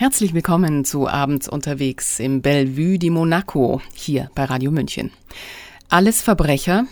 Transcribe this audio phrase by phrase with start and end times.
[0.00, 5.10] Herzlich willkommen zu Abends unterwegs im Bellevue di Monaco hier bei Radio München.
[5.90, 6.86] Alles Verbrecher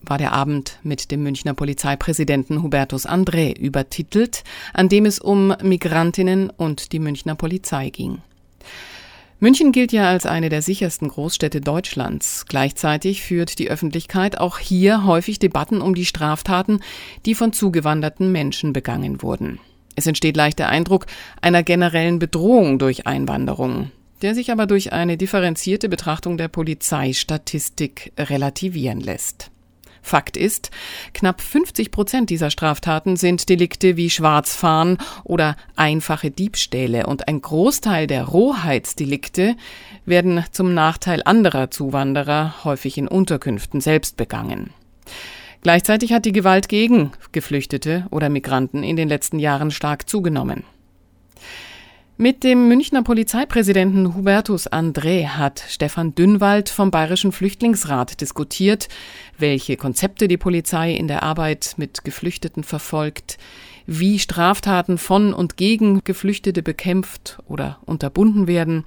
[0.00, 4.42] war der Abend mit dem Münchner Polizeipräsidenten Hubertus André übertitelt,
[4.74, 8.22] an dem es um Migrantinnen und die Münchner Polizei ging.
[9.38, 12.46] München gilt ja als eine der sichersten Großstädte Deutschlands.
[12.48, 16.80] Gleichzeitig führt die Öffentlichkeit auch hier häufig Debatten um die Straftaten,
[17.24, 19.60] die von zugewanderten Menschen begangen wurden.
[19.94, 21.06] Es entsteht leicht der Eindruck
[21.40, 23.90] einer generellen Bedrohung durch Einwanderung,
[24.22, 29.50] der sich aber durch eine differenzierte Betrachtung der Polizeistatistik relativieren lässt.
[30.04, 30.72] Fakt ist,
[31.14, 38.08] knapp 50 Prozent dieser Straftaten sind Delikte wie Schwarzfahren oder einfache Diebstähle und ein Großteil
[38.08, 39.54] der Rohheitsdelikte
[40.04, 44.70] werden zum Nachteil anderer Zuwanderer häufig in Unterkünften selbst begangen.
[45.62, 50.64] Gleichzeitig hat die Gewalt gegen Geflüchtete oder Migranten in den letzten Jahren stark zugenommen.
[52.18, 58.88] Mit dem Münchner Polizeipräsidenten Hubertus André hat Stefan Dünnwald vom Bayerischen Flüchtlingsrat diskutiert,
[59.38, 63.38] welche Konzepte die Polizei in der Arbeit mit Geflüchteten verfolgt,
[63.86, 68.84] wie Straftaten von und gegen Geflüchtete bekämpft oder unterbunden werden,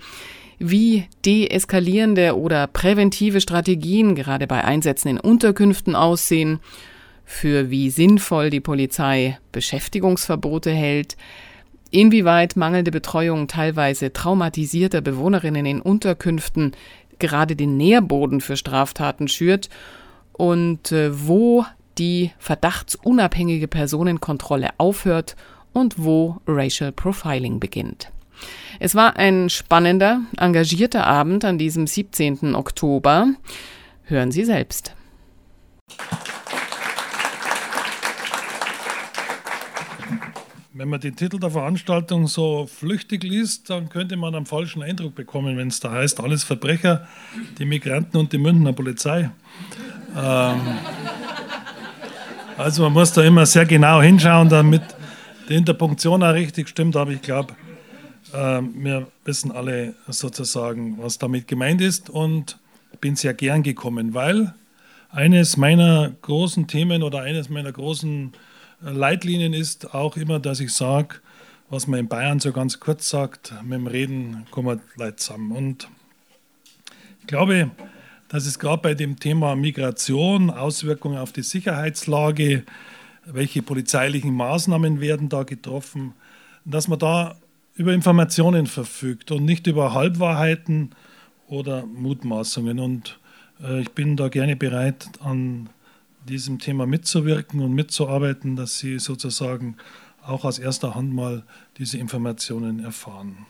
[0.60, 6.60] wie deeskalierende oder präventive Strategien gerade bei Einsätzen in Unterkünften aussehen,
[7.26, 11.18] für wie sinnvoll die Polizei Beschäftigungsverbote hält,
[11.90, 16.74] inwieweit mangelnde Betreuung teilweise traumatisierter Bewohnerinnen in Unterkünften
[17.20, 19.70] gerade den Nährboden für Straftaten schürt
[20.34, 21.66] und äh, wo
[21.98, 25.36] die verdachtsunabhängige Personenkontrolle aufhört
[25.72, 28.12] und wo Racial Profiling beginnt.
[28.80, 32.56] Es war ein spannender, engagierter Abend an diesem 17.
[32.56, 33.28] Oktober.
[34.04, 34.94] Hören Sie selbst.
[40.78, 45.16] Wenn man den Titel der Veranstaltung so flüchtig liest, dann könnte man einen falschen Eindruck
[45.16, 47.08] bekommen, wenn es da heißt, alles Verbrecher,
[47.58, 49.32] die Migranten und die Münchner Polizei.
[50.18, 50.62] Ähm,
[52.58, 54.84] also man muss da immer sehr genau hinschauen, damit
[55.48, 57.56] die Interpunktion auch richtig stimmt, aber ich glaube,
[58.32, 62.58] wir wissen alle sozusagen, was damit gemeint ist und
[63.00, 64.54] bin sehr gern gekommen, weil
[65.16, 68.34] eines meiner großen Themen oder eines meiner großen
[68.84, 71.16] äh, Leitlinien ist auch immer, dass ich sage,
[71.70, 75.52] was man in Bayern so ganz kurz sagt, mit dem Reden kommen wir Leute zusammen.
[75.54, 75.88] Und
[77.22, 77.72] ich glaube,
[78.28, 82.64] dass es gerade bei dem Thema Migration, Auswirkungen auf die Sicherheitslage,
[83.26, 86.14] welche polizeilichen Maßnahmen werden da getroffen,
[86.66, 87.36] dass man da
[87.76, 90.92] über Informationen verfügt und nicht über Halbwahrheiten
[91.48, 92.80] oder Mutmaßungen.
[92.80, 93.20] Und
[93.62, 95.70] äh, ich bin da gerne bereit, an
[96.28, 99.76] diesem Thema mitzuwirken und mitzuarbeiten, dass Sie sozusagen
[100.26, 101.44] auch aus erster Hand mal
[101.78, 103.46] diese Informationen erfahren.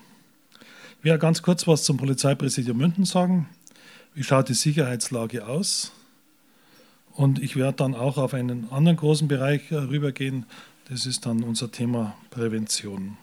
[0.99, 3.47] Ich werde ganz kurz was zum Polizeipräsidium München sagen.
[4.13, 5.91] Wie schaut die Sicherheitslage aus?
[7.13, 10.45] Und ich werde dann auch auf einen anderen großen Bereich äh, rübergehen.
[10.89, 13.17] Das ist dann unser Thema Prävention.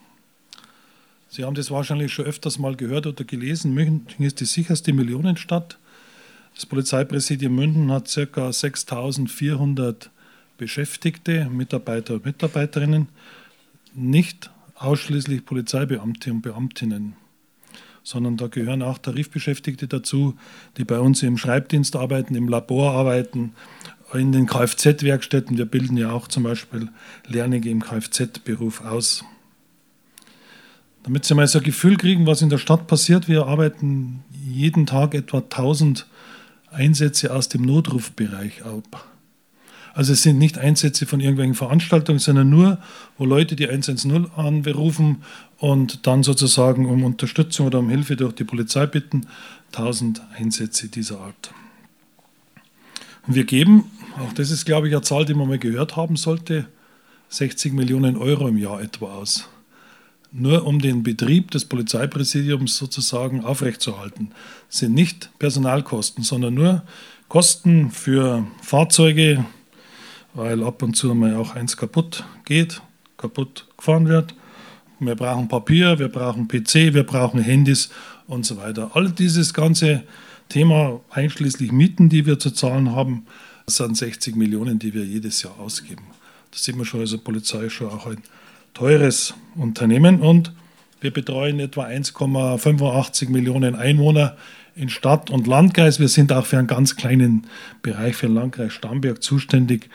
[1.34, 3.72] Sie haben das wahrscheinlich schon öfters mal gehört oder gelesen.
[3.72, 5.78] München ist die sicherste Millionenstadt.
[6.54, 8.52] Das Polizeipräsidium München hat ca.
[8.52, 10.10] 6400
[10.58, 13.08] Beschäftigte, Mitarbeiter und Mitarbeiterinnen,
[13.94, 17.14] nicht ausschließlich Polizeibeamte und Beamtinnen,
[18.02, 20.36] sondern da gehören auch Tarifbeschäftigte dazu,
[20.76, 23.54] die bei uns im Schreibdienst arbeiten, im Labor arbeiten,
[24.12, 25.56] in den Kfz-Werkstätten.
[25.56, 26.90] Wir bilden ja auch zum Beispiel
[27.26, 29.24] Lernige im Kfz-Beruf aus.
[31.02, 34.86] Damit Sie mal so ein Gefühl kriegen, was in der Stadt passiert, wir arbeiten jeden
[34.86, 36.06] Tag etwa 1000
[36.70, 39.08] Einsätze aus dem Notrufbereich ab.
[39.94, 42.78] Also es sind nicht Einsätze von irgendwelchen Veranstaltungen, sondern nur,
[43.18, 45.22] wo Leute die 110 anrufen
[45.58, 49.26] und dann sozusagen um Unterstützung oder um Hilfe durch die Polizei bitten.
[49.72, 51.52] 1000 Einsätze dieser Art.
[53.26, 56.16] Und wir geben, auch das ist glaube ich eine Zahl, die man mal gehört haben
[56.16, 56.66] sollte,
[57.28, 59.48] 60 Millionen Euro im Jahr etwa aus
[60.32, 64.30] nur um den Betrieb des Polizeipräsidiums sozusagen aufrechtzuerhalten.
[64.68, 66.82] Sind nicht Personalkosten, sondern nur
[67.28, 69.44] Kosten für Fahrzeuge,
[70.34, 72.80] weil ab und zu mal auch eins kaputt geht,
[73.16, 74.34] kaputt gefahren wird.
[74.98, 77.90] Wir brauchen Papier, wir brauchen PC, wir brauchen Handys
[78.26, 78.92] und so weiter.
[78.94, 80.04] All dieses ganze
[80.48, 83.26] Thema, einschließlich Mieten, die wir zu zahlen haben,
[83.66, 86.04] sind 60 Millionen, die wir jedes Jahr ausgeben.
[86.50, 88.22] Das sieht man schon, also Polizei schon auch ein
[88.74, 90.52] teures Unternehmen und
[91.00, 94.36] wir betreuen etwa 1,85 Millionen Einwohner
[94.74, 95.98] in Stadt und Landkreis.
[95.98, 97.46] Wir sind auch für einen ganz kleinen
[97.82, 99.90] Bereich für den Landkreis Starnberg zuständig.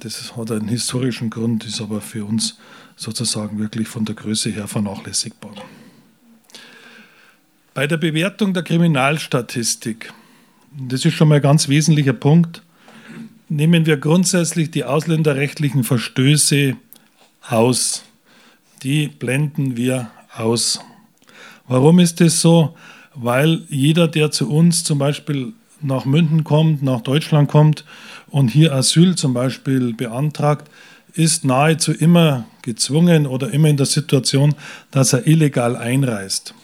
[0.00, 2.58] Das hat einen historischen Grund, ist aber für uns
[2.96, 5.54] sozusagen wirklich von der Größe her vernachlässigbar.
[7.74, 10.12] Bei der Bewertung der Kriminalstatistik,
[10.70, 12.62] das ist schon mal ein ganz wesentlicher Punkt,
[13.48, 16.76] nehmen wir grundsätzlich die ausländerrechtlichen Verstöße
[17.48, 18.04] aus.
[18.84, 20.78] Die blenden wir aus.
[21.66, 22.76] Warum ist das so?
[23.14, 27.86] Weil jeder, der zu uns zum Beispiel nach München kommt, nach Deutschland kommt
[28.28, 30.70] und hier Asyl zum Beispiel beantragt,
[31.14, 34.54] ist nahezu immer gezwungen oder immer in der Situation,
[34.90, 36.54] dass er illegal einreist.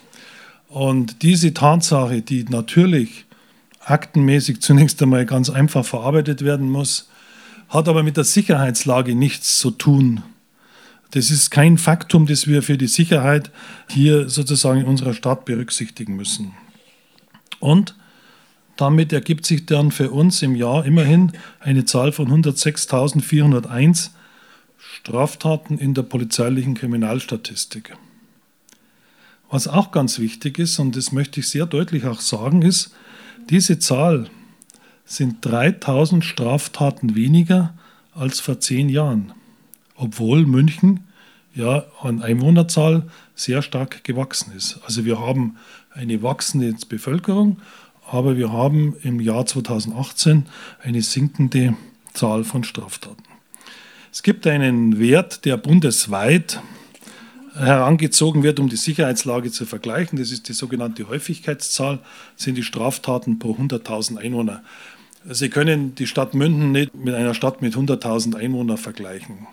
[0.68, 3.24] Und diese Tatsache, die natürlich
[3.82, 7.08] aktenmäßig zunächst einmal ganz einfach verarbeitet werden muss,
[7.70, 10.22] hat aber mit der Sicherheitslage nichts zu tun.
[11.10, 13.50] Das ist kein Faktum, das wir für die Sicherheit
[13.88, 16.52] hier sozusagen in unserer Stadt berücksichtigen müssen.
[17.58, 17.96] Und
[18.76, 24.10] damit ergibt sich dann für uns im Jahr immerhin eine Zahl von 106.401
[24.78, 27.94] Straftaten in der polizeilichen Kriminalstatistik.
[29.50, 32.94] Was auch ganz wichtig ist, und das möchte ich sehr deutlich auch sagen, ist,
[33.50, 34.30] diese Zahl
[35.04, 37.74] sind 3000 Straftaten weniger
[38.14, 39.32] als vor zehn Jahren,
[40.00, 41.00] obwohl München
[41.54, 43.04] ja an Einwohnerzahl
[43.34, 44.80] sehr stark gewachsen ist.
[44.84, 45.56] Also wir haben
[45.92, 47.58] eine wachsende Bevölkerung,
[48.10, 50.46] aber wir haben im Jahr 2018
[50.82, 51.74] eine sinkende
[52.14, 53.22] Zahl von Straftaten.
[54.12, 56.60] Es gibt einen Wert, der bundesweit
[57.54, 60.18] herangezogen wird, um die Sicherheitslage zu vergleichen.
[60.18, 61.98] Das ist die sogenannte Häufigkeitszahl,
[62.36, 64.62] das sind die Straftaten pro 100.000 Einwohner.
[65.28, 69.46] Sie können die Stadt München nicht mit einer Stadt mit 100.000 Einwohnern vergleichen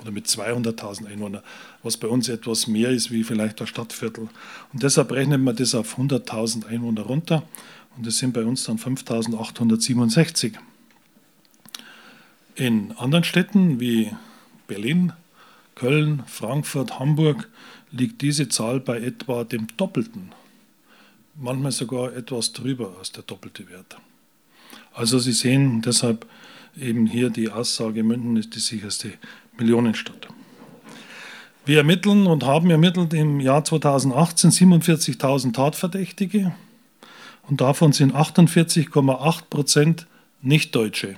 [0.00, 1.42] oder mit 200.000 Einwohnern,
[1.82, 4.28] was bei uns etwas mehr ist wie vielleicht das Stadtviertel.
[4.72, 7.42] Und deshalb rechnet man das auf 100.000 Einwohner runter
[7.96, 10.54] und das sind bei uns dann 5.867.
[12.54, 14.10] In anderen Städten wie
[14.66, 15.12] Berlin,
[15.74, 17.48] Köln, Frankfurt, Hamburg
[17.90, 20.32] liegt diese Zahl bei etwa dem Doppelten,
[21.36, 23.96] manchmal sogar etwas drüber als der doppelte Wert.
[24.92, 26.26] Also Sie sehen deshalb
[26.78, 29.12] eben hier die Aussage, München ist die sicherste
[29.60, 30.28] Millionenstadt.
[31.66, 36.52] Wir ermitteln und haben ermittelt im Jahr 2018 47.000 Tatverdächtige
[37.48, 40.06] und davon sind 48,8 Prozent
[40.42, 41.16] Nichtdeutsche.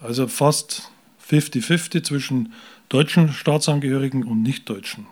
[0.00, 0.90] Also fast
[1.30, 2.52] 50-50 zwischen
[2.88, 5.06] deutschen Staatsangehörigen und Nichtdeutschen.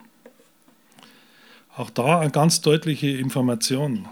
[1.75, 4.07] Auch da eine ganz deutliche Information.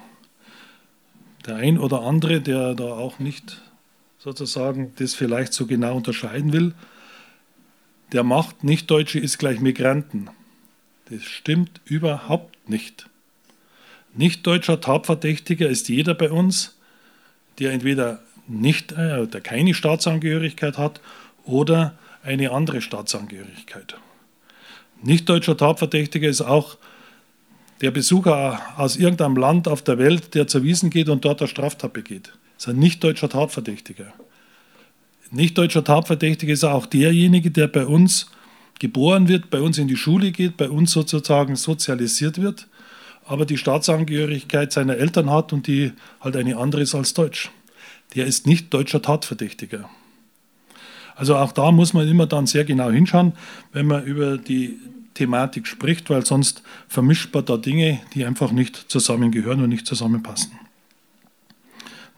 [1.46, 3.60] Der ein oder andere, der da auch nicht
[4.18, 6.74] sozusagen das vielleicht so genau unterscheiden will,
[8.12, 10.28] der macht Nichtdeutsche ist gleich Migranten.
[11.10, 13.08] Das stimmt überhaupt nicht.
[14.14, 16.76] Nichtdeutscher Tatverdächtiger ist jeder bei uns,
[17.58, 21.00] der entweder nicht, äh, der keine Staatsangehörigkeit hat
[21.44, 23.96] oder eine andere Staatsangehörigkeit.
[25.02, 26.76] Nicht deutscher Tatverdächtiger ist auch
[27.80, 31.48] der Besucher aus irgendeinem Land auf der Welt, der zur Wiesen geht und dort eine
[31.48, 32.32] Straftat begeht.
[32.56, 34.12] Das ist ein nicht deutscher Tatverdächtiger.
[35.30, 38.30] Nicht deutscher Tatverdächtiger ist auch derjenige, der bei uns
[38.80, 42.66] geboren wird, bei uns in die Schule geht, bei uns sozusagen sozialisiert wird,
[43.24, 47.50] aber die Staatsangehörigkeit seiner Eltern hat und die halt eine andere ist als Deutsch.
[48.16, 49.88] Der ist nicht deutscher Tatverdächtiger.
[51.14, 53.34] Also auch da muss man immer dann sehr genau hinschauen,
[53.72, 54.78] wenn man über die
[55.14, 60.52] Thematik spricht, weil sonst vermischt man da Dinge, die einfach nicht zusammengehören und nicht zusammenpassen.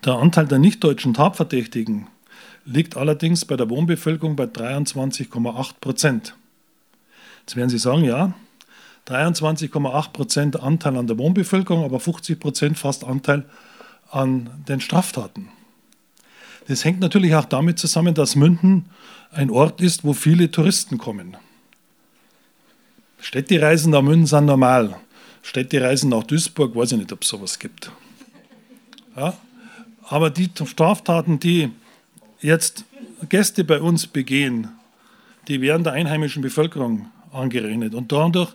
[0.05, 2.07] Der Anteil der nicht-deutschen Tatverdächtigen
[2.65, 6.37] liegt allerdings bei der Wohnbevölkerung bei 23,8 Prozent.
[7.41, 8.35] Jetzt werden Sie sagen, ja,
[9.09, 13.45] 23,8 Prozent Anteil an der Wohnbevölkerung, aber 50 Prozent fast Anteil
[14.11, 15.49] an den Straftaten.
[16.69, 18.87] Das hängt natürlich auch damit zusammen, dass München
[19.33, 21.37] ein Ort ist, wo viele Touristen kommen.
[23.21, 24.97] Städtereisen nach München sind normal.
[25.43, 27.91] Städtereisen nach Duisburg, weiß ich nicht, ob es sowas gibt.
[29.17, 29.35] Ja?
[30.09, 31.73] Aber die Straftaten, die
[32.43, 32.85] jetzt
[33.29, 34.69] Gäste bei uns begehen,
[35.49, 37.95] die werden der einheimischen Bevölkerung angerechnet.
[37.95, 38.53] Und dadurch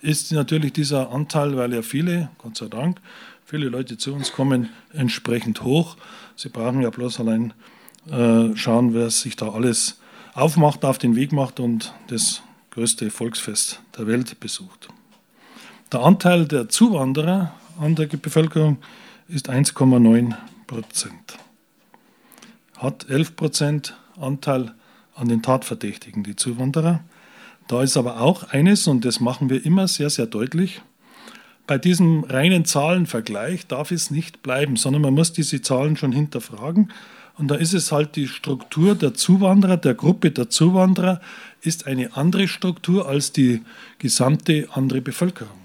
[0.00, 3.00] ist natürlich dieser Anteil, weil ja viele, Gott sei Dank,
[3.44, 5.96] viele Leute zu uns kommen, entsprechend hoch.
[6.36, 7.52] Sie brauchen ja bloß allein
[8.10, 10.00] äh, schauen, wer sich da alles
[10.34, 14.88] aufmacht, auf den Weg macht und das größte Volksfest der Welt besucht.
[15.92, 18.78] Der Anteil der Zuwanderer an der Bevölkerung
[19.28, 20.34] ist 1,9
[20.66, 21.38] Prozent.
[22.80, 24.72] Hat 11 Prozent Anteil
[25.14, 27.04] an den Tatverdächtigen, die Zuwanderer.
[27.68, 30.80] Da ist aber auch eines, und das machen wir immer sehr, sehr deutlich,
[31.66, 36.90] bei diesem reinen Zahlenvergleich darf es nicht bleiben, sondern man muss diese Zahlen schon hinterfragen.
[37.36, 41.20] Und da ist es halt die Struktur der Zuwanderer, der Gruppe der Zuwanderer,
[41.60, 43.60] ist eine andere Struktur als die
[43.98, 45.58] gesamte andere Bevölkerung.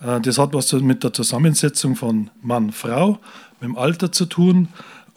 [0.00, 3.18] Äh, das hat was mit der Zusammensetzung von Mann, Frau,
[3.60, 4.68] mit dem Alter zu tun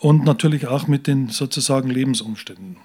[0.01, 2.77] und natürlich auch mit den sozusagen Lebensumständen.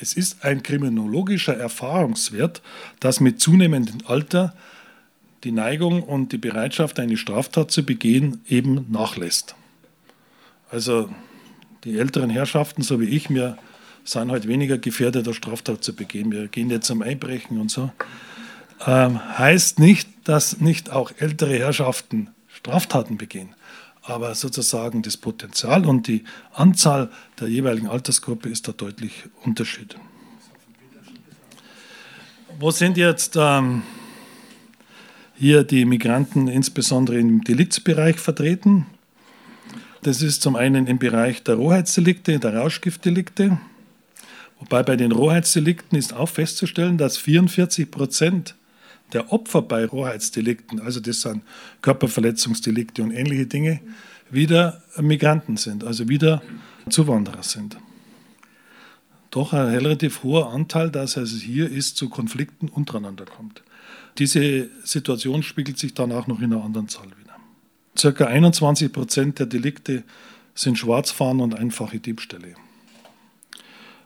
[0.00, 2.62] Es ist ein kriminologischer Erfahrungswert,
[2.98, 4.54] dass mit zunehmendem Alter
[5.44, 9.54] die Neigung und die Bereitschaft, eine Straftat zu begehen, eben nachlässt.
[10.70, 11.10] Also
[11.84, 13.58] die älteren Herrschaften, so wie ich, wir
[14.02, 16.32] sind halt weniger gefährdet, eine Straftat zu begehen.
[16.32, 17.92] Wir gehen jetzt zum Einbrechen und so.
[18.86, 23.54] Ähm, heißt nicht, dass nicht auch ältere Herrschaften Straftaten begehen.
[24.02, 29.96] Aber sozusagen das Potenzial und die Anzahl der jeweiligen Altersgruppe ist da deutlich Unterschied.
[32.58, 33.82] Wo sind jetzt ähm,
[35.34, 38.86] hier die Migranten insbesondere im Deliktsbereich vertreten?
[40.02, 43.58] Das ist zum einen im Bereich der Rohheitsdelikte, der Rauschgiftdelikte.
[44.58, 48.56] Wobei bei den Rohheitsdelikten ist auch festzustellen, dass 44 Prozent
[49.12, 51.42] der Opfer bei Rohheitsdelikten, also das sind
[51.82, 53.80] Körperverletzungsdelikte und ähnliche Dinge,
[54.30, 56.42] wieder Migranten sind, also wieder
[56.88, 57.76] Zuwanderer sind.
[59.30, 63.62] Doch ein relativ hoher Anteil, dass es hier ist, zu Konflikten untereinander kommt.
[64.18, 67.36] Diese Situation spiegelt sich dann auch noch in einer anderen Zahl wieder.
[67.96, 70.04] Circa 21 Prozent der Delikte
[70.54, 72.54] sind Schwarzfahren und einfache Diebstähle.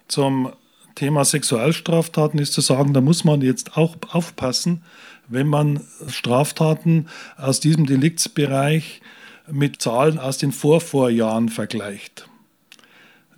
[0.07, 0.53] Zum
[0.97, 4.83] Thema Sexualstraftaten ist zu sagen, da muss man jetzt auch aufpassen,
[5.29, 9.03] wenn man Straftaten aus diesem Deliktsbereich
[9.49, 12.29] mit Zahlen aus den Vorvorjahren vergleicht.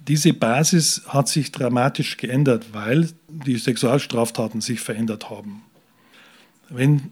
[0.06, 5.62] Diese Basis hat sich dramatisch geändert, weil die Sexualstraftaten sich verändert haben.
[6.70, 7.10] Wenn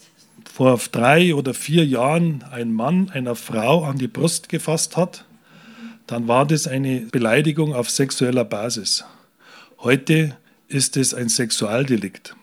[0.50, 5.25] vor drei oder vier Jahren ein Mann einer Frau an die Brust gefasst hat,
[6.07, 9.05] dann war das eine Beleidigung auf sexueller Basis.
[9.78, 10.37] Heute
[10.68, 12.35] ist es ein Sexualdelikt.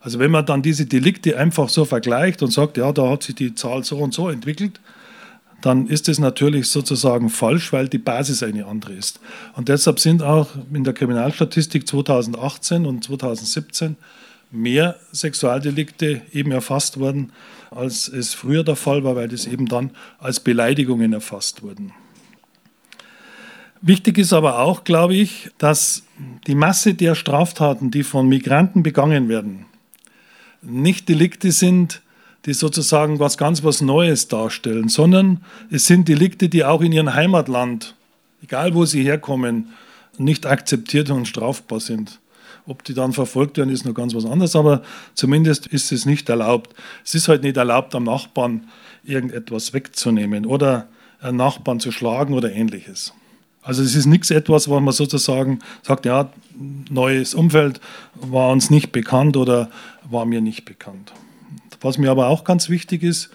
[0.00, 3.34] Also wenn man dann diese Delikte einfach so vergleicht und sagt, ja, da hat sich
[3.34, 4.80] die Zahl so und so entwickelt,
[5.62, 9.20] dann ist es natürlich sozusagen falsch, weil die Basis eine andere ist.
[9.54, 13.96] Und deshalb sind auch in der Kriminalstatistik 2018 und 2017
[14.50, 17.32] mehr Sexualdelikte eben erfasst worden,
[17.70, 21.92] als es früher der Fall war, weil das eben dann als Beleidigungen erfasst wurden.
[23.82, 26.05] Wichtig ist aber auch, glaube ich, dass
[26.46, 29.66] die Masse der Straftaten, die von Migranten begangen werden,
[30.62, 32.02] nicht Delikte sind,
[32.46, 37.12] die sozusagen was ganz was Neues darstellen, sondern es sind Delikte, die auch in ihrem
[37.12, 37.94] Heimatland,
[38.42, 39.70] egal wo sie herkommen,
[40.16, 42.20] nicht akzeptiert und strafbar sind.
[42.66, 44.82] Ob die dann verfolgt werden, ist noch ganz was anderes, aber
[45.14, 46.74] zumindest ist es nicht erlaubt.
[47.04, 48.68] Es ist halt nicht erlaubt, am Nachbarn
[49.04, 50.88] irgendetwas wegzunehmen oder
[51.20, 53.12] einen Nachbarn zu schlagen oder ähnliches.
[53.66, 56.30] Also es ist nichts etwas, wo man sozusagen sagt, ja,
[56.88, 57.80] neues Umfeld
[58.14, 59.70] war uns nicht bekannt oder
[60.08, 61.12] war mir nicht bekannt.
[61.80, 63.30] Was mir aber auch ganz wichtig ist,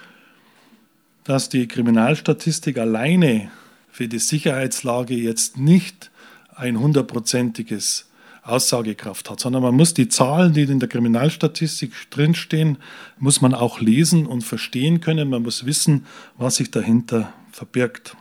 [1.26, 3.52] dass die Kriminalstatistik alleine
[3.92, 6.12] für die Sicherheitslage jetzt nicht
[6.56, 8.10] ein hundertprozentiges
[8.44, 12.78] Aussagekraft hat, sondern man muss die Zahlen, die in der Kriminalstatistik drinstehen,
[13.20, 15.30] muss man auch lesen und verstehen können.
[15.30, 16.06] Man muss wissen,
[16.38, 18.16] was sich dahinter verbirgt.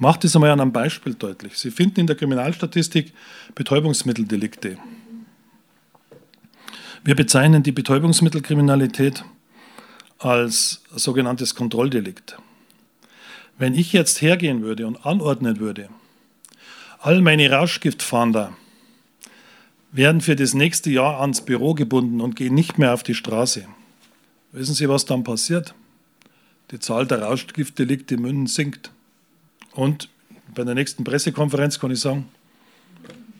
[0.00, 1.58] Macht es einmal an einem Beispiel deutlich.
[1.58, 3.12] Sie finden in der Kriminalstatistik
[3.54, 4.78] Betäubungsmitteldelikte.
[7.04, 9.24] Wir bezeichnen die Betäubungsmittelkriminalität
[10.18, 12.38] als sogenanntes Kontrolldelikt.
[13.58, 15.90] Wenn ich jetzt hergehen würde und anordnen würde,
[17.00, 18.56] all meine Rauschgiftfahnder
[19.92, 23.66] werden für das nächste Jahr ans Büro gebunden und gehen nicht mehr auf die Straße.
[24.52, 25.74] Wissen Sie, was dann passiert?
[26.70, 28.92] Die Zahl der Rauschgiftdelikte in München sinkt.
[29.72, 30.08] Und
[30.54, 32.28] bei der nächsten Pressekonferenz kann ich sagen,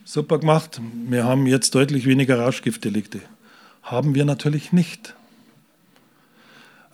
[0.05, 3.21] super gemacht, wir haben jetzt deutlich weniger Rauschgiftdelikte.
[3.83, 5.15] Haben wir natürlich nicht.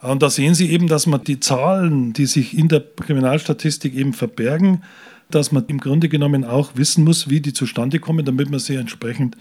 [0.01, 4.13] Und da sehen Sie eben, dass man die Zahlen, die sich in der Kriminalstatistik eben
[4.13, 4.83] verbergen,
[5.29, 8.75] dass man im Grunde genommen auch wissen muss, wie die zustande kommen, damit man sie
[8.75, 9.35] entsprechend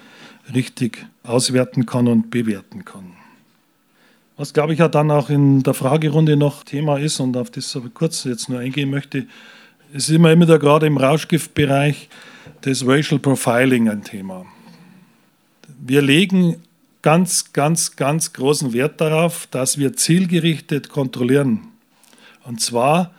[0.54, 3.12] richtig auswerten kann und bewerten kann.
[4.36, 7.74] Was, glaube ich, ja dann auch in der Fragerunde noch Thema ist und auf das
[7.74, 9.26] ich kurz jetzt nur eingehen möchte,
[9.92, 12.08] es ist immer wieder gerade im Rauschgiftbereich
[12.62, 14.44] das Racial Profiling ein Thema.
[15.80, 16.62] Wir legen
[17.02, 21.60] ganz, ganz, ganz großen Wert darauf, dass wir zielgerichtet kontrollieren.
[22.44, 23.12] Und zwar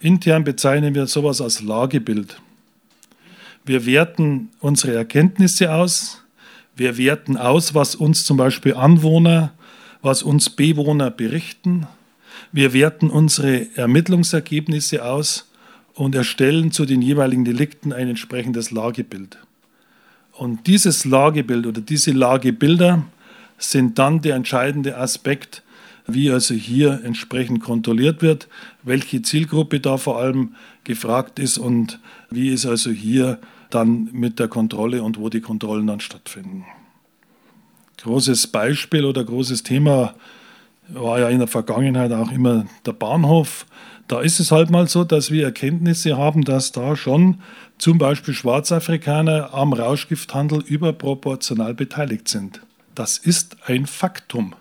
[0.00, 2.40] intern bezeichnen wir sowas als Lagebild.
[3.64, 6.22] Wir werten unsere Erkenntnisse aus.
[6.76, 9.52] Wir werten aus, was uns zum Beispiel Anwohner,
[10.02, 11.86] was uns Bewohner berichten.
[12.52, 15.46] Wir werten unsere Ermittlungsergebnisse aus
[15.94, 19.38] und erstellen zu den jeweiligen Delikten ein entsprechendes Lagebild.
[20.32, 23.04] Und dieses Lagebild oder diese Lagebilder
[23.58, 25.62] sind dann der entscheidende Aspekt,
[26.06, 28.48] wie also hier entsprechend kontrolliert wird,
[28.82, 31.98] welche Zielgruppe da vor allem gefragt ist und
[32.30, 33.38] wie es also hier
[33.70, 36.64] dann mit der Kontrolle und wo die Kontrollen dann stattfinden.
[38.02, 40.14] Großes Beispiel oder großes Thema
[40.88, 43.64] war ja in der Vergangenheit auch immer der Bahnhof.
[44.06, 47.40] Da ist es halt mal so, dass wir Erkenntnisse haben, dass da schon
[47.78, 52.60] zum Beispiel Schwarzafrikaner am Rauschgifthandel überproportional beteiligt sind.
[52.94, 54.54] Das ist ein Faktum.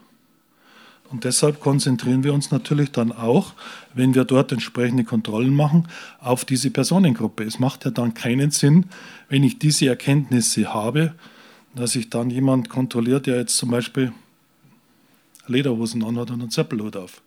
[1.10, 3.54] Und deshalb konzentrieren wir uns natürlich dann auch,
[3.94, 5.88] wenn wir dort entsprechende Kontrollen machen,
[6.20, 7.44] auf diese Personengruppe.
[7.44, 8.88] Es macht ja dann keinen Sinn,
[9.30, 11.14] wenn ich diese Erkenntnisse habe,
[11.76, 14.12] dass ich dann jemand kontrolliert, der jetzt zum Beispiel
[15.48, 17.23] Lederhosen anhat und einen Zeppelhut auf.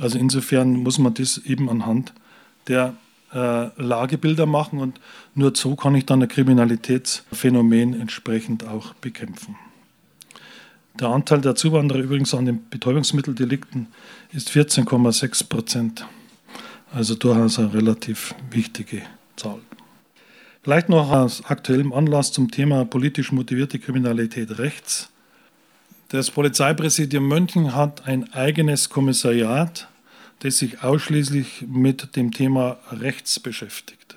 [0.00, 2.12] Also insofern muss man das eben anhand
[2.68, 2.94] der
[3.32, 5.00] äh, Lagebilder machen und
[5.34, 9.56] nur so kann ich dann ein Kriminalitätsphänomen entsprechend auch bekämpfen.
[10.98, 13.88] Der Anteil der Zuwanderer übrigens an den Betäubungsmitteldelikten
[14.32, 16.06] ist 14,6 Prozent.
[16.92, 19.02] Also durchaus eine relativ wichtige
[19.36, 19.60] Zahl.
[20.62, 25.10] Vielleicht noch aus aktuellem Anlass zum Thema politisch motivierte Kriminalität rechts.
[26.10, 29.88] Das Polizeipräsidium München hat ein eigenes Kommissariat,
[30.38, 34.16] das sich ausschließlich mit dem Thema rechts beschäftigt.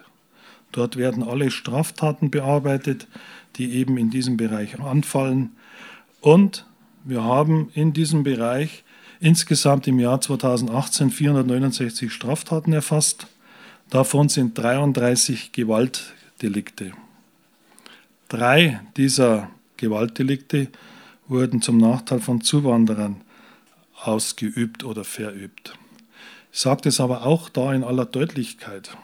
[0.72, 3.08] Dort werden alle Straftaten bearbeitet,
[3.58, 5.52] die eben in diesem Bereich anfallen.
[6.22, 6.66] Und
[7.04, 8.86] wir haben in diesem Bereich
[9.20, 13.28] insgesamt im Jahr 2018 469 Straftaten erfasst.
[13.90, 16.94] Davon sind 33 Gewaltdelikte.
[18.30, 20.70] Drei dieser Gewaltdelikte
[21.32, 23.22] wurden zum Nachteil von Zuwanderern
[24.04, 25.74] ausgeübt oder verübt.
[26.52, 28.96] Ich sage das aber auch da in aller Deutlichkeit.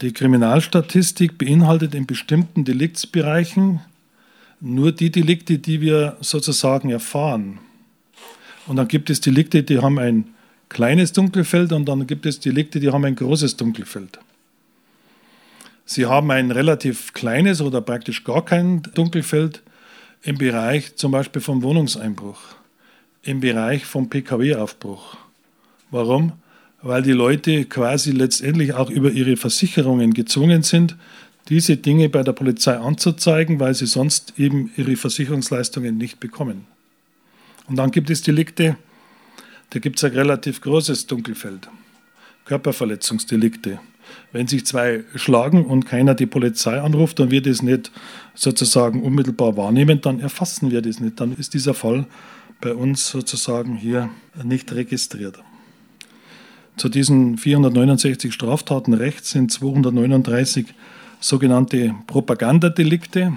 [0.00, 3.80] Die Kriminalstatistik beinhaltet in bestimmten Deliktsbereichen
[4.60, 7.60] nur die Delikte, die wir sozusagen erfahren.
[8.66, 10.34] Und dann gibt es Delikte, die haben ein
[10.68, 14.18] kleines Dunkelfeld und dann gibt es Delikte, die haben ein großes Dunkelfeld.
[15.84, 19.62] Sie haben ein relativ kleines oder praktisch gar kein Dunkelfeld
[20.24, 22.40] im Bereich zum Beispiel vom Wohnungseinbruch,
[23.22, 25.16] im Bereich vom Pkw-Aufbruch.
[25.90, 26.32] Warum?
[26.82, 30.96] Weil die Leute quasi letztendlich auch über ihre Versicherungen gezwungen sind,
[31.48, 36.66] diese Dinge bei der Polizei anzuzeigen, weil sie sonst eben ihre Versicherungsleistungen nicht bekommen.
[37.66, 38.76] Und dann gibt es Delikte,
[39.70, 41.68] da gibt es ein relativ großes Dunkelfeld.
[42.46, 43.78] Körperverletzungsdelikte.
[44.32, 47.90] Wenn sich zwei schlagen und keiner die Polizei anruft und wir das nicht
[48.34, 51.20] sozusagen unmittelbar wahrnehmen, dann erfassen wir das nicht.
[51.20, 52.06] Dann ist dieser Fall
[52.60, 54.10] bei uns sozusagen hier
[54.42, 55.38] nicht registriert.
[56.76, 60.66] Zu diesen 469 Straftaten rechts sind 239
[61.20, 63.34] sogenannte Propagandadelikte.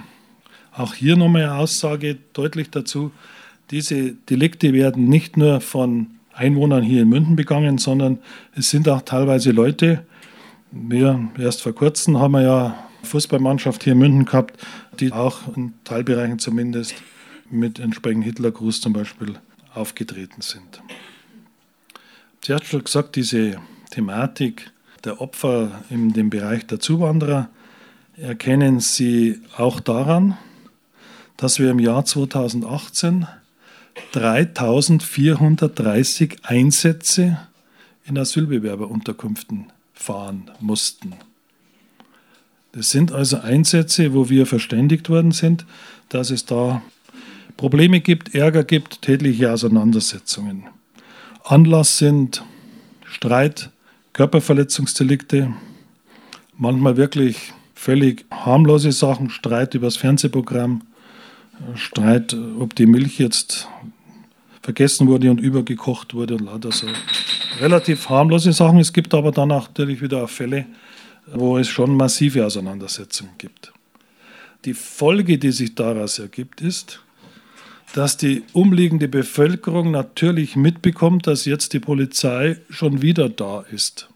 [0.73, 3.11] Auch hier nochmal eine Aussage deutlich dazu.
[3.69, 8.19] Diese Delikte werden nicht nur von Einwohnern hier in München begangen, sondern
[8.55, 10.05] es sind auch teilweise Leute,
[10.71, 14.59] wir erst vor kurzem haben wir ja Fußballmannschaft hier in München gehabt,
[14.99, 16.95] die auch in Teilbereichen zumindest
[17.49, 19.35] mit entsprechend Hitlergruß zum Beispiel
[19.73, 20.81] aufgetreten sind.
[22.43, 23.57] Sie hat schon gesagt, diese
[23.91, 24.71] Thematik
[25.03, 27.49] der Opfer in dem Bereich der Zuwanderer
[28.17, 30.37] erkennen Sie auch daran,
[31.37, 33.27] dass wir im Jahr 2018
[34.11, 37.39] 3430 Einsätze
[38.05, 41.15] in Asylbewerberunterkünften fahren mussten.
[42.71, 45.65] Das sind also Einsätze, wo wir verständigt worden sind,
[46.09, 46.81] dass es da
[47.57, 50.65] Probleme gibt, Ärger gibt, tätliche Auseinandersetzungen.
[51.43, 52.43] Anlass sind
[53.05, 53.71] Streit,
[54.13, 55.53] Körperverletzungsdelikte,
[56.55, 60.83] manchmal wirklich völlig harmlose Sachen, Streit über das Fernsehprogramm,
[61.75, 63.67] Streit, ob die Milch jetzt
[64.67, 66.87] vergessen wurde und übergekocht wurde und lauter so
[67.61, 68.79] relativ harmlose Sachen.
[68.79, 70.65] Es gibt aber dann natürlich wieder Fälle,
[71.25, 73.71] wo es schon massive Auseinandersetzungen gibt.
[74.65, 77.01] Die Folge, die sich daraus ergibt, ist,
[77.93, 84.09] dass die umliegende Bevölkerung natürlich mitbekommt, dass jetzt die Polizei schon wieder da ist.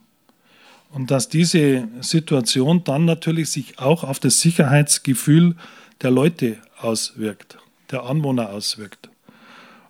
[0.90, 5.56] Und dass diese Situation dann natürlich sich auch auf das Sicherheitsgefühl
[6.02, 7.58] der Leute auswirkt,
[7.90, 9.08] der Anwohner auswirkt.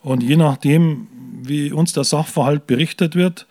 [0.03, 1.07] Und je nachdem,
[1.43, 3.47] wie uns der Sachverhalt berichtet wird,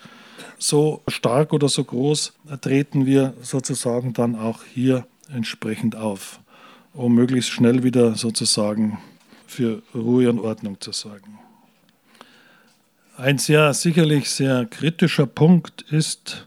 [0.59, 6.41] so stark oder so groß treten wir sozusagen dann auch hier entsprechend auf,
[6.93, 8.99] um möglichst schnell wieder sozusagen
[9.47, 11.39] für Ruhe und Ordnung zu sorgen.
[13.17, 16.47] Ein sehr sicherlich sehr kritischer Punkt ist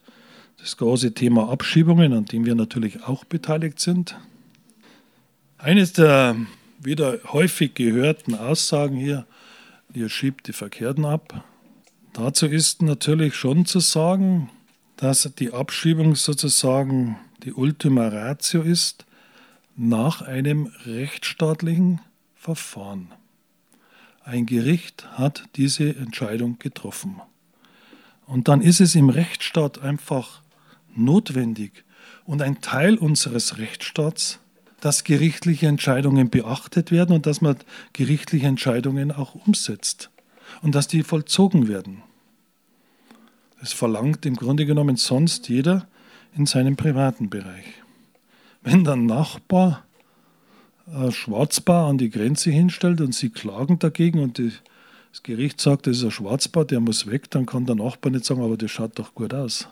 [0.60, 4.16] das große Thema Abschiebungen, an dem wir natürlich auch beteiligt sind.
[5.58, 6.36] Eines der
[6.80, 9.26] wieder häufig gehörten Aussagen hier
[9.95, 11.43] ihr schiebt die Verkehrten ab.
[12.13, 14.49] Dazu ist natürlich schon zu sagen,
[14.97, 19.06] dass die Abschiebung sozusagen die Ultima Ratio ist
[19.75, 21.99] nach einem rechtsstaatlichen
[22.36, 23.12] Verfahren.
[24.23, 27.21] Ein Gericht hat diese Entscheidung getroffen.
[28.25, 30.41] Und dann ist es im Rechtsstaat einfach
[30.95, 31.84] notwendig
[32.25, 34.39] und ein Teil unseres Rechtsstaats,
[34.84, 37.56] dass gerichtliche Entscheidungen beachtet werden und dass man
[37.93, 40.10] gerichtliche Entscheidungen auch umsetzt
[40.62, 42.04] und dass die vollzogen werden.
[43.62, 45.88] Das verlangt im Grunde genommen sonst jeder
[46.36, 47.63] in seinem privaten Bereich.
[48.62, 49.86] Wenn der Nachbar
[50.93, 54.52] ein Schwarzbar an die Grenze hinstellt und sie klagen dagegen und die,
[55.13, 58.26] das Gericht sagt, das ist ein Schwarzbar, der muss weg, dann kann der Nachbar nicht
[58.26, 59.69] sagen, aber das schaut doch gut aus.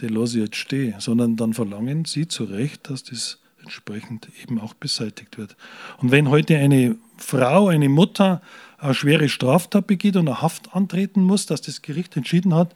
[0.00, 4.60] Den lasse ich jetzt stehen, sondern dann verlangen sie zu Recht, dass das entsprechend eben
[4.60, 5.56] auch beseitigt wird.
[5.98, 8.42] Und wenn heute eine Frau, eine Mutter
[8.78, 12.74] eine schwere Straftat begeht und eine Haft antreten muss, dass das Gericht entschieden hat,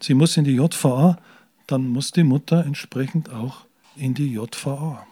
[0.00, 1.18] sie muss in die JVA,
[1.66, 3.64] dann muss die Mutter entsprechend auch
[3.96, 5.06] in die JVA.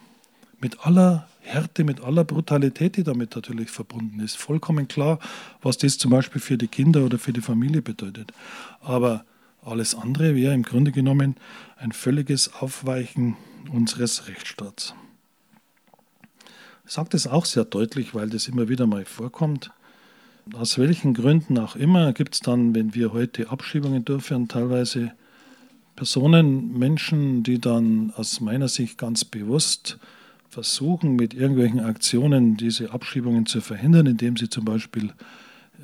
[0.59, 4.37] Mit aller Härte, mit aller Brutalität, die damit natürlich verbunden ist.
[4.37, 5.19] Vollkommen klar,
[5.61, 8.31] was das zum Beispiel für die Kinder oder für die Familie bedeutet.
[8.81, 9.25] Aber
[9.65, 11.35] alles andere wäre im Grunde genommen
[11.77, 13.35] ein völliges Aufweichen
[13.71, 14.93] unseres Rechtsstaats.
[16.85, 19.71] Sage das auch sehr deutlich, weil das immer wieder mal vorkommt.
[20.53, 25.13] Aus welchen Gründen auch immer gibt es dann, wenn wir heute Abschiebungen durchführen, teilweise
[25.95, 29.97] Personen, Menschen, die dann aus meiner Sicht ganz bewusst
[30.49, 35.13] versuchen, mit irgendwelchen Aktionen diese Abschiebungen zu verhindern, indem sie zum Beispiel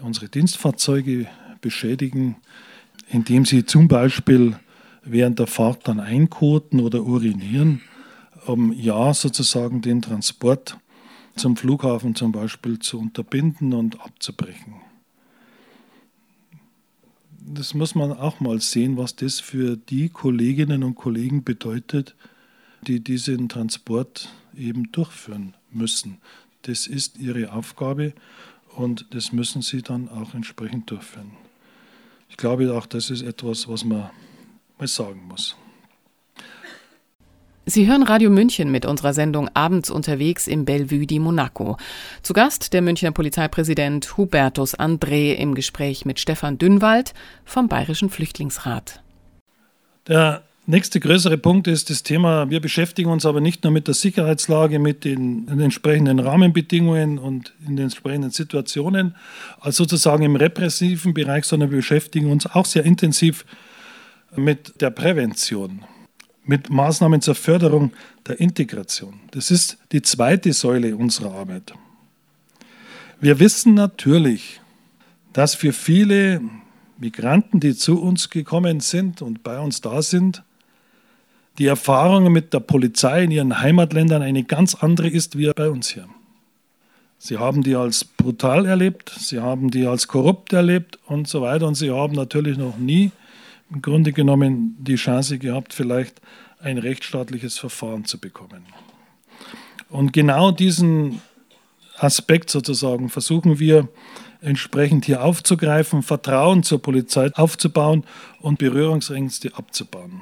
[0.01, 1.27] unsere Dienstfahrzeuge
[1.61, 2.35] beschädigen,
[3.09, 4.57] indem sie zum Beispiel
[5.03, 7.81] während der Fahrt dann einkoten oder urinieren,
[8.45, 10.77] um ja sozusagen den Transport
[11.39, 14.75] zum Flughafen zum Beispiel zu unterbinden und abzubrechen.
[17.39, 22.15] Das muss man auch mal sehen, was das für die Kolleginnen und Kollegen bedeutet,
[22.85, 26.17] die diesen Transport eben durchführen müssen.
[26.63, 28.13] Das ist ihre Aufgabe
[28.75, 31.31] und das müssen sie dann auch entsprechend durchführen.
[32.29, 34.09] Ich glaube auch, das ist etwas, was man
[34.77, 35.55] mal sagen muss.
[37.69, 41.77] Sie hören Radio München mit unserer Sendung Abends unterwegs im Bellevue di Monaco.
[42.23, 47.13] Zu Gast der Münchner Polizeipräsident Hubertus André im Gespräch mit Stefan Dünnwald
[47.45, 49.03] vom Bayerischen Flüchtlingsrat.
[50.07, 53.93] Der nächste größere Punkt ist das Thema, wir beschäftigen uns aber nicht nur mit der
[53.93, 59.13] Sicherheitslage, mit den, den entsprechenden Rahmenbedingungen und in den entsprechenden Situationen,
[59.59, 63.45] als sozusagen im repressiven Bereich, sondern wir beschäftigen uns auch sehr intensiv
[64.35, 65.83] mit der Prävention,
[66.49, 67.91] mit Maßnahmen zur Förderung
[68.27, 69.19] der Integration.
[69.29, 71.73] Das ist die zweite Säule unserer Arbeit.
[73.21, 74.59] Wir wissen natürlich,
[75.31, 76.41] dass für viele
[76.97, 80.41] Migranten, die zu uns gekommen sind und bei uns da sind,
[81.59, 85.89] die Erfahrung mit der Polizei in ihren Heimatländern eine ganz andere ist wie bei uns
[85.89, 86.07] hier.
[87.19, 91.67] Sie haben die als brutal erlebt, sie haben die als korrupt erlebt und so weiter
[91.67, 93.11] und sie haben natürlich noch nie
[93.71, 96.21] im Grunde genommen die Chance gehabt, vielleicht
[96.59, 98.63] ein rechtsstaatliches Verfahren zu bekommen.
[99.89, 101.21] Und genau diesen
[101.97, 103.89] Aspekt sozusagen versuchen wir
[104.41, 108.03] entsprechend hier aufzugreifen, Vertrauen zur Polizei aufzubauen
[108.39, 110.21] und Berührungsängste abzubauen.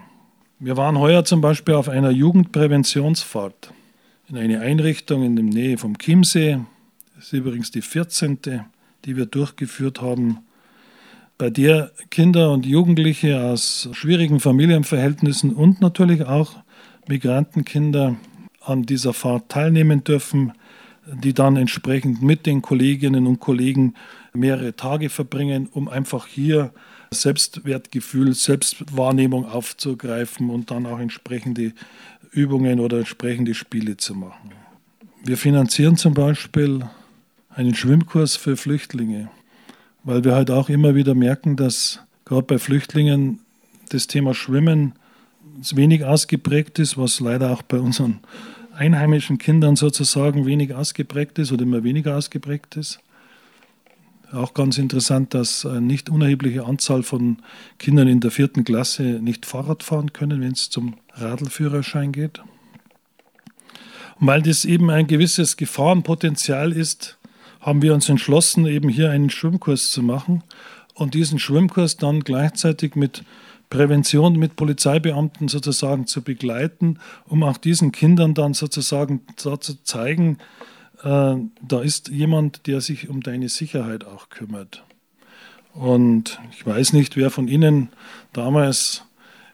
[0.60, 3.74] Wir waren heuer zum Beispiel auf einer Jugendpräventionsfahrt
[4.28, 6.60] in eine Einrichtung in der Nähe vom Chiemsee.
[7.16, 8.40] Das ist übrigens die 14.,
[9.06, 10.40] die wir durchgeführt haben,
[11.38, 16.56] bei der Kinder und Jugendliche aus schwierigen Familienverhältnissen und natürlich auch
[17.08, 18.16] Migrantenkinder
[18.62, 20.54] an dieser Fahrt teilnehmen dürfen,
[21.06, 23.94] die dann entsprechend mit den Kolleginnen und Kollegen
[24.34, 26.74] mehrere Tage verbringen, um einfach hier
[27.12, 31.72] Selbstwertgefühl, Selbstwahrnehmung aufzugreifen und dann auch entsprechende
[32.32, 34.52] Übungen oder entsprechende Spiele zu machen.
[35.24, 36.82] Wir finanzieren zum Beispiel
[37.50, 39.30] einen Schwimmkurs für Flüchtlinge,
[40.08, 43.42] weil wir halt auch immer wieder merken, dass gerade bei Flüchtlingen
[43.90, 44.94] das Thema Schwimmen
[45.72, 48.22] wenig ausgeprägt ist, was leider auch bei unseren
[48.74, 53.00] einheimischen Kindern sozusagen wenig ausgeprägt ist oder immer weniger ausgeprägt ist.
[54.32, 57.40] Auch ganz interessant, dass eine nicht unerhebliche Anzahl von
[57.78, 62.40] Kindern in der vierten Klasse nicht Fahrrad fahren können, wenn es zum Radlführerschein geht.
[64.22, 67.18] Und weil das eben ein gewisses Gefahrenpotenzial ist,
[67.68, 70.42] haben wir uns entschlossen, eben hier einen Schwimmkurs zu machen
[70.94, 73.26] und diesen Schwimmkurs dann gleichzeitig mit
[73.70, 80.38] Prävention mit Polizeibeamten sozusagen zu begleiten, um auch diesen Kindern dann sozusagen zu zeigen,
[81.04, 84.86] äh, da ist jemand, der sich um deine Sicherheit auch kümmert.
[85.74, 87.90] Und ich weiß nicht, wer von Ihnen
[88.32, 89.04] damals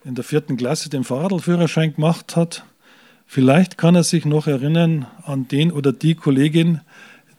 [0.05, 2.63] in der vierten Klasse den Fahrradführerschein gemacht hat.
[3.25, 6.81] Vielleicht kann er sich noch erinnern an den oder die Kollegin,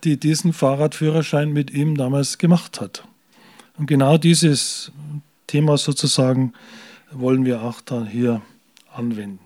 [0.05, 3.03] die diesen Fahrradführerschein mit ihm damals gemacht hat.
[3.77, 4.91] Und genau dieses
[5.47, 6.53] Thema sozusagen
[7.11, 8.41] wollen wir auch da hier
[8.93, 9.39] anwenden.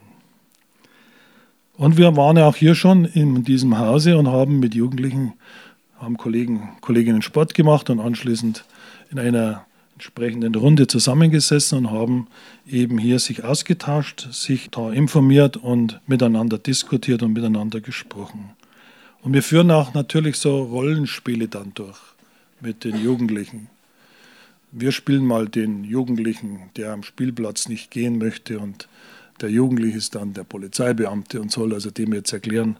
[1.77, 5.33] Und wir waren ja auch hier schon in diesem Hause und haben mit Jugendlichen,
[5.97, 8.65] haben Kollegen, Kolleginnen Sport gemacht und anschließend
[9.11, 12.27] in einer entsprechenden Runde zusammengesessen und haben
[12.67, 18.51] eben hier sich ausgetauscht, sich da informiert und miteinander diskutiert und miteinander gesprochen.
[19.21, 21.99] Und wir führen auch natürlich so Rollenspiele dann durch
[22.61, 23.67] mit den Jugendlichen.
[24.71, 28.87] Wir spielen mal den Jugendlichen, der am Spielplatz nicht gehen möchte und
[29.41, 32.77] der Jugendliche ist dann der Polizeibeamte und soll also dem jetzt erklären,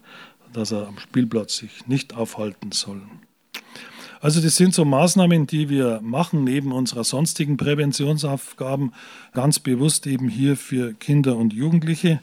[0.52, 3.00] dass er am Spielplatz sich nicht aufhalten soll.
[4.20, 8.92] Also das sind so Maßnahmen, die wir machen neben unserer sonstigen Präventionsaufgaben,
[9.32, 12.20] ganz bewusst eben hier für Kinder und Jugendliche.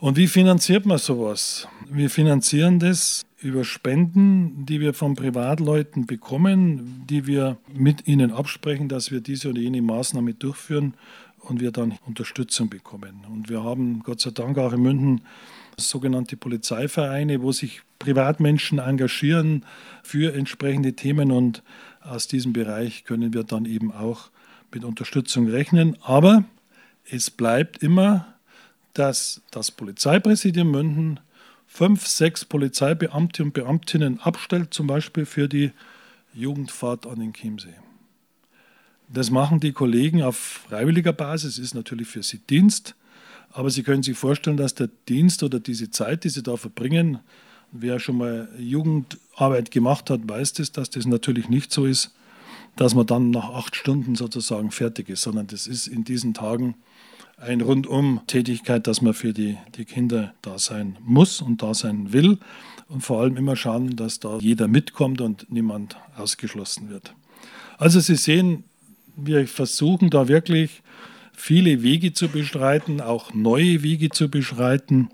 [0.00, 1.68] Und wie finanziert man sowas?
[1.90, 8.88] Wir finanzieren das über Spenden, die wir von Privatleuten bekommen, die wir mit ihnen absprechen,
[8.88, 10.94] dass wir diese oder jene Maßnahme durchführen
[11.40, 13.26] und wir dann Unterstützung bekommen.
[13.30, 15.20] Und wir haben Gott sei Dank auch in München
[15.76, 19.66] sogenannte Polizeivereine, wo sich Privatmenschen engagieren
[20.02, 21.62] für entsprechende Themen und
[22.00, 24.30] aus diesem Bereich können wir dann eben auch
[24.72, 25.98] mit Unterstützung rechnen.
[26.02, 26.44] Aber
[27.10, 28.30] es bleibt immer,
[28.94, 31.20] dass das Polizeipräsidium München
[31.66, 35.72] fünf, sechs Polizeibeamte und Beamtinnen abstellt, zum Beispiel für die
[36.34, 37.74] Jugendfahrt an den Chiemsee.
[39.08, 42.94] Das machen die Kollegen auf freiwilliger Basis, ist natürlich für sie Dienst,
[43.52, 47.18] aber Sie können sich vorstellen, dass der Dienst oder diese Zeit, die Sie da verbringen,
[47.72, 52.12] Wer schon mal Jugendarbeit gemacht hat, weiß das, dass das natürlich nicht so ist,
[52.74, 56.74] dass man dann nach acht Stunden sozusagen fertig ist, sondern das ist in diesen Tagen
[57.40, 62.38] eine Rundum-Tätigkeit, dass man für die, die Kinder da sein muss und da sein will
[62.88, 67.14] und vor allem immer schauen, dass da jeder mitkommt und niemand ausgeschlossen wird.
[67.78, 68.64] Also Sie sehen,
[69.16, 70.82] wir versuchen da wirklich
[71.32, 75.08] viele Wege zu beschreiten, auch neue Wege zu beschreiten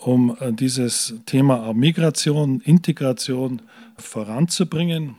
[0.00, 3.62] um äh, dieses Thema Migration, Integration
[3.96, 5.16] voranzubringen.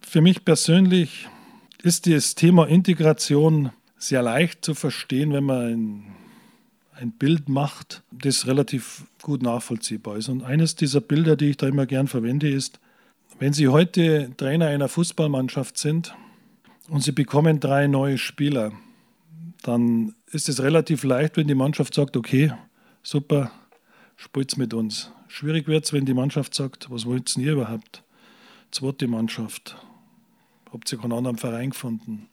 [0.00, 1.28] Für mich persönlich
[1.82, 3.70] ist das Thema Integration
[4.02, 6.04] sehr leicht zu verstehen, wenn man ein,
[6.94, 10.28] ein Bild macht, das relativ gut nachvollziehbar ist.
[10.28, 12.80] Und eines dieser Bilder, die ich da immer gern verwende, ist,
[13.38, 16.14] wenn Sie heute Trainer einer Fußballmannschaft sind
[16.88, 18.72] und Sie bekommen drei neue Spieler,
[19.62, 22.52] dann ist es relativ leicht, wenn die Mannschaft sagt, okay,
[23.04, 23.52] super,
[24.16, 25.12] spielt's mit uns.
[25.28, 28.02] Schwierig wird es, wenn die Mannschaft sagt, was wollt ihr überhaupt?
[28.72, 29.76] Zweite Mannschaft.
[30.72, 32.28] Habt ihr keinen anderen Verein gefunden?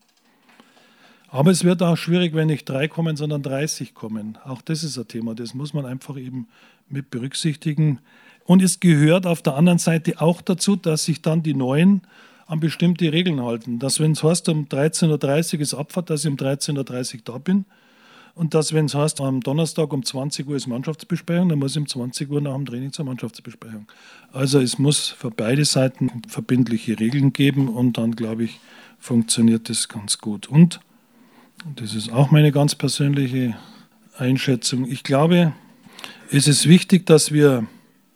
[1.32, 4.38] Aber es wird auch schwierig, wenn nicht drei kommen, sondern 30 kommen.
[4.46, 6.48] Auch das ist ein Thema, das muss man einfach eben
[6.89, 8.00] mit berücksichtigen.
[8.46, 12.02] Und es gehört auf der anderen Seite auch dazu, dass sich dann die Neuen
[12.48, 13.78] an bestimmte Regeln halten.
[13.78, 17.38] Dass, wenn es heißt, um 13.30 Uhr ist Abfahrt, dass ich um 13.30 Uhr da
[17.38, 17.65] bin
[18.34, 21.78] und dass, wenn es heißt, am Donnerstag um 20 Uhr ist Mannschaftsbesprechung, dann muss ich
[21.78, 23.86] um 20 Uhr nach dem Training zur Mannschaftsbesprechung.
[24.32, 28.60] Also es muss für beide Seiten verbindliche Regeln geben und dann, glaube ich,
[28.98, 30.48] funktioniert das ganz gut.
[30.48, 30.80] Und,
[31.76, 33.56] das ist auch meine ganz persönliche
[34.17, 35.54] Einschätzung, ich glaube,
[36.32, 37.67] es ist wichtig, dass wir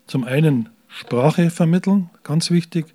[0.08, 2.94] zum einen Sprache vermitteln, ganz wichtig,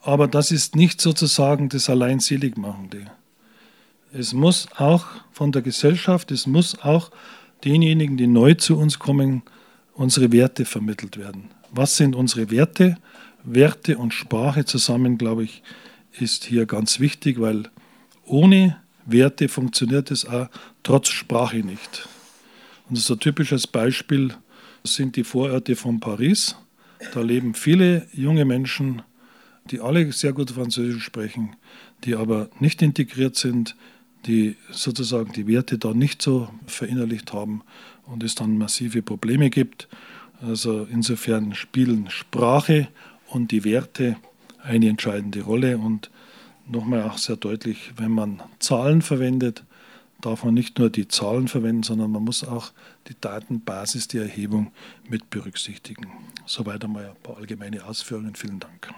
[0.00, 3.06] aber das ist nicht sozusagen das allein Seligmachende.
[4.12, 7.10] Es muss auch von der Gesellschaft, es muss auch
[7.64, 9.42] denjenigen, die neu zu uns kommen,
[9.94, 11.50] unsere Werte vermittelt werden.
[11.70, 12.96] Was sind unsere Werte?
[13.44, 15.62] Werte und Sprache zusammen, glaube ich,
[16.18, 17.70] ist hier ganz wichtig, weil
[18.24, 20.48] ohne Werte funktioniert es auch
[20.82, 22.08] trotz Sprache nicht.
[22.88, 24.34] Und so ein typisches Beispiel
[24.84, 26.56] sind die Vororte von Paris.
[27.14, 29.02] Da leben viele junge Menschen,
[29.70, 31.56] die alle sehr gut Französisch sprechen,
[32.04, 33.76] die aber nicht integriert sind,
[34.26, 37.62] die sozusagen die Werte da nicht so verinnerlicht haben
[38.06, 39.88] und es dann massive Probleme gibt.
[40.42, 42.88] Also insofern spielen Sprache
[43.28, 44.16] und die Werte
[44.62, 46.10] eine entscheidende Rolle und
[46.70, 49.64] nochmal auch sehr deutlich, wenn man Zahlen verwendet,
[50.20, 52.72] darf man nicht nur die Zahlen verwenden, sondern man muss auch
[53.08, 54.72] die Datenbasis der Erhebung
[55.08, 56.06] mit berücksichtigen.
[56.46, 58.34] Soweit einmal ein paar allgemeine Ausführungen.
[58.34, 58.92] Vielen Dank.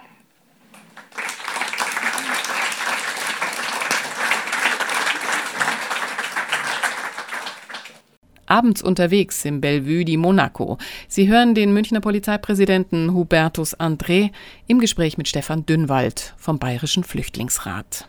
[8.52, 10.76] Abends unterwegs im Bellevue di Monaco.
[11.08, 14.30] Sie hören den Münchner Polizeipräsidenten Hubertus André
[14.66, 18.08] im Gespräch mit Stefan Dünnwald vom Bayerischen Flüchtlingsrat.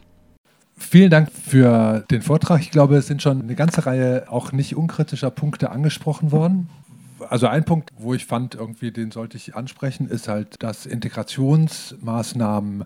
[0.75, 2.60] Vielen Dank für den Vortrag.
[2.60, 6.67] Ich glaube, es sind schon eine ganze Reihe auch nicht unkritischer Punkte angesprochen worden.
[7.29, 12.84] Also ein Punkt, wo ich fand, irgendwie den sollte ich ansprechen, ist halt, dass Integrationsmaßnahmen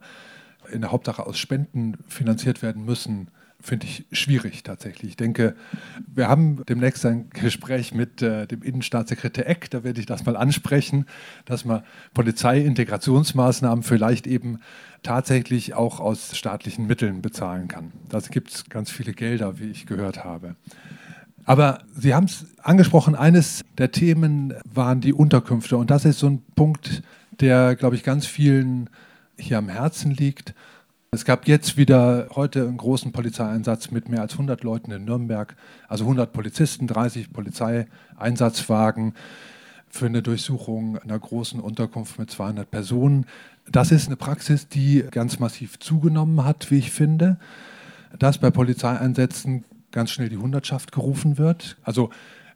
[0.72, 5.12] in der Hauptsache aus Spenden finanziert werden müssen finde ich schwierig tatsächlich.
[5.12, 5.56] Ich denke,
[6.14, 10.38] wir haben demnächst ein Gespräch mit äh, dem Innenstaatssekretär Eck, da werde ich das mal
[10.38, 11.06] ansprechen,
[11.46, 14.60] dass man Polizeiintegrationsmaßnahmen vielleicht eben
[15.04, 17.92] tatsächlich auch aus staatlichen Mitteln bezahlen kann.
[18.10, 20.56] Da gibt es ganz viele Gelder, wie ich gehört habe.
[21.48, 25.78] Aber Sie haben es angesprochen, eines der Themen waren die Unterkünfte.
[25.78, 27.04] Und das ist so ein Punkt,
[27.40, 28.90] der, glaube ich, ganz vielen
[29.38, 30.54] hier am Herzen liegt.
[31.10, 35.56] Es gab jetzt wieder heute einen großen Polizeieinsatz mit mehr als 100 Leuten in Nürnberg,
[35.88, 39.14] also 100 Polizisten, 30 Polizeieinsatzwagen
[39.88, 43.26] für eine Durchsuchung einer großen Unterkunft mit 200 Personen.
[43.72, 47.38] Das ist eine Praxis, die ganz massiv zugenommen hat, wie ich finde,
[48.20, 51.78] dass bei Polizeieinsätzen ganz schnell die Hundertschaft gerufen wird.
[51.84, 52.10] Also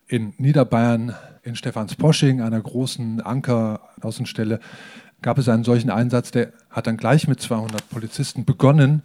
[0.08, 4.60] in Niederbayern, in Stephansposching, einer großen Anker-Außenstelle,
[5.22, 9.04] gab es einen solchen Einsatz, der hat dann gleich mit 200 Polizisten begonnen.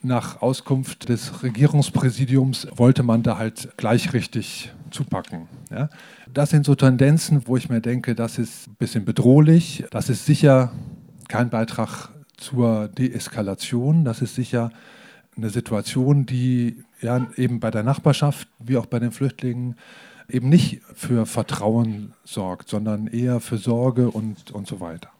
[0.00, 5.48] Nach Auskunft des Regierungspräsidiums wollte man da halt gleich richtig zupacken.
[5.70, 5.88] Ja.
[6.32, 9.84] Das sind so Tendenzen, wo ich mir denke, das ist ein bisschen bedrohlich.
[9.90, 10.72] Das ist sicher
[11.28, 14.04] kein Beitrag zur Deeskalation.
[14.04, 14.70] Das ist sicher
[15.36, 19.76] eine Situation, die ja eben bei der Nachbarschaft wie auch bei den Flüchtlingen
[20.28, 25.10] eben nicht für Vertrauen sorgt, sondern eher für Sorge und, und so weiter.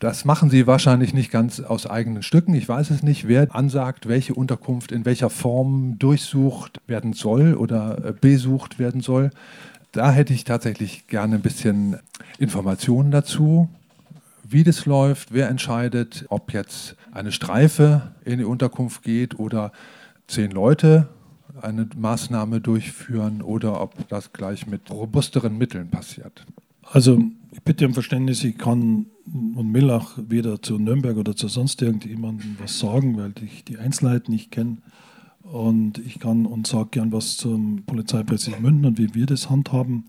[0.00, 2.54] Das machen Sie wahrscheinlich nicht ganz aus eigenen Stücken.
[2.54, 8.04] Ich weiß es nicht, wer ansagt, welche Unterkunft in welcher Form durchsucht werden soll oder
[8.04, 9.30] äh, besucht werden soll.
[9.92, 11.96] Da hätte ich tatsächlich gerne ein bisschen
[12.38, 13.68] Informationen dazu,
[14.44, 19.72] wie das läuft, wer entscheidet, ob jetzt eine Streife in die Unterkunft geht oder
[20.26, 21.08] zehn Leute
[21.60, 26.46] eine Maßnahme durchführen oder ob das gleich mit robusteren Mitteln passiert.
[26.82, 29.06] Also ich bitte um Verständnis, ich kann
[29.56, 33.78] und will auch weder zu Nürnberg oder zu sonst irgendjemandem was sagen, weil ich die
[33.78, 34.78] Einzelheiten nicht kenne.
[35.42, 40.04] Und ich kann und sage gern was zum Polizeipräsident München und wie wir das handhaben.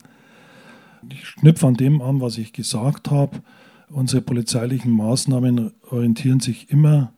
[1.10, 3.42] Ich knüpfe an dem an, was ich gesagt habe.
[3.90, 7.14] Unsere polizeilichen Maßnahmen orientieren sich immer,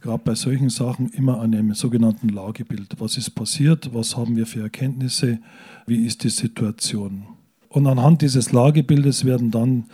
[0.00, 2.96] gerade bei solchen Sachen, immer an einem sogenannten Lagebild.
[2.98, 3.94] Was ist passiert?
[3.94, 5.38] Was haben wir für Erkenntnisse?
[5.86, 7.26] Wie ist die Situation?
[7.68, 9.84] Und anhand dieses Lagebildes werden dann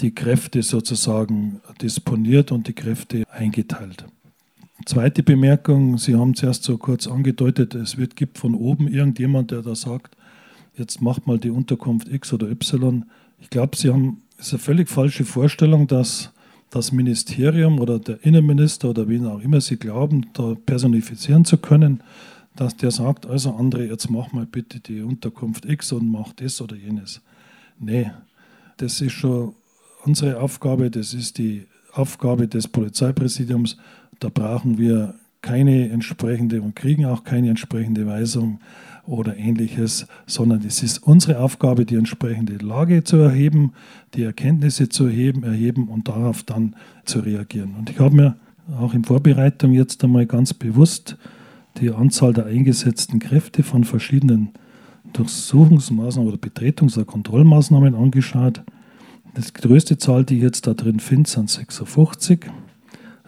[0.00, 4.04] die Kräfte sozusagen disponiert und die Kräfte eingeteilt.
[4.86, 9.62] Zweite Bemerkung, Sie haben zuerst so kurz angedeutet, es wird, gibt von oben irgendjemand, der
[9.62, 10.16] da sagt,
[10.76, 13.04] jetzt macht mal die Unterkunft X oder Y.
[13.40, 16.32] Ich glaube, Sie haben, es ist eine völlig falsche Vorstellung, dass
[16.70, 22.02] das Ministerium oder der Innenminister oder wen auch immer Sie glauben, da personifizieren zu können,
[22.56, 26.60] dass der sagt, also André, jetzt mach mal bitte die Unterkunft X und mach das
[26.60, 27.22] oder jenes.
[27.78, 28.10] Nee,
[28.76, 29.54] das ist schon
[30.06, 33.76] unsere Aufgabe, das ist die Aufgabe des Polizeipräsidiums.
[34.20, 38.60] Da brauchen wir keine entsprechende und kriegen auch keine entsprechende Weisung
[39.06, 43.72] oder ähnliches, sondern es ist unsere Aufgabe, die entsprechende Lage zu erheben,
[44.14, 47.74] die Erkenntnisse zu erheben, erheben und darauf dann zu reagieren.
[47.78, 48.36] Und ich habe mir
[48.78, 51.18] auch in Vorbereitung jetzt einmal ganz bewusst
[51.80, 54.50] die Anzahl der eingesetzten Kräfte von verschiedenen
[55.12, 58.62] Durchsuchungsmaßnahmen oder Betretungs- oder Kontrollmaßnahmen angeschaut.
[59.36, 62.46] Die größte Zahl, die ich jetzt da drin finde, sind 56.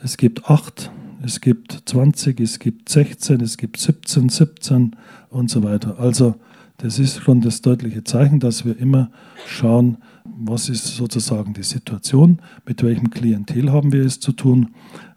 [0.02, 0.90] Es gibt 8,
[1.22, 4.96] es gibt 20, es gibt 16, es gibt 17, 17
[5.30, 5.98] und so weiter.
[5.98, 6.36] Also
[6.76, 9.10] das ist schon das deutliche Zeichen, dass wir immer
[9.46, 14.74] schauen, was ist sozusagen die Situation, mit welchem Klientel haben wir es zu tun.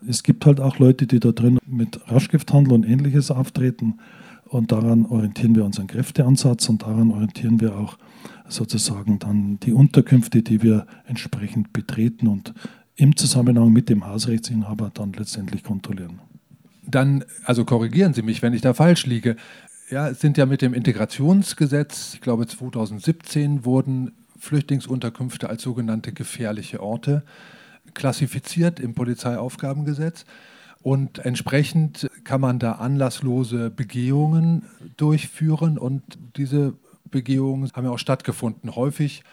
[0.08, 3.99] Es gibt halt auch Leute, die da drin mit Rauschgifthandel und ähnliches auftreten
[4.45, 7.97] und daran orientieren wir unseren Kräfteansatz und daran orientieren wir auch
[8.50, 12.54] sozusagen dann die Unterkünfte, die wir entsprechend betreten und
[12.96, 16.19] im Zusammenhang mit dem Hausrechtsinhaber dann letztendlich kontrollieren.
[16.86, 19.36] Dann, also korrigieren Sie mich, wenn ich da falsch liege.
[19.90, 26.82] Ja, es sind ja mit dem Integrationsgesetz, ich glaube 2017 wurden Flüchtlingsunterkünfte als sogenannte gefährliche
[26.82, 27.23] Orte
[27.94, 30.26] klassifiziert im Polizeiaufgabengesetz.
[30.82, 34.63] Und entsprechend kann man da anlasslose Begehungen
[34.96, 35.78] durchführen.
[35.78, 36.04] Und
[36.38, 36.73] diese
[37.12, 38.76] Begehungen haben ja auch stattgefunden.
[38.76, 39.24] Häufig,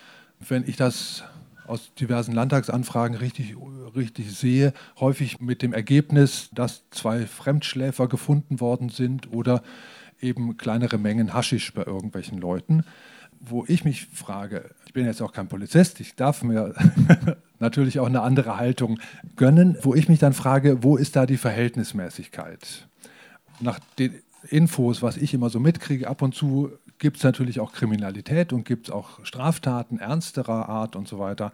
[0.40, 1.24] wenn ich das
[1.66, 3.56] aus diversen Landtagsanfragen richtig,
[3.94, 9.62] richtig sehe, häufig mit dem Ergebnis, dass zwei Fremdschläfer gefunden worden sind oder
[10.20, 12.84] eben kleinere Mengen Haschisch bei irgendwelchen Leuten.
[13.38, 16.74] wo ich mich frage, ich bin jetzt auch kein Polizist, ich darf mir
[17.58, 18.98] natürlich auch eine andere Haltung
[19.36, 22.88] gönnen, wo ich mich dann frage, wo ist da die Verhältnismäßigkeit?
[23.60, 24.14] Nach den
[24.48, 28.64] Infos, was ich immer so mitkriege, ab und zu gibt es natürlich auch Kriminalität und
[28.64, 31.52] gibt es auch Straftaten ernsterer Art und so weiter.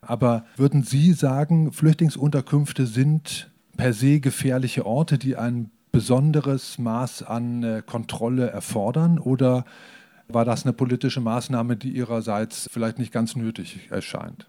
[0.00, 7.62] Aber würden Sie sagen, Flüchtlingsunterkünfte sind per se gefährliche Orte, die ein besonderes Maß an
[7.62, 9.18] äh, Kontrolle erfordern?
[9.18, 9.64] Oder
[10.28, 14.46] war das eine politische Maßnahme, die Ihrerseits vielleicht nicht ganz nötig erscheint?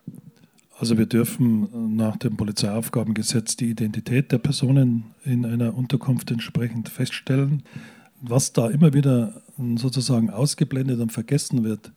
[0.78, 7.64] Also wir dürfen nach dem Polizeiaufgabengesetz die Identität der Personen in einer Unterkunft entsprechend feststellen.
[8.22, 9.42] Was da immer wieder
[9.76, 11.92] sozusagen ausgeblendet und vergessen wird,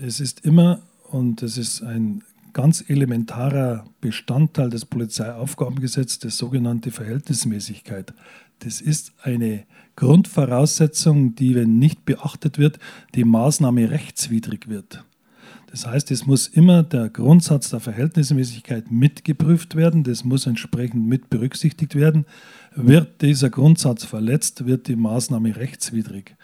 [0.00, 0.80] es ist immer,
[1.10, 2.22] und es ist ein
[2.52, 8.12] ganz elementarer Bestandteil des Polizeiaufgabengesetzes, die sogenannte Verhältnismäßigkeit.
[8.60, 9.64] Das ist eine
[9.96, 12.78] Grundvoraussetzung, die, wenn nicht beachtet wird,
[13.14, 15.04] die Maßnahme rechtswidrig wird.
[15.70, 21.30] Das heißt, es muss immer der Grundsatz der Verhältnismäßigkeit mitgeprüft werden, das muss entsprechend mit
[21.30, 22.26] berücksichtigt werden.
[22.74, 26.34] Wird dieser Grundsatz verletzt, wird die Maßnahme rechtswidrig.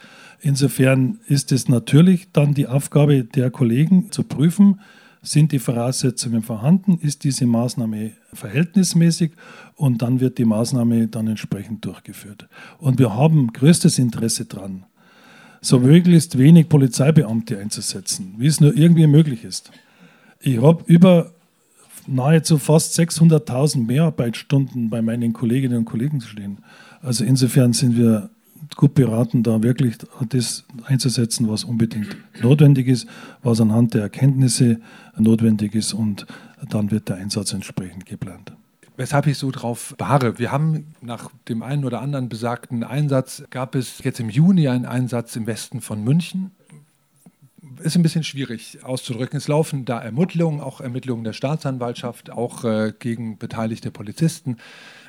[0.41, 4.81] Insofern ist es natürlich dann die Aufgabe der Kollegen zu prüfen,
[5.23, 9.33] sind die Voraussetzungen vorhanden, ist diese Maßnahme verhältnismäßig
[9.75, 12.49] und dann wird die Maßnahme dann entsprechend durchgeführt.
[12.79, 14.85] Und wir haben größtes Interesse daran,
[15.61, 19.73] so möglichst wenig Polizeibeamte einzusetzen, wie es nur irgendwie möglich ist.
[20.41, 21.33] Ich habe über
[22.09, 26.59] nahezu fast 600.000 Mehrarbeitsstunden bei meinen Kolleginnen und Kollegen stehen.
[27.03, 28.31] Also insofern sind wir
[28.77, 29.97] gut beraten, da wirklich
[30.29, 33.07] das einzusetzen, was unbedingt notwendig ist,
[33.43, 34.81] was anhand der Erkenntnisse
[35.17, 36.27] notwendig ist und
[36.69, 38.53] dann wird der Einsatz entsprechend geplant.
[38.97, 40.41] Weshalb ich so drauf beharre.
[40.41, 44.87] Wir haben nach dem einen oder anderen besagten Einsatz, gab es jetzt im Juni einen
[44.87, 46.51] Einsatz im Westen von München.
[47.83, 49.37] Ist ein bisschen schwierig auszudrücken.
[49.37, 54.57] Es laufen da Ermittlungen, auch Ermittlungen der Staatsanwaltschaft, auch äh, gegen beteiligte Polizisten.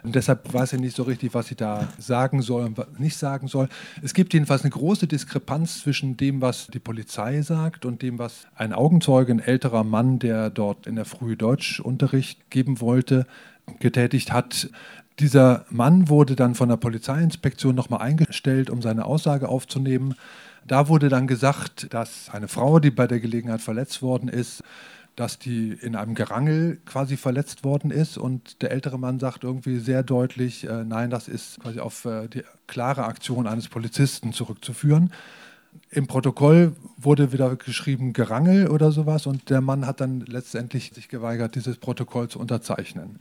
[0.03, 3.47] Und deshalb weiß ich nicht so richtig, was ich da sagen soll und nicht sagen
[3.47, 3.69] soll.
[4.01, 8.47] Es gibt jedenfalls eine große Diskrepanz zwischen dem, was die Polizei sagt und dem, was
[8.55, 13.25] ein Augenzeuge, ein älterer Mann, der dort in der Früh Deutschunterricht geben wollte,
[13.79, 14.69] getätigt hat.
[15.19, 20.15] Dieser Mann wurde dann von der Polizeiinspektion nochmal eingestellt, um seine Aussage aufzunehmen.
[20.69, 24.61] Da wurde dann gesagt, dass eine Frau, die bei der Gelegenheit verletzt worden ist,
[25.15, 29.79] dass die in einem Gerangel quasi verletzt worden ist und der ältere Mann sagt irgendwie
[29.79, 35.11] sehr deutlich, äh, nein, das ist quasi auf äh, die klare Aktion eines Polizisten zurückzuführen.
[35.89, 41.09] Im Protokoll wurde wieder geschrieben Gerangel oder sowas und der Mann hat dann letztendlich sich
[41.09, 43.19] geweigert, dieses Protokoll zu unterzeichnen.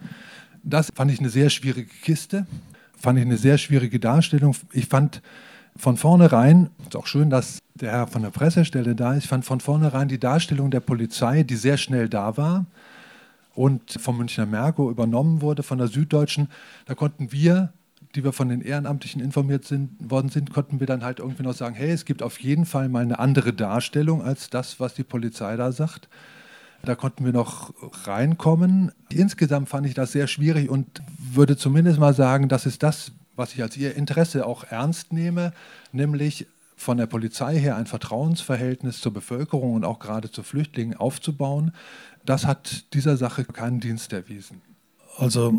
[0.62, 2.46] Das fand ich eine sehr schwierige Kiste,
[2.94, 4.54] fand ich eine sehr schwierige Darstellung.
[4.70, 5.22] Ich fand
[5.78, 9.44] von vornherein, ist auch schön, dass der Herr von der Pressestelle da ist, ich fand
[9.44, 12.66] von vornherein die Darstellung der Polizei, die sehr schnell da war
[13.54, 16.48] und vom Münchner Merkur übernommen wurde, von der Süddeutschen,
[16.86, 17.72] da konnten wir,
[18.14, 21.54] die wir von den Ehrenamtlichen informiert sind, worden sind, konnten wir dann halt irgendwie noch
[21.54, 25.04] sagen, hey, es gibt auf jeden Fall mal eine andere Darstellung als das, was die
[25.04, 26.08] Polizei da sagt.
[26.82, 27.74] Da konnten wir noch
[28.06, 28.92] reinkommen.
[29.10, 33.54] Insgesamt fand ich das sehr schwierig und würde zumindest mal sagen, das ist das, was
[33.54, 35.52] ich als Ihr Interesse auch ernst nehme,
[35.92, 41.72] nämlich von der Polizei her ein Vertrauensverhältnis zur Bevölkerung und auch gerade zu Flüchtlingen aufzubauen.
[42.24, 44.60] Das hat dieser Sache keinen Dienst erwiesen.
[45.16, 45.52] Also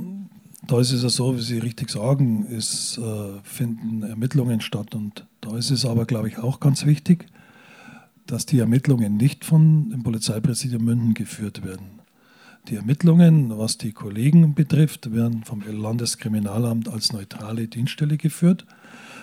[0.68, 5.26] da ist es ja so, wie Sie richtig sagen, es äh, finden Ermittlungen statt und
[5.42, 7.28] da ist es aber, glaube ich, auch ganz wichtig,
[8.26, 11.99] dass die Ermittlungen nicht von dem Polizeipräsidium München geführt werden.
[12.70, 18.66] Die Ermittlungen, was die Kollegen betrifft, werden vom Landeskriminalamt als neutrale Dienststelle geführt.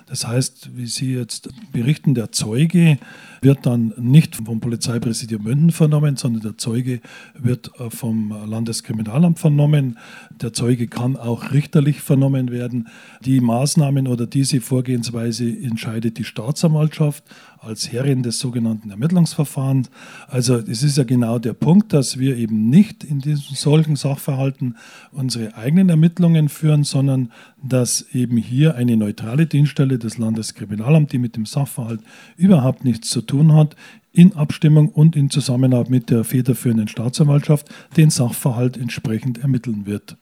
[0.06, 2.98] Das heißt, wie Sie jetzt berichten, der Zeuge
[3.40, 7.00] wird dann nicht vom Polizeipräsidium München vernommen, sondern der Zeuge
[7.34, 9.98] wird äh, vom Landeskriminalamt vernommen.
[10.40, 12.88] Der Zeuge kann auch richterlich vernommen werden.
[13.24, 17.24] Die Maßnahmen oder diese Vorgehensweise entscheidet die Staatsanwaltschaft
[17.60, 19.90] als Herrin des sogenannten Ermittlungsverfahrens.
[20.28, 24.76] Also es ist ja genau der Punkt, dass wir eben nicht in diesen solchen Sachverhalten
[25.12, 27.32] unsere eigenen Ermittlungen führen, sondern
[27.62, 32.00] dass eben hier eine neutrale Dienststelle des Landeskriminalamts, die mit dem Sachverhalt
[32.36, 33.76] überhaupt nichts zu tun hat,
[34.12, 40.16] in Abstimmung und in Zusammenarbeit mit der federführenden Staatsanwaltschaft den Sachverhalt entsprechend ermitteln wird.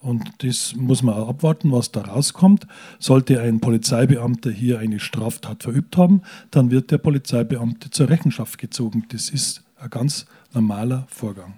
[0.00, 2.66] Und das muss man auch abwarten, was da rauskommt.
[2.98, 9.04] Sollte ein Polizeibeamter hier eine Straftat verübt haben, dann wird der Polizeibeamte zur Rechenschaft gezogen.
[9.10, 11.54] Das ist ein ganz normaler Vorgang.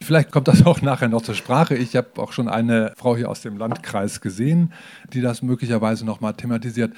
[0.00, 1.76] Vielleicht kommt das auch nachher noch zur Sprache.
[1.76, 4.72] Ich habe auch schon eine Frau hier aus dem Landkreis gesehen,
[5.12, 6.92] die das möglicherweise noch mal thematisiert.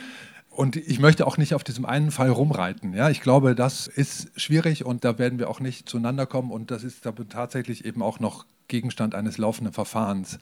[0.50, 2.94] Und ich möchte auch nicht auf diesem einen Fall rumreiten.
[2.94, 6.70] Ja, ich glaube, das ist schwierig und da werden wir auch nicht zueinander kommen und
[6.70, 10.38] das ist tatsächlich eben auch noch Gegenstand eines laufenden Verfahrens.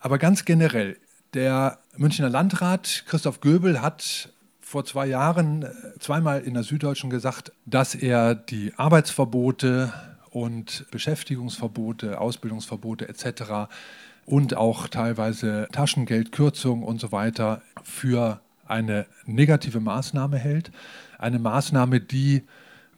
[0.00, 0.96] Aber ganz generell,
[1.34, 4.30] der Münchner Landrat Christoph Göbel hat
[4.60, 5.68] vor zwei Jahren äh,
[5.98, 9.92] zweimal in der Süddeutschen gesagt, dass er die Arbeitsverbote
[10.30, 13.68] und Beschäftigungsverbote, Ausbildungsverbote etc.
[14.26, 20.70] und auch teilweise Taschengeldkürzungen und so weiter für eine negative Maßnahme hält.
[21.18, 22.44] Eine Maßnahme, die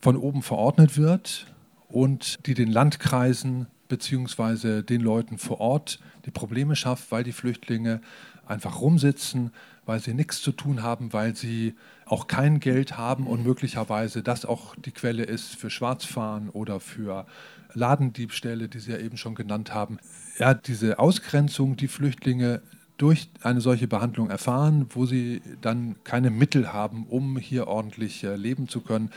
[0.01, 1.47] von oben verordnet wird
[1.89, 4.83] und die den Landkreisen bzw.
[4.83, 8.01] den Leuten vor Ort die Probleme schafft, weil die Flüchtlinge
[8.47, 9.51] einfach rumsitzen,
[9.85, 11.75] weil sie nichts zu tun haben, weil sie
[12.07, 17.27] auch kein Geld haben und möglicherweise das auch die Quelle ist für Schwarzfahren oder für
[17.75, 19.99] Ladendiebstähle, die Sie ja eben schon genannt haben.
[20.39, 22.63] Ja, diese Ausgrenzung, die Flüchtlinge
[22.97, 28.37] durch eine solche Behandlung erfahren, wo sie dann keine Mittel haben, um hier ordentlich äh,
[28.37, 29.11] leben zu können,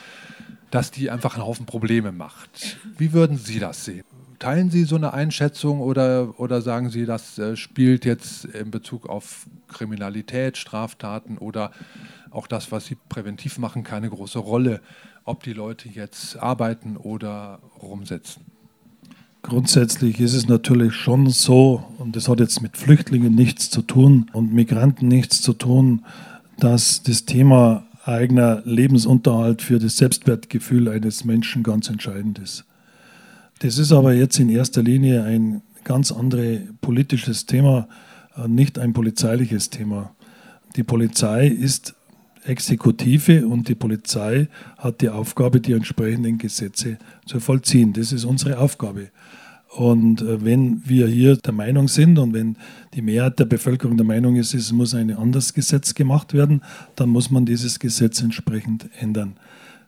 [0.71, 2.77] dass die einfach einen Haufen Probleme macht.
[2.97, 4.03] Wie würden Sie das sehen?
[4.39, 9.07] Teilen Sie so eine Einschätzung oder, oder sagen Sie, das äh, spielt jetzt in Bezug
[9.07, 11.71] auf Kriminalität, Straftaten oder
[12.31, 14.81] auch das, was Sie präventiv machen, keine große Rolle,
[15.23, 18.43] ob die Leute jetzt arbeiten oder rumsitzen?
[19.41, 24.29] Grundsätzlich ist es natürlich schon so, und das hat jetzt mit Flüchtlingen nichts zu tun
[24.33, 26.03] und Migranten nichts zu tun,
[26.57, 32.65] dass das Thema eigener Lebensunterhalt für das Selbstwertgefühl eines Menschen ganz entscheidend ist.
[33.59, 37.87] Das ist aber jetzt in erster Linie ein ganz anderes politisches Thema,
[38.35, 40.13] äh, nicht ein polizeiliches Thema.
[40.75, 41.95] Die Polizei ist
[42.43, 47.93] Exekutive und die Polizei hat die Aufgabe, die entsprechenden Gesetze zu vollziehen.
[47.93, 49.09] Das ist unsere Aufgabe.
[49.75, 52.57] Und äh, wenn wir hier der Meinung sind und wenn
[52.93, 56.61] die Mehrheit der Bevölkerung der Meinung ist, es muss ein anderes Gesetz gemacht werden,
[56.95, 59.37] dann muss man dieses Gesetz entsprechend ändern.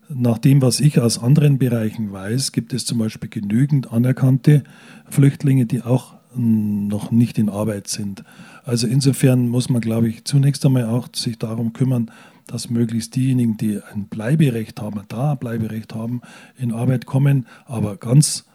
[0.09, 4.63] Nach dem, was ich aus anderen Bereichen weiß, gibt es zum Beispiel genügend anerkannte
[5.09, 8.23] Flüchtlinge, die auch noch nicht in Arbeit sind.
[8.63, 12.11] Also insofern muss man, glaube ich, zunächst einmal auch sich darum kümmern,
[12.45, 16.21] dass möglichst diejenigen, die ein Bleiberecht haben, da Bleiberecht haben,
[16.57, 18.45] in Arbeit kommen, aber ganz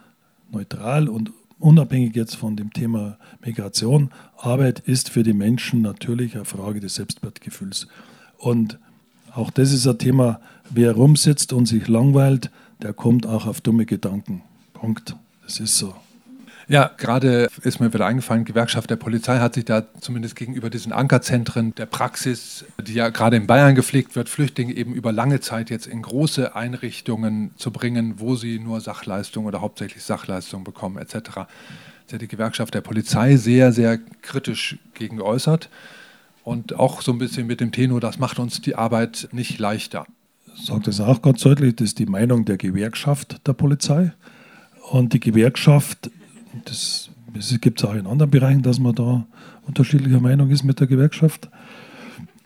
[0.51, 4.11] neutral und unabhängig jetzt von dem Thema Migration.
[4.37, 7.87] Arbeit ist für die Menschen natürlich eine Frage des Selbstwertgefühls.
[8.39, 8.79] Und
[9.35, 10.41] auch das ist ein Thema,
[10.75, 12.51] wer rumsitzt und sich langweilt,
[12.83, 14.43] der kommt auch auf dumme Gedanken.
[14.73, 15.15] Punkt.
[15.45, 15.95] Das ist so.
[16.69, 20.93] Ja, gerade ist mir wieder eingefallen, Gewerkschaft der Polizei hat sich da zumindest gegenüber diesen
[20.93, 25.71] Ankerzentren der Praxis, die ja gerade in Bayern gepflegt wird, Flüchtlinge eben über lange Zeit
[25.71, 31.15] jetzt in große Einrichtungen zu bringen, wo sie nur Sachleistung oder hauptsächlich Sachleistung bekommen etc.
[31.35, 31.47] Da
[32.15, 35.69] hat die Gewerkschaft der Polizei sehr, sehr kritisch gegen geäußert
[36.45, 40.07] und auch so ein bisschen mit dem Tenor, das macht uns die Arbeit nicht leichter.
[40.57, 44.13] Sagt es auch ganz deutlich, das ist die Meinung der Gewerkschaft der Polizei.
[44.91, 46.11] Und die Gewerkschaft
[46.65, 49.27] das, das gibt es auch in anderen Bereichen, dass man da
[49.67, 51.49] unterschiedlicher Meinung ist mit der Gewerkschaft.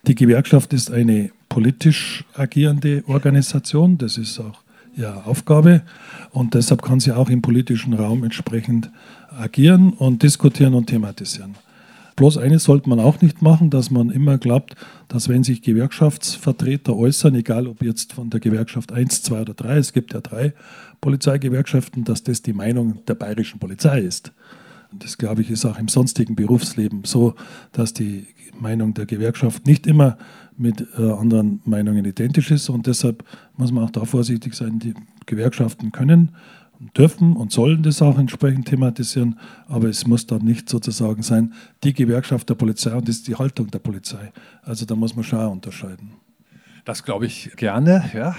[0.06, 4.60] Die Gewerkschaft ist eine politisch agierende Organisation, das ist auch
[4.96, 5.82] ihre Aufgabe
[6.30, 8.90] und deshalb kann sie auch im politischen Raum entsprechend
[9.38, 11.54] agieren und diskutieren und thematisieren.
[12.16, 14.74] Bloß eines sollte man auch nicht machen, dass man immer glaubt,
[15.08, 19.76] dass wenn sich Gewerkschaftsvertreter äußern, egal ob jetzt von der Gewerkschaft 1, 2 oder 3,
[19.76, 20.54] es gibt ja drei
[21.02, 24.32] Polizeigewerkschaften, dass das die Meinung der bayerischen Polizei ist.
[24.90, 27.34] Und das, glaube ich, ist auch im sonstigen Berufsleben so,
[27.72, 28.26] dass die
[28.58, 30.16] Meinung der Gewerkschaft nicht immer
[30.56, 32.70] mit äh, anderen Meinungen identisch ist.
[32.70, 33.24] Und deshalb
[33.58, 34.78] muss man auch da vorsichtig sein.
[34.78, 34.94] Die
[35.26, 36.32] Gewerkschaften können
[36.96, 41.54] dürfen und sollen das auch entsprechend thematisieren, aber es muss dann nicht sozusagen sein,
[41.84, 44.32] die Gewerkschaft der Polizei und das ist die Haltung der Polizei.
[44.62, 46.12] Also da muss man schon unterscheiden.
[46.84, 48.36] Das glaube ich gerne, ja.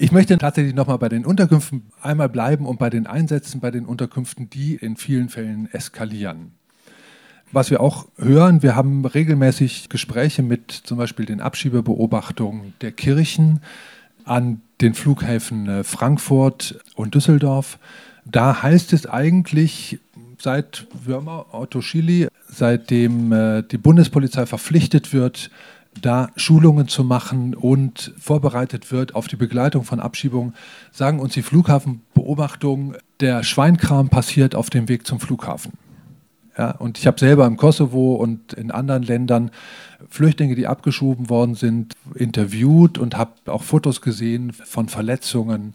[0.00, 3.84] Ich möchte tatsächlich nochmal bei den Unterkünften einmal bleiben und bei den Einsätzen bei den
[3.84, 6.52] Unterkünften, die in vielen Fällen eskalieren.
[7.50, 13.60] Was wir auch hören, wir haben regelmäßig Gespräche mit zum Beispiel den Abschiebebeobachtungen der Kirchen
[14.28, 17.78] an den Flughäfen äh, Frankfurt und Düsseldorf.
[18.24, 19.98] Da heißt es eigentlich
[20.40, 25.50] seit Würmer, Otto Schily, seitdem äh, die Bundespolizei verpflichtet wird,
[26.00, 30.54] da Schulungen zu machen und vorbereitet wird auf die Begleitung von Abschiebungen,
[30.92, 35.72] sagen uns die Flughafenbeobachtungen, der Schweinkram passiert auf dem Weg zum Flughafen.
[36.58, 39.52] Ja, und ich habe selber im Kosovo und in anderen Ländern
[40.10, 45.74] Flüchtlinge, die abgeschoben worden sind, interviewt und habe auch Fotos gesehen von Verletzungen,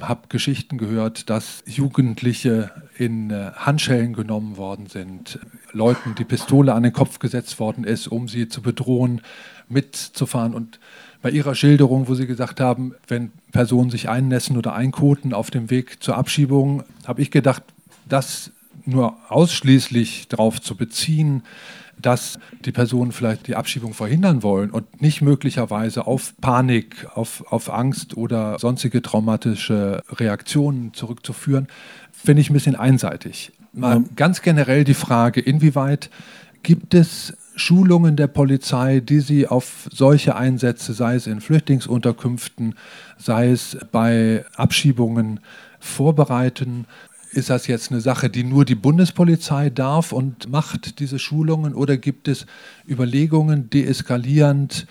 [0.00, 5.38] habe Geschichten gehört, dass Jugendliche in äh, Handschellen genommen worden sind,
[5.72, 9.20] Leuten die Pistole an den Kopf gesetzt worden ist, um sie zu bedrohen,
[9.68, 10.54] mitzufahren.
[10.54, 10.80] Und
[11.22, 15.70] bei ihrer Schilderung, wo sie gesagt haben, wenn Personen sich einnässen oder einkoten auf dem
[15.70, 17.62] Weg zur Abschiebung, habe ich gedacht,
[18.08, 18.50] das
[18.86, 21.42] nur ausschließlich darauf zu beziehen,
[22.00, 27.70] dass die Personen vielleicht die Abschiebung verhindern wollen und nicht möglicherweise auf Panik, auf, auf
[27.70, 31.68] Angst oder sonstige traumatische Reaktionen zurückzuführen,
[32.12, 33.52] finde ich ein bisschen einseitig.
[33.72, 34.04] Mal ja.
[34.16, 36.10] ganz generell die Frage, inwieweit
[36.62, 42.74] gibt es Schulungen der Polizei, die sie auf solche Einsätze, sei es in Flüchtlingsunterkünften,
[43.18, 45.40] sei es bei Abschiebungen,
[45.78, 46.86] vorbereiten?
[47.34, 51.96] Ist das jetzt eine Sache, die nur die Bundespolizei darf und macht diese Schulungen oder
[51.96, 52.46] gibt es
[52.88, 54.86] Überlegungen, deeskalierend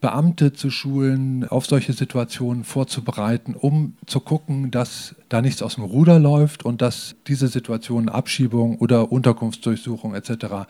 [0.00, 5.82] Beamte zu schulen, auf solche Situationen vorzubereiten, um zu gucken, dass da nichts aus dem
[5.82, 10.68] Ruder läuft und dass diese Situationen Abschiebung oder Unterkunftsdurchsuchung etc.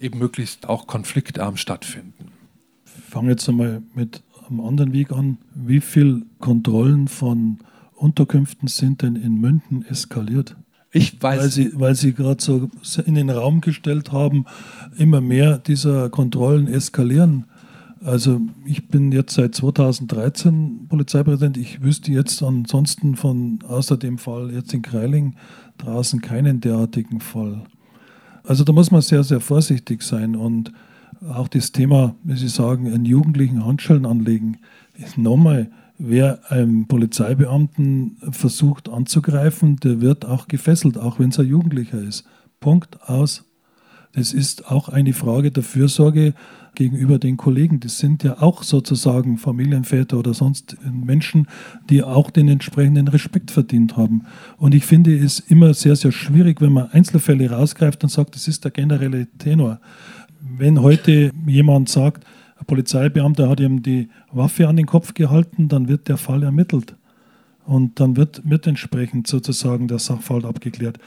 [0.00, 2.32] eben möglichst auch konfliktarm stattfinden?
[2.86, 5.36] Ich fange jetzt einmal mit einem anderen Weg an.
[5.54, 7.58] Wie viele Kontrollen von
[7.94, 10.56] Unterkünften sind denn in München eskaliert?
[10.92, 11.40] Ich weiß.
[11.40, 12.68] Weil Sie, weil Sie gerade so
[13.04, 14.44] in den Raum gestellt haben,
[14.96, 17.46] immer mehr dieser Kontrollen eskalieren.
[18.04, 21.56] Also ich bin jetzt seit 2013 Polizeipräsident.
[21.56, 25.36] Ich wüsste jetzt ansonsten von außer dem Fall jetzt in Kreiling
[25.78, 27.62] draußen keinen derartigen Fall.
[28.44, 30.72] Also da muss man sehr, sehr vorsichtig sein und
[31.32, 34.58] auch das Thema, wie Sie sagen, einen Jugendlichen Handschellen anlegen,
[34.94, 35.70] ist nochmal
[36.04, 42.24] wer einen Polizeibeamten versucht anzugreifen, der wird auch gefesselt, auch wenn es ein Jugendlicher ist.
[42.60, 43.44] Punkt aus.
[44.12, 46.34] Das ist auch eine Frage der Fürsorge
[46.74, 47.80] gegenüber den Kollegen.
[47.80, 51.46] Das sind ja auch sozusagen Familienväter oder sonst Menschen,
[51.88, 54.24] die auch den entsprechenden Respekt verdient haben.
[54.58, 58.48] Und ich finde es immer sehr, sehr schwierig, wenn man Einzelfälle rausgreift und sagt, das
[58.48, 59.80] ist der generelle Tenor.
[60.40, 62.24] Wenn heute jemand sagt,
[62.62, 66.94] ein Polizeibeamter hat ihm die Waffe an den Kopf gehalten, dann wird der Fall ermittelt.
[67.66, 70.98] Und dann wird, wird entsprechend sozusagen der Sachverhalt abgeklärt.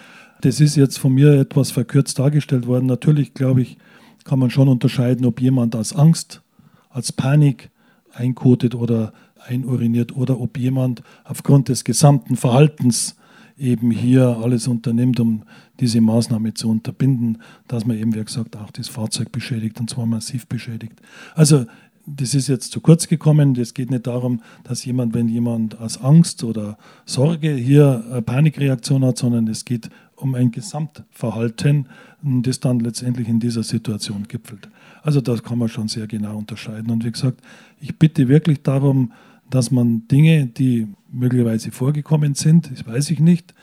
[0.42, 2.88] Das ist jetzt von mir etwas verkürzt dargestellt worden.
[2.88, 3.78] Natürlich, glaube ich,
[4.26, 6.42] kann man schon unterscheiden, ob jemand aus Angst,
[6.90, 7.70] als Panik
[8.14, 9.14] einkotet oder
[9.48, 13.16] einuriniert oder ob jemand aufgrund des gesamten Verhaltens
[13.58, 15.44] eben hier alles unternimmt, um
[15.80, 20.06] diese Maßnahme zu unterbinden, dass man eben, wie gesagt, auch das Fahrzeug beschädigt und zwar
[20.06, 21.02] massiv beschädigt.
[21.36, 21.66] Also
[22.08, 23.56] das ist jetzt zu kurz gekommen.
[23.56, 29.04] Es geht nicht darum, dass jemand, wenn jemand aus Angst oder Sorge hier eine Panikreaktion
[29.04, 31.88] hat, sondern es geht um ein Gesamtverhalten,
[32.22, 34.70] das dann letztendlich in dieser Situation gipfelt.
[35.02, 36.92] Also das kann man schon sehr genau unterscheiden.
[36.92, 37.42] Und wie gesagt,
[37.82, 39.12] ich bitte wirklich darum,
[39.50, 43.54] dass man Dinge, die möglicherweise vorgekommen sind, das weiß ich nicht,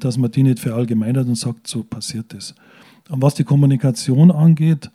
[0.00, 2.54] dass man die nicht verallgemeinert und sagt, so passiert es.
[3.08, 4.90] Und was die Kommunikation angeht,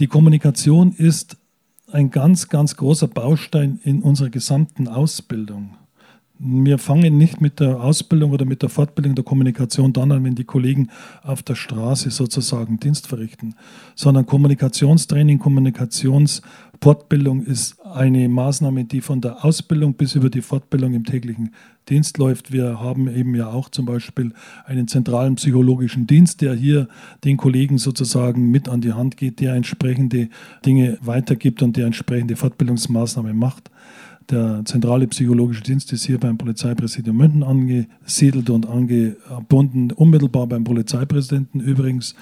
[0.00, 1.36] die Kommunikation ist
[1.90, 5.76] ein ganz, ganz großer Baustein in unserer gesamten Ausbildung.
[6.38, 10.34] Wir fangen nicht mit der Ausbildung oder mit der Fortbildung der Kommunikation dann an, wenn
[10.34, 10.88] die Kollegen
[11.22, 13.54] auf der Straße sozusagen Dienst verrichten,
[13.94, 15.38] sondern Kommunikationstraining,
[16.82, 21.54] Kommunikationsfortbildung ist eine Maßnahme, die von der Ausbildung bis über die Fortbildung im täglichen
[21.88, 22.52] Dienst läuft.
[22.52, 24.32] Wir haben eben ja auch zum Beispiel
[24.64, 26.88] einen zentralen psychologischen Dienst, der hier
[27.22, 30.28] den Kollegen sozusagen mit an die Hand geht, der entsprechende
[30.66, 33.70] Dinge weitergibt und der entsprechende Fortbildungsmaßnahmen macht.
[34.28, 41.60] Der zentrale psychologische Dienst ist hier beim Polizeipräsidium München angesiedelt und angebunden, unmittelbar beim Polizeipräsidenten
[41.60, 42.16] übrigens.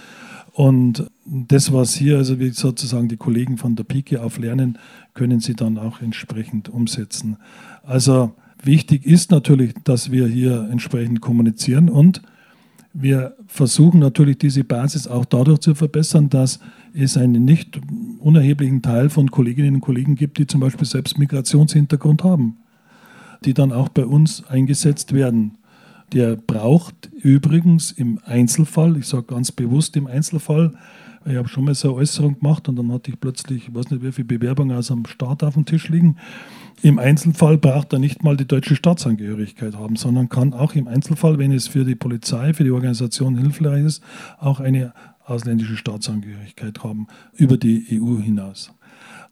[0.60, 4.76] Und das, was hier, also wie sozusagen die Kollegen von der Pike auf lernen,
[5.14, 7.38] können sie dann auch entsprechend umsetzen.
[7.82, 12.20] Also wichtig ist natürlich, dass wir hier entsprechend kommunizieren und
[12.92, 16.60] wir versuchen natürlich diese Basis auch dadurch zu verbessern, dass
[16.92, 17.80] es einen nicht
[18.18, 22.58] unerheblichen Teil von Kolleginnen und Kollegen gibt, die zum Beispiel selbst Migrationshintergrund haben,
[23.46, 25.56] die dann auch bei uns eingesetzt werden.
[26.12, 30.72] Der braucht übrigens im Einzelfall, ich sage ganz bewusst im Einzelfall,
[31.26, 33.90] ich habe schon mal so eine Äußerung gemacht und dann hatte ich plötzlich, ich weiß
[33.90, 36.16] nicht, wie viele Bewerbungen aus dem Staat auf dem Tisch liegen.
[36.82, 41.38] Im Einzelfall braucht er nicht mal die deutsche Staatsangehörigkeit haben, sondern kann auch im Einzelfall,
[41.38, 44.02] wenn es für die Polizei, für die Organisation hilfreich ist,
[44.38, 44.94] auch eine
[45.26, 47.06] ausländische Staatsangehörigkeit haben
[47.36, 48.72] über die EU hinaus.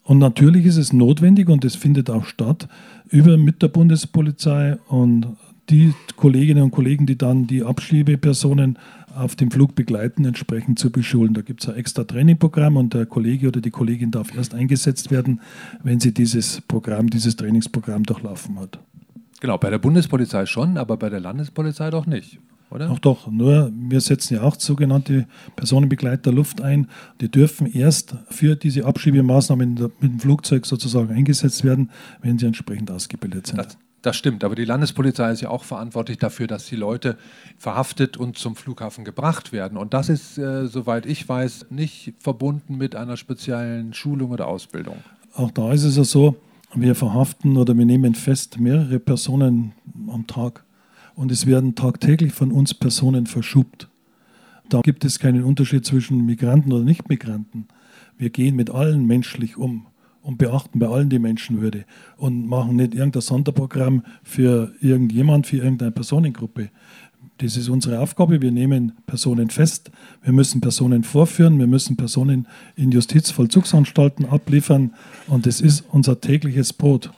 [0.02, 2.68] Und natürlich ist es notwendig und es findet auch statt
[3.08, 5.26] über mit der Bundespolizei und
[5.70, 8.78] die Kolleginnen und Kollegen, die dann die Abschiebepersonen
[9.14, 11.34] auf dem Flug begleiten, entsprechend zu beschulen.
[11.34, 15.10] Da gibt es ein extra Trainingprogramm und der Kollege oder die Kollegin darf erst eingesetzt
[15.10, 15.40] werden,
[15.82, 18.78] wenn sie dieses Programm, dieses Trainingsprogramm durchlaufen hat.
[19.40, 22.38] Genau, bei der Bundespolizei schon, aber bei der Landespolizei doch nicht,
[22.70, 22.90] oder?
[22.92, 26.88] Ach doch, nur wir setzen ja auch sogenannte Personenbegleiter Luft ein.
[27.20, 31.90] Die dürfen erst für diese Abschiebemaßnahmen mit dem Flugzeug sozusagen eingesetzt werden,
[32.20, 33.58] wenn sie entsprechend ausgebildet sind.
[33.58, 37.18] Das, das stimmt, aber die Landespolizei ist ja auch verantwortlich dafür, dass die Leute
[37.56, 39.76] verhaftet und zum Flughafen gebracht werden.
[39.76, 44.98] Und das ist, äh, soweit ich weiß, nicht verbunden mit einer speziellen Schulung oder Ausbildung.
[45.34, 46.36] Auch da ist es ja so,
[46.74, 49.72] wir verhaften oder wir nehmen fest mehrere Personen
[50.08, 50.64] am Tag
[51.14, 53.88] und es werden tagtäglich von uns Personen verschubt.
[54.68, 57.66] Da gibt es keinen Unterschied zwischen Migranten oder Nicht-Migranten.
[58.18, 59.86] Wir gehen mit allen menschlich um
[60.22, 61.84] und beachten bei allen die Menschenwürde
[62.16, 66.70] und machen nicht irgendein Sonderprogramm für irgendjemand, für irgendeine Personengruppe.
[67.38, 68.42] Das ist unsere Aufgabe.
[68.42, 69.92] Wir nehmen Personen fest.
[70.22, 71.58] Wir müssen Personen vorführen.
[71.58, 74.92] Wir müssen Personen in Justizvollzugsanstalten abliefern.
[75.28, 77.12] Und das ist unser tägliches Brot.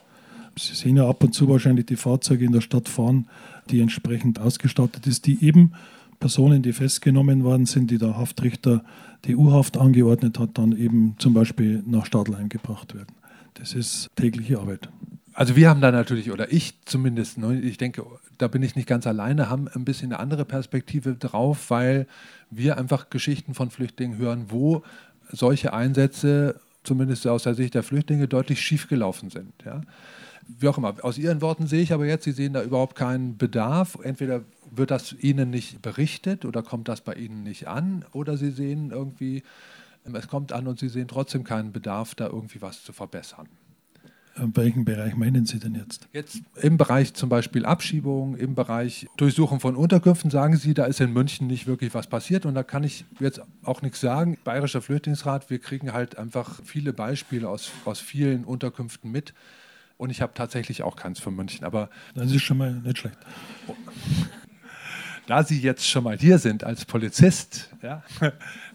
[0.59, 3.29] Sie sehen ja ab und zu wahrscheinlich die Fahrzeuge in der Stadt fahren,
[3.71, 5.73] die entsprechend ausgestattet ist, die eben
[6.21, 8.85] Personen, die festgenommen worden sind, die der Haftrichter
[9.25, 13.15] die U-Haft angeordnet hat, dann eben zum Beispiel nach Stadelheim gebracht werden.
[13.55, 14.89] Das ist tägliche Arbeit.
[15.33, 18.05] Also wir haben da natürlich, oder ich zumindest, ne, ich denke,
[18.37, 22.07] da bin ich nicht ganz alleine, haben ein bisschen eine andere Perspektive drauf, weil
[22.51, 24.83] wir einfach Geschichten von Flüchtlingen hören, wo
[25.31, 29.53] solche Einsätze, zumindest aus der Sicht der Flüchtlinge, deutlich schiefgelaufen sind.
[29.65, 29.83] Ja.
[30.59, 33.37] Wie auch immer, aus Ihren Worten sehe ich aber jetzt, Sie sehen da überhaupt keinen
[33.37, 33.99] Bedarf.
[34.03, 38.51] Entweder wird das Ihnen nicht berichtet oder kommt das bei Ihnen nicht an oder Sie
[38.51, 39.43] sehen irgendwie,
[40.13, 43.49] es kommt an und Sie sehen trotzdem keinen Bedarf, da irgendwie was zu verbessern.
[44.37, 46.09] Äh, welchen Bereich meinen Sie denn jetzt?
[46.13, 51.01] Jetzt im Bereich zum Beispiel Abschiebung, im Bereich Durchsuchung von Unterkünften, sagen Sie, da ist
[51.01, 54.39] in München nicht wirklich was passiert und da kann ich jetzt auch nichts sagen.
[54.45, 59.35] Bayerischer Flüchtlingsrat, wir kriegen halt einfach viele Beispiele aus, aus vielen Unterkünften mit
[59.97, 61.91] und ich habe tatsächlich auch keins für München, aber...
[62.15, 63.19] Das ist schon mal nicht schlecht.
[65.31, 68.03] Da Sie jetzt schon mal hier sind als Polizist, ja,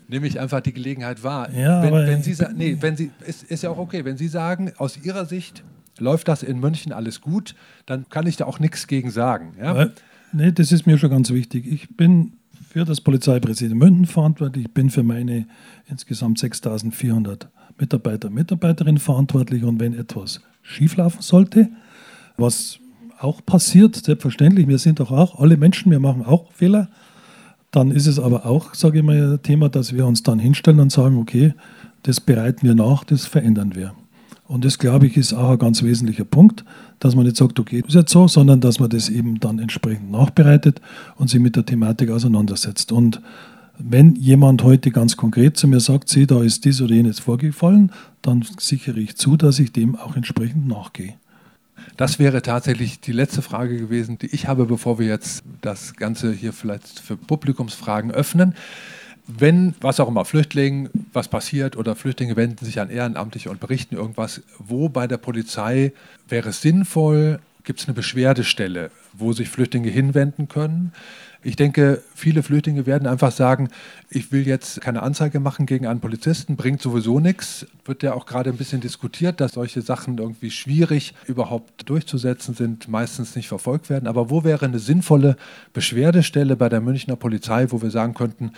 [0.07, 1.51] nehme ich einfach die Gelegenheit wahr.
[1.51, 4.29] Ja, wenn, wenn Sie sagen, nee, wenn Sie, ist, ist ja auch okay, wenn Sie
[4.29, 5.65] sagen, aus Ihrer Sicht
[5.99, 9.51] läuft das in München alles gut, dann kann ich da auch nichts gegen sagen.
[9.59, 9.89] Ja?
[10.31, 11.67] Nee, das ist mir schon ganz wichtig.
[11.67, 12.37] Ich bin
[12.69, 15.47] für das Polizeipräsidium München verantwortlich, ich bin für meine
[15.89, 21.67] insgesamt 6400 Mitarbeiter, Mitarbeiterinnen verantwortlich und wenn etwas schieflaufen sollte,
[22.37, 22.79] was
[23.19, 26.89] auch passiert, selbstverständlich, wir sind doch auch alle Menschen, wir machen auch Fehler,
[27.71, 30.91] dann ist es aber auch, sage ich mal, Thema, dass wir uns dann hinstellen und
[30.91, 31.53] sagen, okay,
[32.03, 33.93] das bereiten wir nach, das verändern wir.
[34.47, 36.63] Und das, glaube ich, ist auch ein ganz wesentlicher Punkt,
[36.99, 40.11] dass man nicht sagt, okay, ist jetzt so, sondern dass man das eben dann entsprechend
[40.11, 40.81] nachbereitet
[41.17, 42.91] und sich mit der Thematik auseinandersetzt.
[42.91, 43.21] Und
[43.77, 47.91] wenn jemand heute ganz konkret zu mir sagt, sieh, da ist dies oder jenes vorgefallen,
[48.21, 51.15] dann sichere ich zu, dass ich dem auch entsprechend nachgehe.
[51.97, 56.33] Das wäre tatsächlich die letzte Frage gewesen, die ich habe, bevor wir jetzt das Ganze
[56.33, 58.55] hier vielleicht für Publikumsfragen öffnen.
[59.27, 63.95] Wenn, was auch immer, Flüchtlingen, was passiert oder Flüchtlinge wenden sich an Ehrenamtliche und berichten
[63.95, 65.93] irgendwas, wo bei der Polizei
[66.27, 70.93] wäre es sinnvoll, gibt es eine Beschwerdestelle, wo sich Flüchtlinge hinwenden können?
[71.45, 73.69] Ich denke, viele Flüchtlinge werden einfach sagen,
[74.09, 77.67] ich will jetzt keine Anzeige machen gegen einen Polizisten, bringt sowieso nichts.
[77.85, 82.87] Wird ja auch gerade ein bisschen diskutiert, dass solche Sachen irgendwie schwierig überhaupt durchzusetzen sind,
[82.87, 84.07] meistens nicht verfolgt werden.
[84.07, 85.35] Aber wo wäre eine sinnvolle
[85.71, 88.53] Beschwerdestelle bei der Münchner Polizei, wo wir sagen könnten,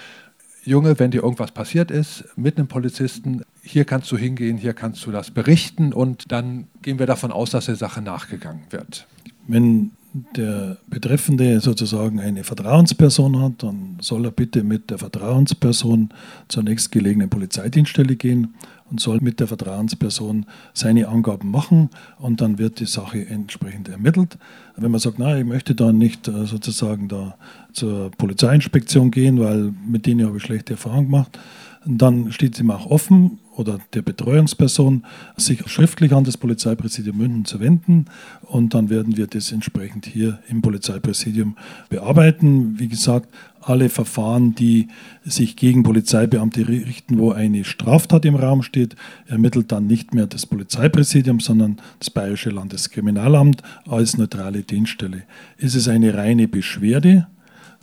[0.64, 5.06] Junge, wenn dir irgendwas passiert ist mit einem Polizisten, hier kannst du hingehen, hier kannst
[5.06, 9.08] du das berichten und dann gehen wir davon aus, dass der Sache nachgegangen wird.
[9.46, 9.92] Wenn
[10.36, 16.10] der Betreffende sozusagen eine Vertrauensperson hat, dann soll er bitte mit der Vertrauensperson
[16.48, 18.56] zur nächstgelegenen Polizeidienststelle gehen
[18.90, 21.90] und soll mit der Vertrauensperson seine Angaben machen
[22.20, 24.38] und dann wird die Sache entsprechend ermittelt.
[24.76, 27.36] Wenn man sagt, nein, ich möchte da nicht äh, sozusagen da
[27.74, 31.40] zur Polizeiinspektion gehen, weil mit denen habe ich schlechte Erfahrungen gemacht,
[31.86, 35.04] dann steht es ihm auch offen oder der Betreuungsperson,
[35.36, 38.06] sich schriftlich an das Polizeipräsidium München zu wenden
[38.44, 41.58] und dann werden wir das entsprechend hier im Polizeipräsidium
[41.90, 42.80] bearbeiten.
[42.80, 43.30] Wie gesagt,
[43.62, 44.88] alle Verfahren, die
[45.26, 48.96] sich gegen Polizeibeamte richten, wo eine Straftat im Raum steht,
[49.26, 55.24] ermittelt dann nicht mehr das Polizeipräsidium, sondern das Bayerische Landeskriminalamt als neutrale Dienststelle.
[55.58, 57.28] Ist es eine reine Beschwerde,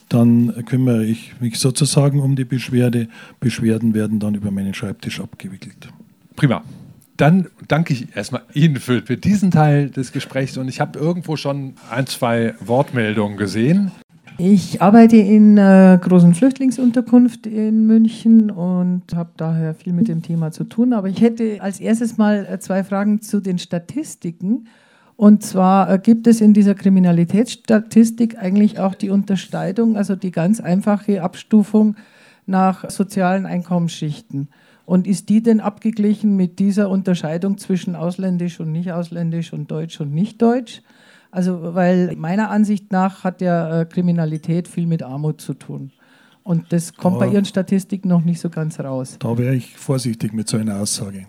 [0.08, 3.08] dann kümmere ich mich sozusagen um die Beschwerde.
[3.40, 5.88] Beschwerden werden dann über meinen Schreibtisch abgewickelt.
[6.36, 6.62] Prima.
[7.16, 11.36] Dann danke ich erstmal Ihnen für, für diesen Teil des Gesprächs und ich habe irgendwo
[11.36, 13.92] schon ein, zwei Wortmeldungen gesehen.
[14.36, 20.50] Ich arbeite in einer großen Flüchtlingsunterkunft in München und habe daher viel mit dem Thema
[20.50, 20.92] zu tun.
[20.92, 24.66] Aber ich hätte als erstes mal zwei Fragen zu den Statistiken.
[25.16, 30.60] Und zwar äh, gibt es in dieser Kriminalitätsstatistik eigentlich auch die Unterscheidung, also die ganz
[30.60, 31.96] einfache Abstufung
[32.46, 34.48] nach sozialen Einkommensschichten.
[34.86, 40.00] Und ist die denn abgeglichen mit dieser Unterscheidung zwischen ausländisch und nicht ausländisch und deutsch
[40.00, 40.82] und nicht deutsch?
[41.30, 45.90] Also, weil meiner Ansicht nach hat ja äh, Kriminalität viel mit Armut zu tun.
[46.42, 49.16] Und das kommt da, bei Ihren Statistiken noch nicht so ganz raus.
[49.18, 51.26] Da wäre ich vorsichtig mit so einer Aussage.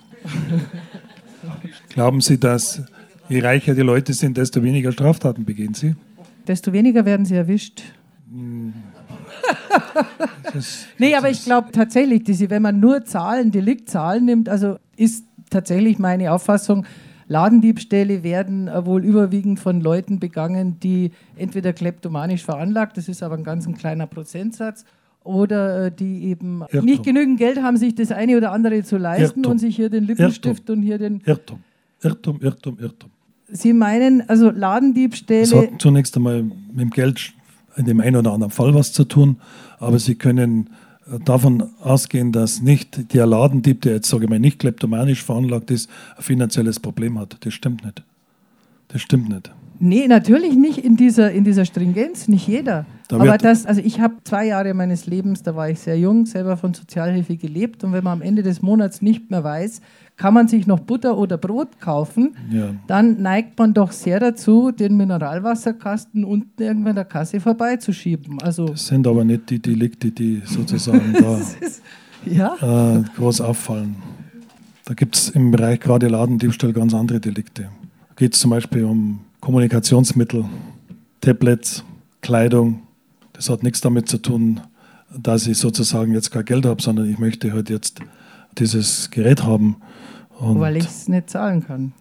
[1.90, 2.84] Glauben Sie, dass
[3.30, 5.96] je reicher die Leute sind, desto weniger Straftaten begehen sie?
[6.48, 7.82] Desto weniger werden sie erwischt.
[10.98, 16.00] Nee, aber ich glaube tatsächlich, diese, wenn man nur Zahlen, Deliktzahlen nimmt, also ist tatsächlich
[16.00, 16.86] meine Auffassung,
[17.28, 23.36] Ladendiebstähle werden äh, wohl überwiegend von Leuten begangen, die entweder kleptomanisch veranlagt, das ist aber
[23.36, 24.86] ein ganz ein kleiner Prozentsatz,
[25.24, 26.86] oder äh, die eben Irrtum.
[26.86, 29.54] nicht genügend Geld haben, sich das eine oder andere zu leisten Irrtum.
[29.54, 30.78] und sich hier den Lippenstift Irrtum.
[30.78, 31.22] und hier den.
[31.26, 31.60] Irrtum,
[32.02, 33.10] Irrtum, Irrtum, Irrtum.
[33.48, 35.42] Sie meinen also Ladendiebstähle.
[35.42, 37.34] Das hat zunächst einmal mit dem Geld
[37.78, 39.38] in dem einen oder anderen Fall was zu tun,
[39.80, 40.70] aber Sie können
[41.12, 45.72] äh, davon ausgehen, dass nicht der Ladendieb, der jetzt, sage ich mal, nicht kleptomanisch veranlagt
[45.72, 47.38] ist, ein finanzielles Problem hat.
[47.42, 48.04] Das stimmt nicht.
[48.88, 49.52] Das stimmt nicht.
[49.80, 52.86] Nee, natürlich nicht in dieser, in dieser Stringenz, nicht jeder.
[53.10, 56.26] Da Aber das, also ich habe zwei Jahre meines Lebens, da war ich sehr jung,
[56.26, 59.82] selber von Sozialhilfe gelebt und wenn man am Ende des Monats nicht mehr weiß,
[60.18, 62.74] kann man sich noch Butter oder Brot kaufen, ja.
[62.88, 68.42] dann neigt man doch sehr dazu, den Mineralwasserkasten unten irgendwann an der Kasse vorbeizuschieben.
[68.42, 71.42] Also das sind aber nicht die Delikte, die sozusagen da
[72.26, 72.98] ja?
[72.98, 73.98] äh, groß auffallen.
[74.86, 77.64] Da gibt es im Bereich gerade Ladendiebstahl ganz andere Delikte.
[77.64, 80.46] Da geht es zum Beispiel um Kommunikationsmittel,
[81.22, 81.84] Tablets,
[82.22, 82.84] Kleidung.
[83.34, 84.62] Das hat nichts damit zu tun,
[85.18, 88.00] dass ich sozusagen jetzt kein Geld habe, sondern ich möchte halt jetzt
[88.58, 89.78] dieses Gerät haben.
[90.40, 91.94] Und Weil ich es nicht zahlen kann.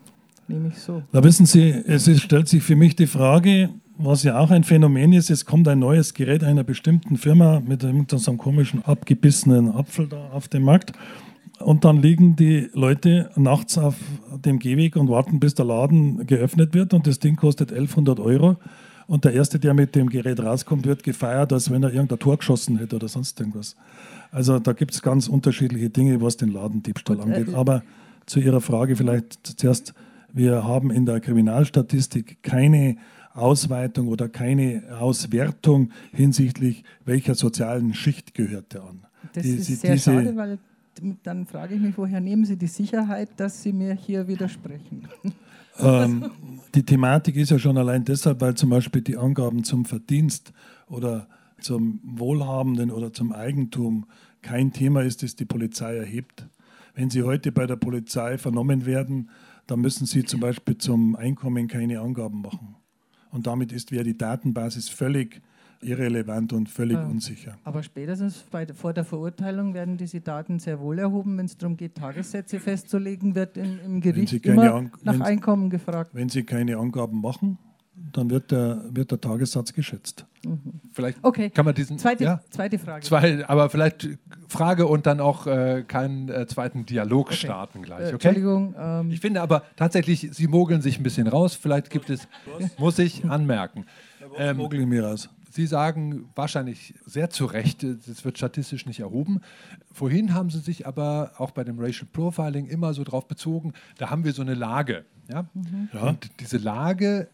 [0.49, 1.03] Nehme ich so.
[1.13, 4.65] Da wissen Sie, es ist, stellt sich für mich die Frage, was ja auch ein
[4.65, 9.71] Phänomen ist, es kommt ein neues Gerät einer bestimmten Firma mit so einem komischen abgebissenen
[9.71, 10.93] Apfel da auf dem Markt.
[11.61, 13.95] Und dann liegen die Leute nachts auf
[14.45, 16.93] dem Gehweg und warten, bis der Laden geöffnet wird.
[16.93, 18.57] Und das Ding kostet 1100 Euro.
[19.07, 22.39] Und der Erste, der mit dem Gerät rauskommt, wird gefeiert, als wenn er irgendein Tor
[22.39, 23.77] geschossen hätte oder sonst irgendwas.
[24.33, 27.55] Also da gibt es ganz unterschiedliche Dinge, was den Ladendiebstahl und, äh, angeht.
[27.55, 27.83] Aber
[28.27, 29.95] zu Ihrer Frage vielleicht zuerst,
[30.33, 32.97] wir haben in der Kriminalstatistik keine
[33.33, 39.07] Ausweitung oder keine Auswertung hinsichtlich welcher sozialen Schicht gehört der an.
[39.33, 40.59] Das die, ist sehr diese, schade, weil
[41.23, 45.09] dann frage ich mich, woher nehmen Sie die Sicherheit, dass Sie mir hier widersprechen?
[45.77, 46.31] Ähm,
[46.73, 50.53] die Thematik ist ja schon allein deshalb, weil zum Beispiel die Angaben zum Verdienst
[50.87, 51.27] oder
[51.61, 54.07] zum Wohlhabenden oder zum Eigentum
[54.41, 56.47] kein Thema ist, das die Polizei erhebt.
[56.95, 59.31] Wenn Sie heute bei der Polizei vernommen werden,
[59.67, 62.77] dann müssen Sie zum Beispiel zum Einkommen keine Angaben machen.
[63.31, 65.43] Und damit ist wer die Datenbasis völlig
[65.81, 67.05] irrelevant und völlig ja.
[67.05, 67.59] unsicher.
[67.65, 71.77] Aber spätestens bei, vor der Verurteilung werden diese Daten sehr wohl erhoben, wenn es darum
[71.77, 76.11] geht, Tagessätze festzulegen, wird im, im Gericht immer An nach Einkommen gefragt.
[76.15, 77.59] Wenn Sie keine Angaben machen,
[78.13, 80.27] dann wird der, wird der Tagessatz geschätzt.
[80.45, 80.81] Mhm.
[80.93, 81.51] Vielleicht okay.
[81.51, 81.99] kann man diesen.
[81.99, 83.05] Zweite, ja, zweite Frage.
[83.05, 84.09] Zwei, aber vielleicht
[84.49, 87.37] Frage und dann auch äh, keinen äh, zweiten Dialog okay.
[87.37, 88.01] starten gleich.
[88.01, 88.29] Äh, okay?
[88.29, 88.75] Entschuldigung.
[88.79, 91.55] Ähm ich finde aber tatsächlich, Sie mogeln sich ein bisschen raus.
[91.55, 92.29] Vielleicht gibt es,
[92.79, 93.87] muss ich anmerken.
[94.37, 95.29] Ähm, mogeln mir raus.
[95.51, 99.41] Sie sagen wahrscheinlich sehr zu Recht, das wird statistisch nicht erhoben.
[99.93, 104.11] Vorhin haben Sie sich aber auch bei dem Racial Profiling immer so drauf bezogen, da
[104.11, 105.05] haben wir so eine Lage.
[105.31, 105.47] Ja?
[105.55, 105.91] Mhm.
[105.93, 106.01] ja.
[106.01, 107.29] Und diese Lage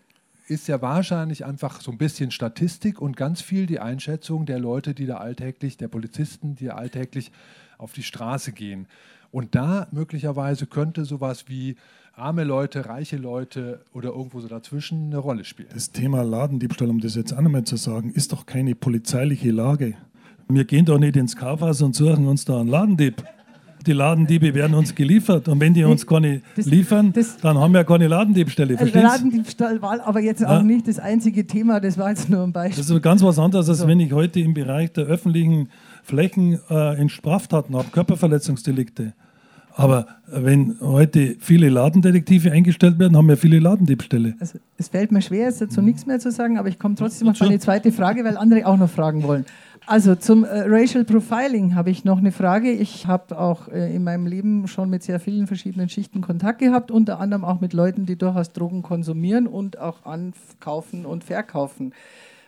[0.50, 4.94] ist ja wahrscheinlich einfach so ein bisschen Statistik und ganz viel die Einschätzung der Leute,
[4.94, 7.30] die da alltäglich, der Polizisten, die alltäglich
[7.78, 8.86] auf die Straße gehen.
[9.30, 11.76] Und da möglicherweise könnte sowas wie
[12.14, 15.68] arme Leute, reiche Leute oder irgendwo so dazwischen eine Rolle spielen.
[15.72, 19.94] Das Thema Ladendiebstahl, um das jetzt auch nochmal zu sagen, ist doch keine polizeiliche Lage.
[20.48, 23.22] Wir gehen doch nicht ins Kaufhaus und suchen uns da einen Ladendieb.
[23.86, 27.72] Die Ladendiebe werden uns geliefert und wenn die uns keine das, liefern, das, dann haben
[27.72, 28.78] wir keine Ladendiebstähle.
[28.78, 30.62] Also Ladendiebstahl war aber jetzt auch ja.
[30.62, 32.82] nicht das einzige Thema, das war jetzt nur ein Beispiel.
[32.82, 33.88] Das ist ganz was anderes, als so.
[33.88, 35.68] wenn ich heute im Bereich der öffentlichen
[36.02, 39.14] Flächen äh, in Straftaten habe, Körperverletzungsdelikte.
[39.74, 44.34] Aber wenn heute viele Ladendetektive eingestellt werden, haben wir viele Ladendiebstähle.
[44.38, 47.28] Also es fällt mir schwer, jetzt dazu nichts mehr zu sagen, aber ich komme trotzdem
[47.28, 49.46] auf meine zweite Frage, weil andere auch noch fragen wollen.
[49.90, 52.70] Also zum äh, Racial Profiling habe ich noch eine Frage.
[52.70, 56.92] Ich habe auch äh, in meinem Leben schon mit sehr vielen verschiedenen Schichten Kontakt gehabt,
[56.92, 61.92] unter anderem auch mit Leuten, die durchaus Drogen konsumieren und auch ankaufen und verkaufen.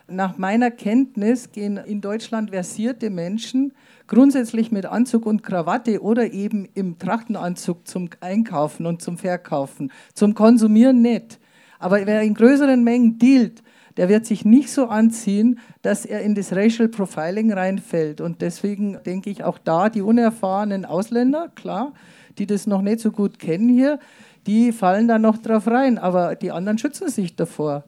[0.07, 3.73] Nach meiner Kenntnis gehen in Deutschland versierte Menschen
[4.07, 10.33] grundsätzlich mit Anzug und Krawatte oder eben im Trachtenanzug zum Einkaufen und zum Verkaufen, zum
[10.33, 11.41] Konsumieren nicht.
[11.77, 13.63] Aber wer in größeren Mengen dealt,
[13.97, 18.21] der wird sich nicht so anziehen, dass er in das Racial Profiling reinfällt.
[18.21, 21.93] Und deswegen denke ich auch da, die unerfahrenen Ausländer, klar,
[22.37, 23.99] die das noch nicht so gut kennen hier,
[24.47, 25.97] die fallen da noch drauf rein.
[25.97, 27.83] Aber die anderen schützen sich davor.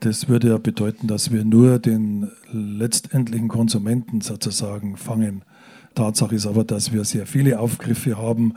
[0.00, 5.42] Das würde ja bedeuten, dass wir nur den letztendlichen Konsumenten sozusagen fangen.
[5.94, 8.52] Tatsache ist aber, dass wir sehr viele Aufgriffe haben,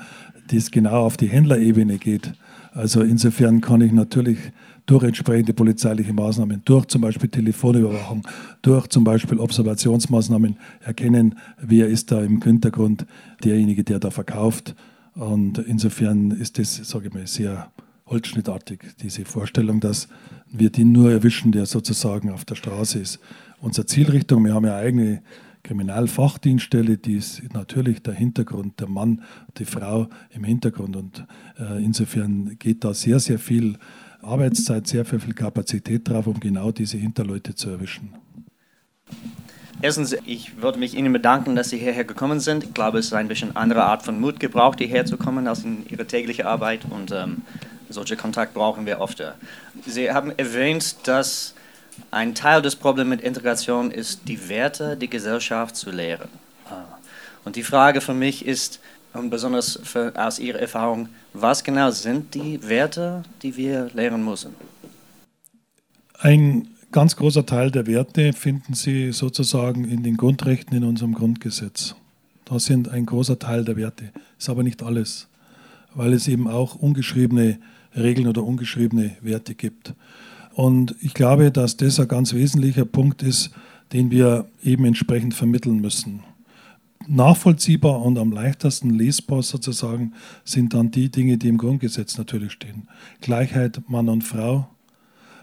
[0.52, 2.34] die es genau auf die Händlerebene geht.
[2.74, 4.38] Also insofern kann ich natürlich
[4.90, 8.28] durch entsprechende polizeiliche Maßnahmen, durch zum Beispiel Telefonüberwachung,
[8.64, 13.06] durch zum Beispiel Observationsmaßnahmen erkennen, wer ist da im Hintergrund
[13.44, 14.76] derjenige, der da verkauft.
[15.14, 17.72] Und insofern ist das, sage ich mal, sehr
[18.08, 20.08] holzschnittartig, diese Vorstellung, dass
[20.52, 23.20] wir den nur erwischen, der sozusagen auf der Straße ist.
[23.62, 25.22] Unsere Zielrichtung, wir haben ja eigene
[25.62, 29.22] Kriminalfachdienststelle, die ist natürlich der Hintergrund, der Mann,
[29.60, 30.96] die Frau im Hintergrund.
[30.96, 31.28] Und
[31.60, 33.78] äh, insofern geht da sehr, sehr viel
[34.22, 38.14] Arbeitszeit, sehr, viel Kapazität drauf, um genau diese Hinterleute zu erwischen.
[39.82, 42.66] Erstens, ich würde mich Ihnen bedanken, dass Sie hierher gekommen sind.
[42.66, 45.64] Ich glaube, es ist ein bisschen andere Art von Mut gebraucht, hierher zu kommen, als
[45.64, 46.82] in Ihrer täglichen Arbeit.
[46.90, 47.44] Und ähm,
[47.90, 49.24] solche Kontakt brauchen wir oft.
[49.86, 51.54] Sie haben erwähnt, dass
[52.12, 56.30] ein Teil des Problems mit Integration ist, die Werte der Gesellschaft zu lehren.
[56.70, 56.84] Ah.
[57.46, 58.82] Und die Frage für mich ist,
[59.14, 64.54] und besonders für, aus Ihrer Erfahrung, was genau sind die Werte, die wir lehren müssen?
[66.20, 71.96] Ein ganz großer Teil der Werte finden Sie sozusagen in den Grundrechten in unserem Grundgesetz.
[72.46, 75.28] Da sind ein großer Teil der Werte, ist aber nicht alles,
[75.94, 77.60] weil es eben auch ungeschriebene
[77.96, 79.94] Regeln oder ungeschriebene Werte gibt.
[80.54, 83.52] Und ich glaube, dass das ein ganz wesentlicher Punkt ist,
[83.94, 86.24] den wir eben entsprechend vermitteln müssen.
[87.10, 92.88] Nachvollziehbar und am leichtesten lesbar sozusagen sind dann die Dinge, die im Grundgesetz natürlich stehen.
[93.22, 94.68] Gleichheit Mann und Frau,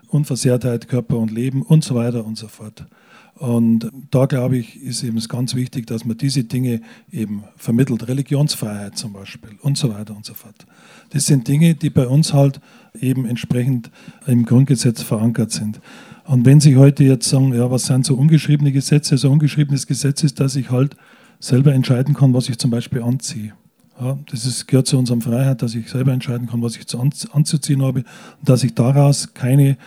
[0.08, 2.86] Unversehrtheit, Körper und Leben und so weiter und so fort.
[3.34, 6.80] Und da glaube ich, ist eben es ganz wichtig, dass man diese Dinge
[7.12, 8.08] eben vermittelt.
[8.08, 10.66] Religionsfreiheit zum Beispiel und so weiter und so fort.
[11.10, 12.60] Das sind Dinge, die bei uns halt
[12.98, 13.90] eben entsprechend
[14.26, 15.80] im Grundgesetz verankert sind.
[16.24, 19.18] Und wenn Sie heute jetzt sagen, ja, was sind so ungeschriebene Gesetze?
[19.18, 20.96] So ein ungeschriebenes Gesetz ist, dass ich halt
[21.40, 23.52] selber entscheiden kann, was ich zum Beispiel anziehe.
[24.00, 27.00] Ja, das ist, gehört zu unserer Freiheit, dass ich selber entscheiden kann, was ich zu
[27.00, 29.78] anzuziehen habe und dass ich daraus keine,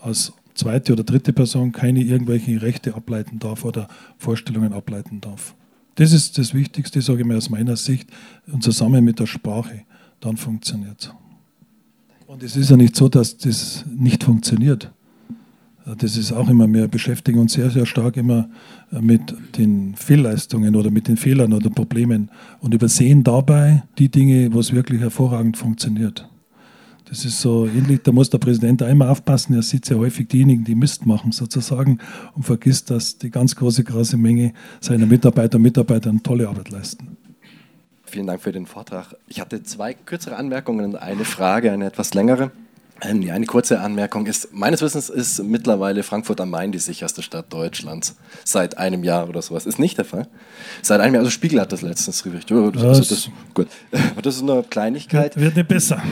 [0.00, 5.54] als zweite oder dritte Person, keine irgendwelchen Rechte ableiten darf oder Vorstellungen ableiten darf.
[5.96, 8.08] Das ist das Wichtigste, sage ich mal aus meiner Sicht,
[8.46, 9.82] und zusammen mit der Sprache,
[10.20, 11.14] dann funktioniert.
[12.26, 14.92] Und es ist ja nicht so, dass das nicht funktioniert.
[15.96, 18.50] Das ist auch immer mehr beschäftigen uns sehr, sehr stark immer
[18.90, 22.30] mit den Fehlleistungen oder mit den Fehlern oder Problemen
[22.60, 26.28] und übersehen dabei die Dinge, wo es wirklich hervorragend funktioniert.
[27.08, 30.64] Das ist so ähnlich, da muss der Präsident einmal aufpassen, er sieht sehr häufig diejenigen,
[30.64, 32.00] die Mist machen sozusagen
[32.34, 36.68] und vergisst, dass die ganz große, große Menge seiner Mitarbeiter und Mitarbeiter eine tolle Arbeit
[36.68, 37.16] leisten.
[38.04, 39.14] Vielen Dank für den Vortrag.
[39.26, 42.50] Ich hatte zwei kürzere Anmerkungen und eine Frage, eine etwas längere.
[43.00, 47.52] Ähm, eine kurze Anmerkung ist, meines Wissens ist mittlerweile Frankfurt am Main die sicherste Stadt
[47.52, 48.16] Deutschlands.
[48.44, 49.66] Seit einem Jahr oder sowas.
[49.66, 50.26] Ist nicht der Fall.
[50.82, 52.56] Seit einem Jahr, also Spiegel hat das letztens berichtet.
[52.76, 53.68] Also das, gut.
[54.22, 55.36] das ist eine Kleinigkeit.
[55.36, 56.02] Wird nicht besser.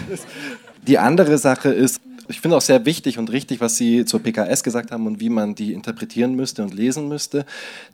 [0.86, 4.62] Die andere Sache ist, ich finde auch sehr wichtig und richtig, was Sie zur PKS
[4.62, 7.44] gesagt haben und wie man die interpretieren müsste und lesen müsste.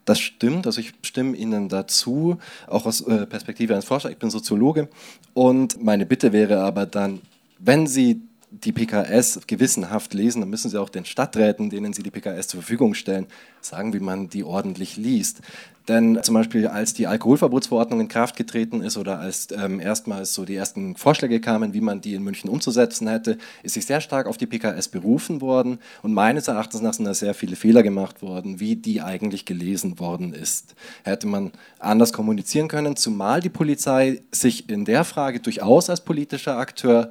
[0.04, 4.12] Das stimmt, also ich stimme Ihnen dazu, auch aus äh, Perspektive eines Forschers.
[4.12, 4.88] Ich bin Soziologe
[5.32, 7.20] und meine Bitte wäre aber dann,
[7.58, 12.10] wenn Sie die PKS gewissenhaft lesen, dann müssen Sie auch den Stadträten, denen Sie die
[12.10, 13.26] PKS zur Verfügung stellen,
[13.60, 15.40] sagen, wie man die ordentlich liest.
[15.88, 20.44] Denn zum Beispiel, als die Alkoholverbotsverordnung in Kraft getreten ist oder als ähm, erstmals so
[20.44, 24.26] die ersten Vorschläge kamen, wie man die in München umzusetzen hätte, ist sich sehr stark
[24.26, 28.20] auf die PKS berufen worden und meines Erachtens nach sind da sehr viele Fehler gemacht
[28.20, 30.74] worden, wie die eigentlich gelesen worden ist.
[31.04, 36.58] Hätte man anders kommunizieren können, zumal die Polizei sich in der Frage durchaus als politischer
[36.58, 37.10] Akteur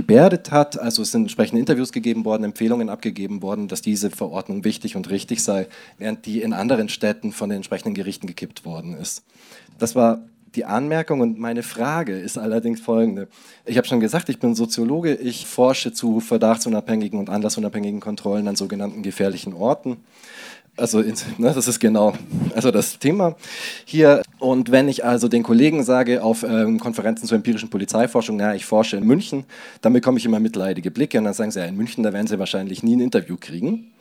[0.00, 0.78] gebärdet hat.
[0.78, 5.10] Also es sind entsprechende Interviews gegeben worden, Empfehlungen abgegeben worden, dass diese Verordnung wichtig und
[5.10, 5.66] richtig sei,
[5.98, 9.22] während die in anderen Städten von den entsprechenden Gerichten gekippt worden ist.
[9.78, 10.22] Das war
[10.54, 13.28] die Anmerkung und meine Frage ist allerdings folgende.
[13.66, 18.56] Ich habe schon gesagt, ich bin Soziologe, ich forsche zu verdachtsunabhängigen und anlassunabhängigen Kontrollen an
[18.56, 19.98] sogenannten gefährlichen Orten.
[20.80, 22.14] Also ne, das ist genau
[22.54, 23.36] also das Thema
[23.84, 24.22] hier.
[24.38, 28.64] Und wenn ich also den Kollegen sage auf ähm, Konferenzen zur empirischen Polizeiforschung, naja, ich
[28.64, 29.44] forsche in München,
[29.82, 32.26] dann bekomme ich immer mitleidige Blicke und dann sagen sie, ja, in München, da werden
[32.26, 33.92] sie wahrscheinlich nie ein Interview kriegen.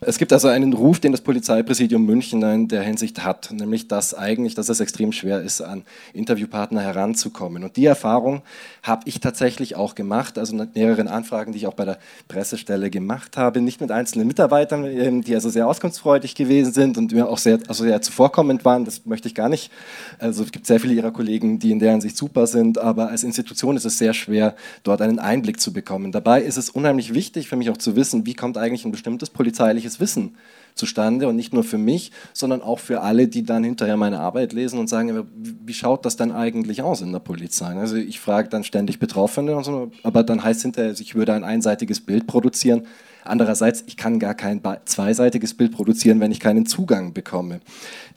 [0.00, 4.12] Es gibt also einen Ruf, den das Polizeipräsidium München in der Hinsicht hat, nämlich dass
[4.12, 7.64] eigentlich, dass es extrem schwer ist, an Interviewpartner heranzukommen.
[7.64, 8.42] Und die Erfahrung
[8.82, 12.90] habe ich tatsächlich auch gemacht, also mit mehreren Anfragen, die ich auch bei der Pressestelle
[12.90, 17.26] gemacht habe, nicht mit einzelnen Mitarbeitern, ähm, die also sehr auskunftsfreudig gewesen sind und mir
[17.26, 19.72] auch sehr, also sehr zuvorkommend waren, das möchte ich gar nicht.
[20.18, 23.24] Also es gibt sehr viele ihrer Kollegen, die in der Hinsicht super sind, aber als
[23.24, 26.12] Institution ist es sehr schwer, dort einen Einblick zu bekommen.
[26.12, 29.30] Dabei ist es unheimlich wichtig für mich auch zu wissen, wie kommt eigentlich ein bestimmtes
[29.30, 30.36] polizeiliches wissenschaftliches Wissen
[30.74, 34.52] zustande und nicht nur für mich, sondern auch für alle, die dann hinterher meine Arbeit
[34.52, 37.74] lesen und sagen, wie schaut das denn eigentlich aus in der Polizei?
[37.76, 42.00] Also ich frage dann ständig Betroffene, so, aber dann heißt hinterher, ich würde ein einseitiges
[42.00, 42.86] Bild produzieren.
[43.24, 47.60] Andererseits, ich kann gar kein zweiseitiges Bild produzieren, wenn ich keinen Zugang bekomme.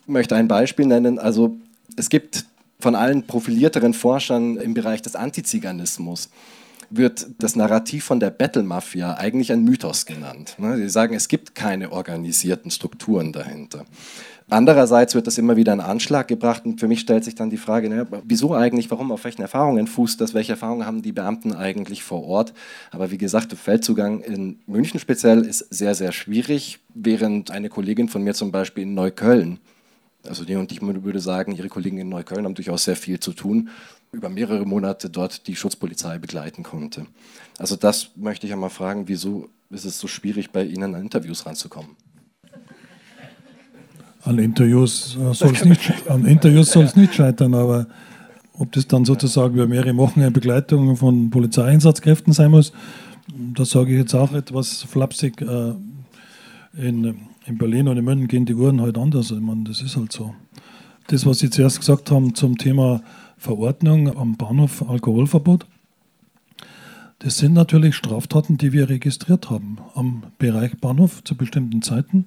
[0.01, 1.17] Ich möchte ein Beispiel nennen.
[1.17, 1.55] Also
[1.95, 2.45] es gibt
[2.81, 6.29] von allen profilierteren Forschern im Bereich des Antiziganismus
[6.89, 10.55] wird das Narrativ von der Battle Mafia eigentlich ein Mythos genannt.
[10.57, 10.77] Ne?
[10.77, 13.85] Sie sagen, es gibt keine organisierten Strukturen dahinter.
[14.51, 17.57] Andererseits wird das immer wieder in Anschlag gebracht und für mich stellt sich dann die
[17.57, 21.53] Frage, ne, wieso eigentlich, warum, auf welchen Erfahrungen fußt das, welche Erfahrungen haben die Beamten
[21.53, 22.53] eigentlich vor Ort.
[22.89, 28.09] Aber wie gesagt, der Feldzugang in München speziell ist sehr, sehr schwierig, während eine Kollegin
[28.09, 29.59] von mir zum Beispiel in Neukölln,
[30.27, 33.33] also die und ich würde sagen, ihre Kollegen in Neukölln haben durchaus sehr viel zu
[33.33, 33.69] tun
[34.11, 37.05] über mehrere Monate dort die Schutzpolizei begleiten konnte.
[37.57, 41.45] Also das möchte ich einmal fragen, wieso ist es so schwierig, bei Ihnen an Interviews
[41.45, 41.91] ranzukommen?
[44.23, 47.87] An Interviews äh, soll es nicht, an Interviews soll es nicht scheitern, aber
[48.53, 52.73] ob das dann sozusagen über mehrere Wochen eine Begleitung von Polizeieinsatzkräften sein muss,
[53.55, 55.41] das sage ich jetzt auch etwas flapsig.
[55.41, 55.73] Äh,
[56.77, 59.31] in, in Berlin und in München gehen die Uhren halt anders.
[59.31, 60.33] Ich meine, das ist halt so.
[61.07, 63.01] Das, was Sie zuerst gesagt haben zum Thema
[63.39, 65.65] Verordnung am Bahnhof Alkoholverbot.
[67.19, 72.25] Das sind natürlich Straftaten, die wir registriert haben am Bereich Bahnhof zu bestimmten Zeiten,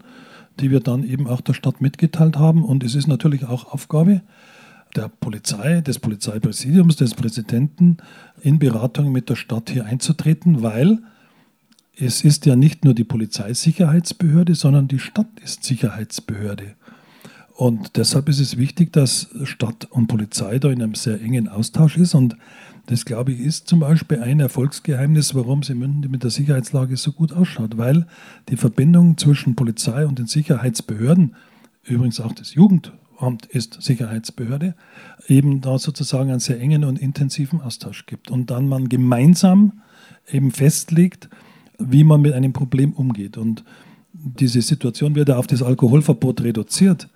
[0.58, 2.64] die wir dann eben auch der Stadt mitgeteilt haben.
[2.64, 4.22] Und es ist natürlich auch Aufgabe
[4.96, 7.98] der Polizei, des Polizeipräsidiums, des Präsidenten
[8.40, 10.98] in Beratung mit der Stadt hier einzutreten, weil
[11.94, 16.74] es ist ja nicht nur die Polizeisicherheitsbehörde, sondern die Stadt ist Sicherheitsbehörde.
[17.62, 21.96] Und deshalb ist es wichtig, dass Stadt und Polizei da in einem sehr engen Austausch
[21.96, 22.12] ist.
[22.12, 22.36] Und
[22.86, 26.96] das, glaube ich, ist zum Beispiel ein Erfolgsgeheimnis, warum es in München mit der Sicherheitslage
[26.96, 27.78] so gut ausschaut.
[27.78, 28.08] Weil
[28.48, 31.36] die Verbindung zwischen Polizei und den Sicherheitsbehörden,
[31.84, 34.74] übrigens auch das Jugendamt ist Sicherheitsbehörde,
[35.28, 38.32] eben da sozusagen einen sehr engen und intensiven Austausch gibt.
[38.32, 39.82] Und dann man gemeinsam
[40.28, 41.28] eben festlegt,
[41.78, 43.38] wie man mit einem Problem umgeht.
[43.38, 43.62] Und
[44.12, 47.08] diese Situation wird ja auf das Alkoholverbot reduziert.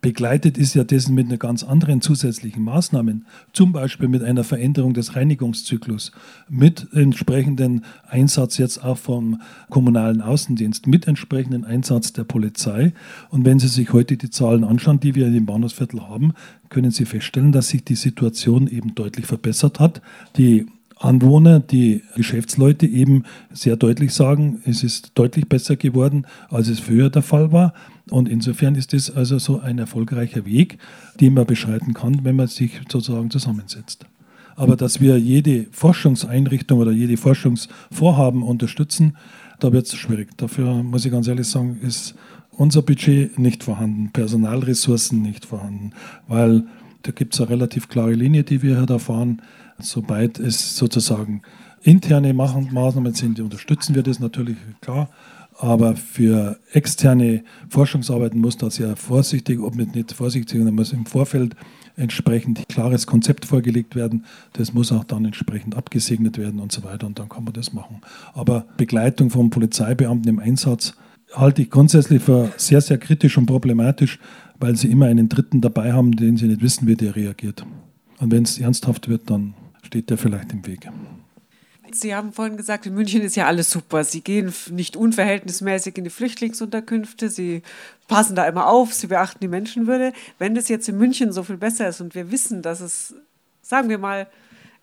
[0.00, 4.94] Begleitet ist ja dessen mit einer ganz anderen zusätzlichen Maßnahmen, zum Beispiel mit einer Veränderung
[4.94, 6.12] des Reinigungszyklus,
[6.48, 9.40] mit entsprechendem Einsatz jetzt auch vom
[9.70, 12.92] kommunalen Außendienst, mit entsprechendem Einsatz der Polizei.
[13.30, 16.32] Und wenn Sie sich heute die Zahlen anschauen, die wir im Bahnhofsviertel haben,
[16.68, 20.02] können Sie feststellen, dass sich die Situation eben deutlich verbessert hat.
[20.36, 20.66] Die
[20.98, 27.10] Anwohner, die Geschäftsleute eben sehr deutlich sagen, es ist deutlich besser geworden, als es früher
[27.10, 27.74] der Fall war.
[28.10, 30.78] Und insofern ist das also so ein erfolgreicher Weg,
[31.20, 34.06] den man beschreiten kann, wenn man sich sozusagen zusammensetzt.
[34.54, 39.16] Aber dass wir jede Forschungseinrichtung oder jede Forschungsvorhaben unterstützen,
[39.60, 40.36] da wird es schwierig.
[40.36, 42.14] Dafür muss ich ganz ehrlich sagen, ist
[42.52, 45.92] unser Budget nicht vorhanden, Personalressourcen nicht vorhanden,
[46.26, 46.64] weil
[47.02, 49.42] da gibt es eine relativ klare Linie, die wir hier da fahren.
[49.78, 51.42] Sobald es sozusagen
[51.82, 55.10] interne Maßnahmen sind, unterstützen wir das natürlich klar.
[55.58, 61.56] Aber für externe Forschungsarbeiten muss da sehr vorsichtig, ob nicht vorsichtig, sondern muss im Vorfeld
[61.96, 64.24] entsprechend klares Konzept vorgelegt werden.
[64.52, 67.06] Das muss auch dann entsprechend abgesegnet werden und so weiter.
[67.06, 68.02] Und dann kann man das machen.
[68.34, 70.94] Aber Begleitung von Polizeibeamten im Einsatz
[71.32, 74.18] halte ich grundsätzlich für sehr, sehr kritisch und problematisch,
[74.60, 77.64] weil sie immer einen Dritten dabei haben, den sie nicht wissen, wie der reagiert.
[78.18, 80.88] Und wenn es ernsthaft wird, dann steht der vielleicht im Weg.
[82.00, 84.04] Sie haben vorhin gesagt, in München ist ja alles super.
[84.04, 87.62] Sie gehen nicht unverhältnismäßig in die Flüchtlingsunterkünfte, Sie
[88.08, 90.12] passen da immer auf, Sie beachten die Menschenwürde.
[90.38, 93.14] Wenn das jetzt in München so viel besser ist und wir wissen, dass es,
[93.62, 94.26] sagen wir mal,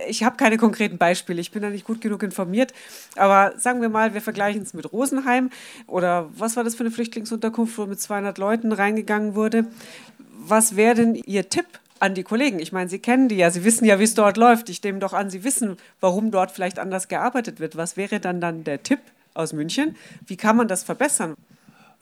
[0.07, 2.73] ich habe keine konkreten Beispiele, ich bin da nicht gut genug informiert,
[3.15, 5.49] aber sagen wir mal, wir vergleichen es mit Rosenheim
[5.88, 9.65] oder was war das für eine Flüchtlingsunterkunft, wo mit 200 Leuten reingegangen wurde.
[10.45, 11.68] Was wäre denn Ihr Tipp
[12.03, 12.59] an die Kollegen.
[12.59, 14.67] Ich meine, Sie kennen die ja, Sie wissen ja, wie es dort läuft.
[14.69, 17.77] Ich nehme doch an, Sie wissen, warum dort vielleicht anders gearbeitet wird.
[17.77, 18.99] Was wäre dann dann der Tipp
[19.34, 19.95] aus München?
[20.27, 21.35] Wie kann man das verbessern?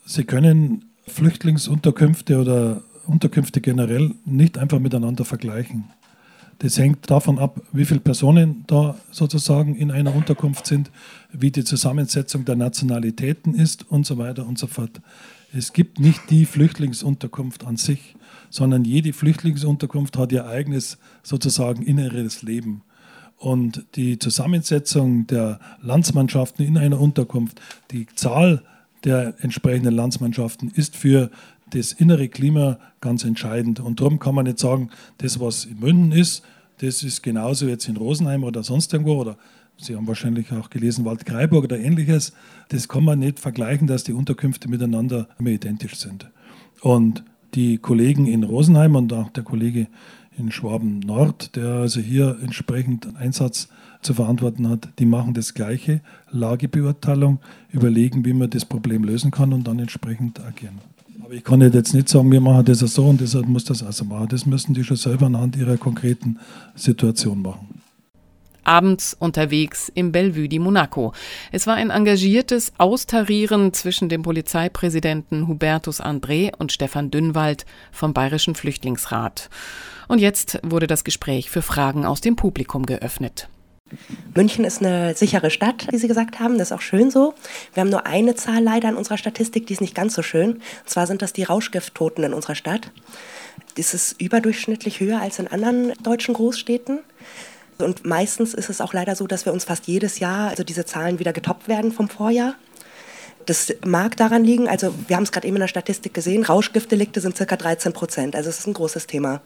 [0.03, 5.83] Sie können Flüchtlingsunterkünfte oder Unterkünfte generell nicht einfach miteinander vergleichen.
[6.59, 10.89] Das hängt davon ab, wie viele Personen da sozusagen in einer Unterkunft sind,
[11.31, 15.01] wie die Zusammensetzung der Nationalitäten ist und so weiter und so fort.
[15.53, 18.15] Es gibt nicht die Flüchtlingsunterkunft an sich,
[18.51, 22.83] sondern jede Flüchtlingsunterkunft hat ihr eigenes sozusagen inneres Leben.
[23.37, 27.59] Und die Zusammensetzung der Landsmannschaften in einer Unterkunft,
[27.89, 28.61] die Zahl
[29.03, 31.31] der entsprechenden Landsmannschaften ist für
[31.71, 33.79] das innere Klima ganz entscheidend.
[33.79, 36.43] Und darum kann man nicht sagen, das, was in München ist,
[36.81, 39.37] das ist genauso jetzt in Rosenheim oder sonst irgendwo oder
[39.77, 42.33] Sie haben wahrscheinlich auch gelesen Waldkraiburg oder ähnliches.
[42.69, 46.29] Das kann man nicht vergleichen, dass die Unterkünfte miteinander immer identisch sind.
[46.81, 47.23] Und
[47.53, 49.87] die Kollegen in Rosenheim und auch der Kollege
[50.37, 53.67] in Schwaben Nord, der also hier entsprechend Einsatz
[54.01, 56.01] zu verantworten hat, die machen das gleiche,
[56.31, 57.39] Lagebeurteilung,
[57.71, 60.79] überlegen, wie man das Problem lösen kann und dann entsprechend agieren.
[61.23, 64.05] Aber ich kann jetzt nicht sagen, wir machen das so und deshalb muss das also
[64.05, 64.29] machen.
[64.29, 66.39] Das müssen die schon selber anhand ihrer konkreten
[66.75, 67.70] Situation machen
[68.63, 71.13] abends unterwegs im Bellevue di Monaco.
[71.51, 78.55] Es war ein engagiertes Austarieren zwischen dem Polizeipräsidenten Hubertus André und Stefan Dünnwald vom Bayerischen
[78.55, 79.49] Flüchtlingsrat.
[80.07, 83.47] Und jetzt wurde das Gespräch für Fragen aus dem Publikum geöffnet.
[84.35, 86.57] München ist eine sichere Stadt, wie Sie gesagt haben.
[86.57, 87.33] Das ist auch schön so.
[87.73, 90.53] Wir haben nur eine Zahl leider in unserer Statistik, die ist nicht ganz so schön.
[90.53, 92.91] Und zwar sind das die Rauschgifttoten in unserer Stadt.
[93.75, 96.99] Das ist überdurchschnittlich höher als in anderen deutschen Großstädten.
[97.81, 100.85] Und meistens ist es auch leider so, dass wir uns fast jedes Jahr, also diese
[100.85, 102.55] Zahlen wieder getoppt werden vom Vorjahr.
[103.45, 107.21] Das mag daran liegen, also wir haben es gerade eben in der Statistik gesehen, Rauschgiftdelikte
[107.21, 109.41] sind circa 13 Prozent, also es ist ein großes Thema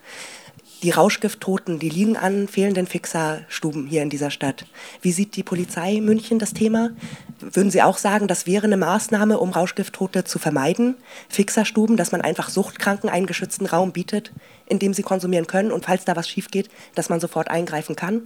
[0.83, 4.65] die Rauschgifttoten, die liegen an fehlenden Fixerstuben hier in dieser Stadt.
[5.01, 6.91] Wie sieht die Polizei München das Thema?
[7.39, 10.95] Würden Sie auch sagen, das wäre eine Maßnahme, um Rauschgifttote zu vermeiden?
[11.29, 14.31] Fixerstuben, dass man einfach Suchtkranken einen geschützten Raum bietet,
[14.67, 17.95] in dem sie konsumieren können und falls da was schief geht, dass man sofort eingreifen
[17.95, 18.21] kann?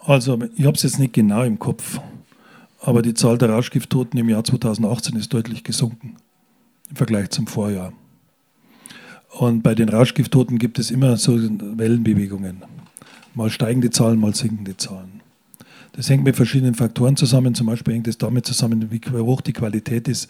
[0.00, 1.98] Also, ich habe es jetzt nicht genau im Kopf,
[2.80, 6.16] aber die Zahl der Rauschgifttoten im Jahr 2018 ist deutlich gesunken
[6.90, 7.92] im Vergleich zum Vorjahr.
[9.30, 12.62] Und bei den Rauschgifttoten gibt es immer so Wellenbewegungen.
[13.34, 15.20] Mal steigen die Zahlen, mal sinken die Zahlen.
[15.92, 17.54] Das hängt mit verschiedenen Faktoren zusammen.
[17.54, 20.28] Zum Beispiel hängt es damit zusammen, wie hoch die Qualität ist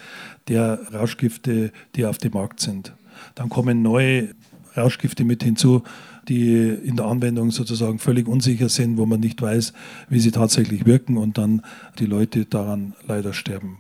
[0.49, 2.93] der Rauschgifte, die auf dem Markt sind.
[3.35, 4.35] Dann kommen neue
[4.77, 5.83] Rauschgifte mit hinzu,
[6.29, 9.73] die in der Anwendung sozusagen völlig unsicher sind, wo man nicht weiß,
[10.09, 11.63] wie sie tatsächlich wirken und dann
[11.99, 13.79] die Leute daran leider sterben.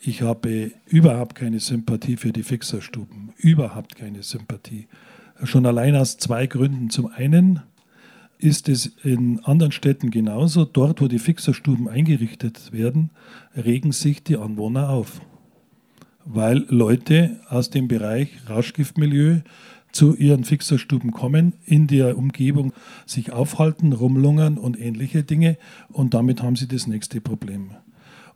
[0.00, 3.32] Ich habe überhaupt keine Sympathie für die Fixerstuben.
[3.38, 4.86] Überhaupt keine Sympathie.
[5.42, 6.90] Schon allein aus zwei Gründen.
[6.90, 7.60] Zum einen
[8.38, 10.64] ist es in anderen Städten genauso.
[10.64, 13.10] Dort, wo die Fixerstuben eingerichtet werden,
[13.56, 15.20] regen sich die Anwohner auf.
[16.24, 19.40] Weil Leute aus dem Bereich Rauschgiftmilieu
[19.96, 22.74] zu ihren Fixerstuben kommen, in der Umgebung
[23.06, 25.56] sich aufhalten, rumlungern und ähnliche Dinge.
[25.88, 27.70] Und damit haben sie das nächste Problem.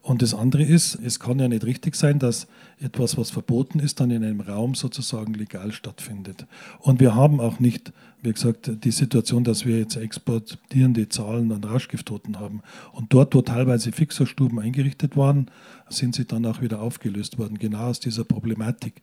[0.03, 2.47] Und das andere ist, es kann ja nicht richtig sein, dass
[2.81, 6.47] etwas, was verboten ist, dann in einem Raum sozusagen legal stattfindet.
[6.79, 11.65] Und wir haben auch nicht, wie gesagt, die Situation, dass wir jetzt exportierende Zahlen an
[11.65, 12.63] Rauschgifttoten haben.
[12.93, 15.51] Und dort, wo teilweise Fixerstuben eingerichtet waren,
[15.91, 17.59] sind sie dann auch wieder aufgelöst worden.
[17.59, 19.03] Genau aus dieser Problematik.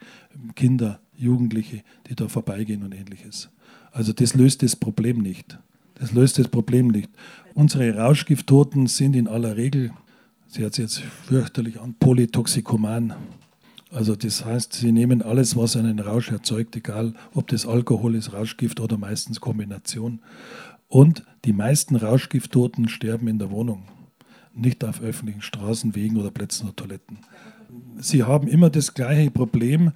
[0.55, 3.49] Kinder, Jugendliche, die da vorbeigehen und ähnliches.
[3.91, 5.59] Also das löst das Problem nicht.
[5.95, 7.09] Das löst das Problem nicht.
[7.53, 9.91] Unsere Rauschgifttoten sind in aller Regel
[10.47, 13.13] sie hat sich jetzt fürchterlich an, Polytoxikoman.
[13.91, 18.33] Also das heißt, sie nehmen alles, was einen Rausch erzeugt, egal ob das Alkohol ist,
[18.33, 20.21] Rauschgift oder meistens Kombination.
[20.89, 23.83] Und die meisten Rauschgifttoten sterben in der Wohnung,
[24.53, 27.19] nicht auf öffentlichen Straßen, Wegen oder Plätzen oder Toiletten.
[27.99, 29.91] Sie haben immer das gleiche Problem,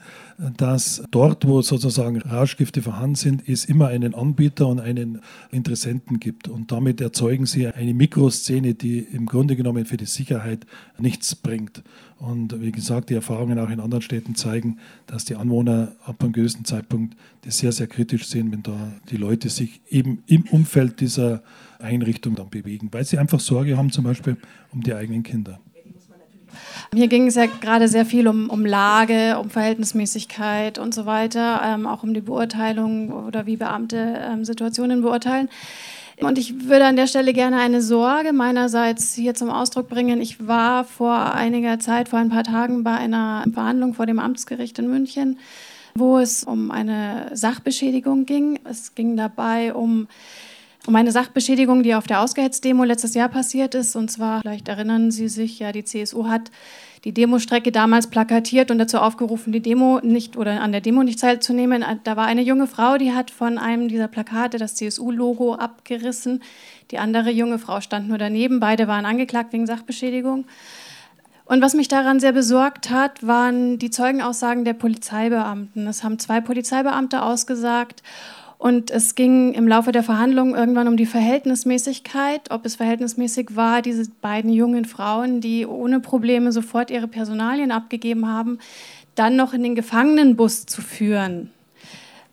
[0.57, 5.22] dass dort, wo sozusagen Rauschgifte vorhanden sind, es immer einen Anbieter und einen
[5.52, 6.48] Interessenten gibt.
[6.48, 10.65] Und damit erzeugen Sie eine Mikroszene, die im Grunde genommen für die Sicherheit
[10.98, 11.84] nichts bringt.
[12.18, 16.34] Und wie gesagt, die Erfahrungen auch in anderen Städten zeigen, dass die Anwohner ab einem
[16.34, 20.99] gewissen Zeitpunkt das sehr, sehr kritisch sehen, wenn da die Leute sich eben im Umfeld
[21.02, 21.43] dieser
[21.80, 24.38] Einrichtung dann bewegen, weil sie einfach Sorge haben, zum Beispiel
[24.72, 25.60] um die eigenen Kinder.
[26.93, 31.61] Hier ging es ja gerade sehr viel um, um Lage, um Verhältnismäßigkeit und so weiter,
[31.64, 35.49] ähm, auch um die Beurteilung oder wie Beamte ähm, Situationen beurteilen.
[36.22, 40.22] Und ich würde an der Stelle gerne eine Sorge meinerseits hier zum Ausdruck bringen.
[40.22, 44.77] Ich war vor einiger Zeit, vor ein paar Tagen, bei einer Verhandlung vor dem Amtsgericht
[44.77, 45.39] in München,
[45.95, 48.60] wo es um eine Sachbeschädigung ging.
[48.65, 50.07] Es ging dabei um
[50.87, 53.95] um eine Sachbeschädigung, die auf der Ausgehetzt-Demo letztes Jahr passiert ist.
[53.95, 56.49] Und zwar, vielleicht erinnern Sie sich, ja, die CSU hat
[57.03, 61.19] die Demostrecke damals plakatiert und dazu aufgerufen, die Demo nicht oder an der Demo nicht
[61.19, 61.83] teilzunehmen.
[62.03, 66.41] Da war eine junge Frau, die hat von einem dieser Plakate das CSU-Logo abgerissen.
[66.91, 68.59] Die andere junge Frau stand nur daneben.
[68.59, 70.45] Beide waren angeklagt wegen Sachbeschädigung.
[71.45, 75.85] Und was mich daran sehr besorgt hat, waren die Zeugenaussagen der Polizeibeamten.
[75.87, 78.03] Es haben zwei Polizeibeamte ausgesagt
[78.61, 83.81] und es ging im Laufe der Verhandlungen irgendwann um die Verhältnismäßigkeit, ob es verhältnismäßig war,
[83.81, 88.59] diese beiden jungen Frauen, die ohne Probleme sofort ihre Personalien abgegeben haben,
[89.15, 91.49] dann noch in den Gefangenenbus zu führen.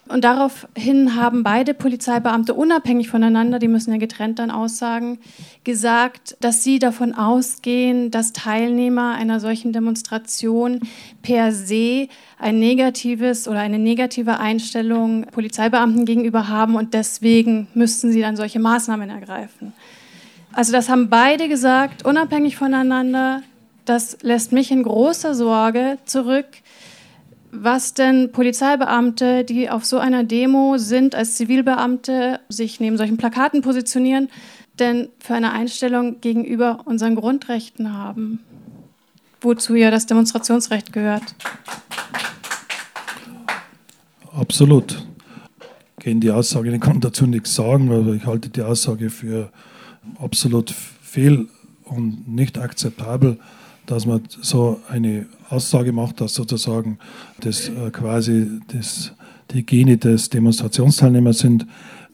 [0.09, 5.19] Und daraufhin haben beide Polizeibeamte unabhängig voneinander, die müssen ja getrennt dann aussagen,
[5.65, 10.81] gesagt, dass sie davon ausgehen, dass Teilnehmer einer solchen Demonstration
[11.21, 12.09] per se
[12.39, 18.61] ein negatives oder eine negative Einstellung Polizeibeamten gegenüber haben und deswegen müssten sie dann solche
[18.61, 19.75] Maßnahmen ergreifen.
[20.53, 23.43] Also das haben beide gesagt, unabhängig voneinander.
[23.85, 26.47] Das lässt mich in großer Sorge zurück
[27.51, 33.63] was denn Polizeibeamte, die auf so einer Demo sind, als Zivilbeamte sich neben solchen Plakaten
[33.63, 34.29] positionieren,
[34.79, 38.41] denn für eine Einstellung gegenüber unseren Grundrechten haben,
[39.41, 41.35] wozu ja das Demonstrationsrecht gehört.
[44.33, 45.05] Absolut.
[45.99, 49.51] Gegen die Aussage, ich kann dazu nichts sagen, aber ich halte die Aussage für
[50.21, 51.49] absolut fehl
[51.85, 53.39] und nicht akzeptabel
[53.89, 56.99] dass man so eine Aussage macht, dass sozusagen
[57.41, 59.13] das äh, quasi das,
[59.51, 61.67] die Gene des Demonstrationsteilnehmers sind.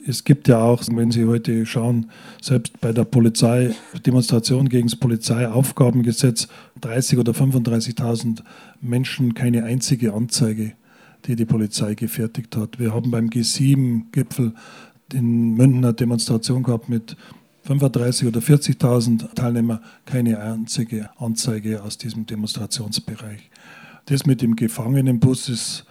[0.06, 2.10] Es gibt ja auch, wenn Sie heute schauen,
[2.40, 3.74] selbst bei der Polizei,
[4.06, 6.46] Demonstration gegen das Polizeiaufgabengesetz,
[6.80, 8.42] 30.000 oder 35.000
[8.80, 10.74] Menschen keine einzige Anzeige,
[11.24, 12.78] die die Polizei gefertigt hat.
[12.78, 14.52] Wir haben beim G7-Gipfel
[15.12, 17.16] in München eine Demonstration gehabt mit
[17.66, 23.50] 35.000 oder 40.000 Teilnehmer keine einzige Anzeige aus diesem Demonstrationsbereich.
[24.06, 25.86] Das mit dem Gefangenenbus ist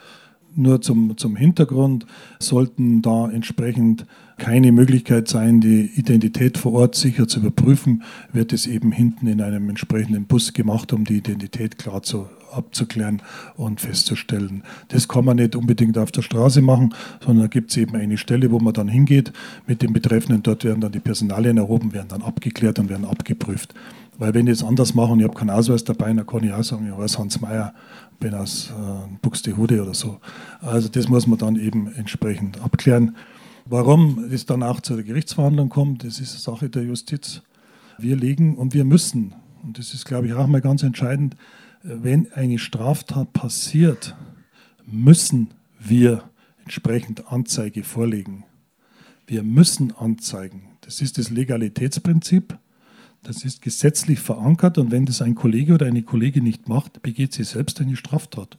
[0.56, 2.06] nur zum, zum Hintergrund,
[2.40, 4.06] sollten da entsprechend
[4.38, 9.42] keine Möglichkeit sein, die Identität vor Ort sicher zu überprüfen, wird es eben hinten in
[9.42, 13.22] einem entsprechenden Bus gemacht, um die Identität klar zu abzuklären
[13.56, 14.64] und festzustellen.
[14.90, 16.94] Das kann man nicht unbedingt auf der Straße machen,
[17.24, 19.34] sondern da gibt es eben eine Stelle, wo man dann hingeht
[19.68, 20.44] mit den Betreffenden.
[20.44, 23.74] Dort werden dann die Personalien erhoben, werden dann abgeklärt und werden abgeprüft.
[24.18, 26.54] Weil wenn ich es anders mache und ich habe keinen Ausweis dabei, dann kann ich
[26.54, 27.74] auch sagen, ich weiß Hans Meyer,
[28.20, 30.20] bin aus äh, Buxtehude oder so.
[30.62, 33.16] Also das muss man dann eben entsprechend abklären.
[33.66, 37.42] Warum es dann auch zur Gerichtsverhandlung kommt, das ist Sache der Justiz.
[37.98, 39.34] Wir legen und wir müssen,
[39.64, 41.38] und das ist, glaube ich, auch mal ganz entscheidend,
[41.82, 44.16] wenn eine Straftat passiert,
[44.86, 45.50] müssen
[45.80, 46.24] wir
[46.64, 48.46] entsprechend Anzeige vorlegen.
[49.28, 50.64] Wir müssen anzeigen.
[50.82, 52.58] Das ist das Legalitätsprinzip.
[53.22, 57.32] Das ist gesetzlich verankert und wenn das ein Kollege oder eine Kollegin nicht macht, begeht
[57.32, 58.58] sie selbst eine Straftat.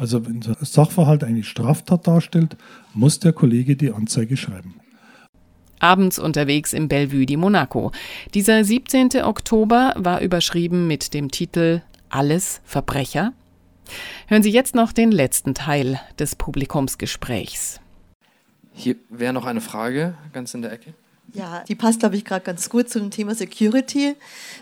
[0.00, 2.56] Also wenn der Sachverhalt eine Straftat darstellt,
[2.94, 4.80] muss der Kollege die Anzeige schreiben
[5.80, 7.90] abends unterwegs im Bellevue di Monaco.
[8.34, 9.22] Dieser 17.
[9.24, 13.32] Oktober war überschrieben mit dem Titel Alles Verbrecher?
[14.28, 17.80] Hören Sie jetzt noch den letzten Teil des Publikumsgesprächs.
[18.72, 20.94] Hier wäre noch eine Frage ganz in der Ecke.
[21.34, 24.16] Ja, die passt, glaube ich, gerade ganz gut zum Thema Security.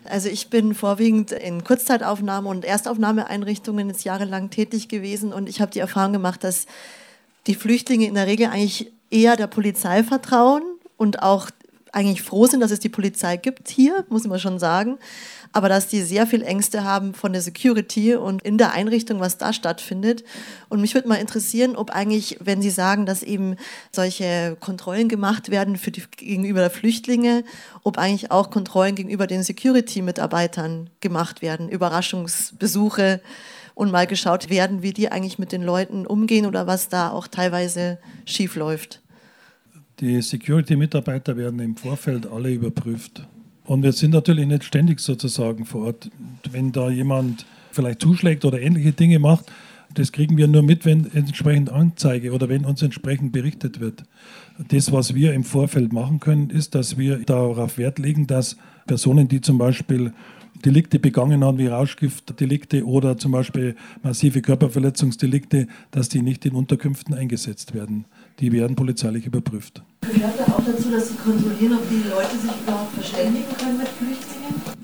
[0.05, 5.71] Also ich bin vorwiegend in Kurzzeitaufnahme- und Erstaufnahmeeinrichtungen jetzt jahrelang tätig gewesen und ich habe
[5.71, 6.67] die Erfahrung gemacht, dass
[7.47, 10.63] die Flüchtlinge in der Regel eigentlich eher der Polizei vertrauen
[10.97, 11.51] und auch
[11.93, 14.99] eigentlich froh sind, dass es die Polizei gibt hier, muss man schon sagen.
[15.53, 19.39] Aber dass die sehr viel Ängste haben von der Security und in der Einrichtung, was
[19.39, 20.25] da stattfindet.
[20.69, 23.57] Und mich würde mal interessieren, ob eigentlich, wenn Sie sagen, dass eben
[23.91, 27.45] solche Kontrollen gemacht werden für die, gegenüber der Flüchtlinge,
[27.83, 33.21] ob eigentlich auch Kontrollen gegenüber den Security-Mitarbeitern gemacht werden, Überraschungsbesuche
[33.75, 37.29] und mal geschaut werden, wie die eigentlich mit den Leuten umgehen oder was da auch
[37.29, 39.01] teilweise schief läuft.
[40.01, 43.27] Die Security-Mitarbeiter werden im Vorfeld alle überprüft.
[43.65, 46.09] Und wir sind natürlich nicht ständig sozusagen vor Ort.
[46.53, 49.47] Wenn da jemand vielleicht zuschlägt oder ähnliche Dinge macht,
[49.93, 54.05] das kriegen wir nur mit, wenn entsprechend Anzeige oder wenn uns entsprechend berichtet wird.
[54.69, 58.57] Das, was wir im Vorfeld machen können, ist, dass wir darauf Wert legen, dass
[58.87, 60.13] Personen, die zum Beispiel
[60.65, 67.15] Delikte begangen haben, wie Rauschgiftdelikte oder zum Beispiel massive Körperverletzungsdelikte, dass die nicht in Unterkünften
[67.15, 68.05] eingesetzt werden
[68.41, 69.83] die werden polizeilich überprüft.
[70.01, 73.89] Gehört da auch dazu, dass Sie kontrollieren, ob die Leute sich überhaupt verständigen können mit
[73.89, 74.79] Flüchtlingen?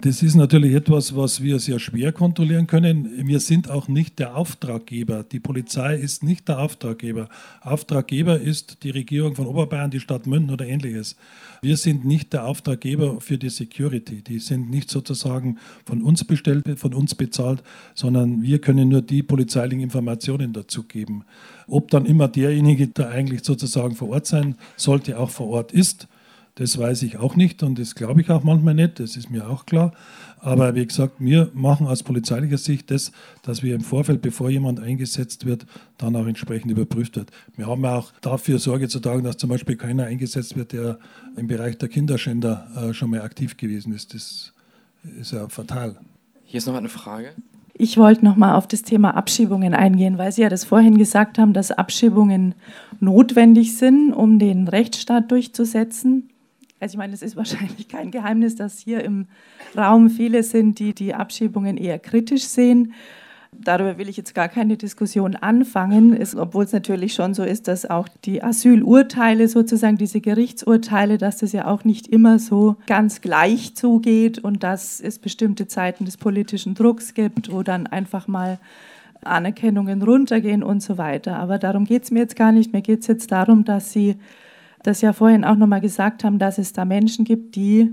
[0.00, 3.26] Das ist natürlich etwas, was wir sehr schwer kontrollieren können.
[3.26, 5.24] Wir sind auch nicht der Auftraggeber.
[5.24, 7.28] Die Polizei ist nicht der Auftraggeber.
[7.62, 11.16] Auftraggeber ist die Regierung von Oberbayern, die Stadt München oder ähnliches.
[11.62, 14.22] Wir sind nicht der Auftraggeber für die Security.
[14.22, 17.64] Die sind nicht sozusagen von uns bestellt, von uns bezahlt,
[17.96, 21.24] sondern wir können nur die polizeilichen Informationen dazu geben.
[21.68, 26.08] Ob dann immer derjenige, der eigentlich sozusagen vor Ort sein sollte, auch vor Ort ist,
[26.58, 29.48] das weiß ich auch nicht und das glaube ich auch manchmal nicht, das ist mir
[29.48, 29.92] auch klar.
[30.40, 33.12] Aber wie gesagt, wir machen aus polizeilicher Sicht das,
[33.42, 35.66] dass wir im Vorfeld, bevor jemand eingesetzt wird,
[35.98, 37.30] dann auch entsprechend überprüft wird.
[37.56, 40.98] Wir haben auch dafür Sorge zu tragen, dass zum Beispiel keiner eingesetzt wird, der
[41.36, 44.14] im Bereich der Kinderschänder äh, schon mal aktiv gewesen ist.
[44.14, 44.52] Das
[45.20, 45.96] ist ja fatal.
[46.44, 47.34] Hier ist noch eine Frage.
[47.80, 51.38] Ich wollte noch mal auf das Thema Abschiebungen eingehen, weil Sie ja das vorhin gesagt
[51.38, 52.56] haben, dass Abschiebungen
[52.98, 56.28] notwendig sind, um den Rechtsstaat durchzusetzen.
[56.80, 59.26] Also ich meine, es ist wahrscheinlich kein Geheimnis, dass hier im
[59.76, 62.94] Raum viele sind, die die Abschiebungen eher kritisch sehen.
[63.52, 67.66] Darüber will ich jetzt gar keine Diskussion anfangen, ist, obwohl es natürlich schon so ist,
[67.66, 73.20] dass auch die Asylurteile, sozusagen diese Gerichtsurteile, dass das ja auch nicht immer so ganz
[73.20, 78.58] gleich zugeht und dass es bestimmte Zeiten des politischen Drucks gibt, wo dann einfach mal
[79.22, 81.38] Anerkennungen runtergehen und so weiter.
[81.38, 82.72] Aber darum geht es mir jetzt gar nicht.
[82.72, 84.16] Mir geht es jetzt darum, dass Sie
[84.82, 87.90] das ja vorhin auch nochmal gesagt haben, dass es da Menschen gibt, die,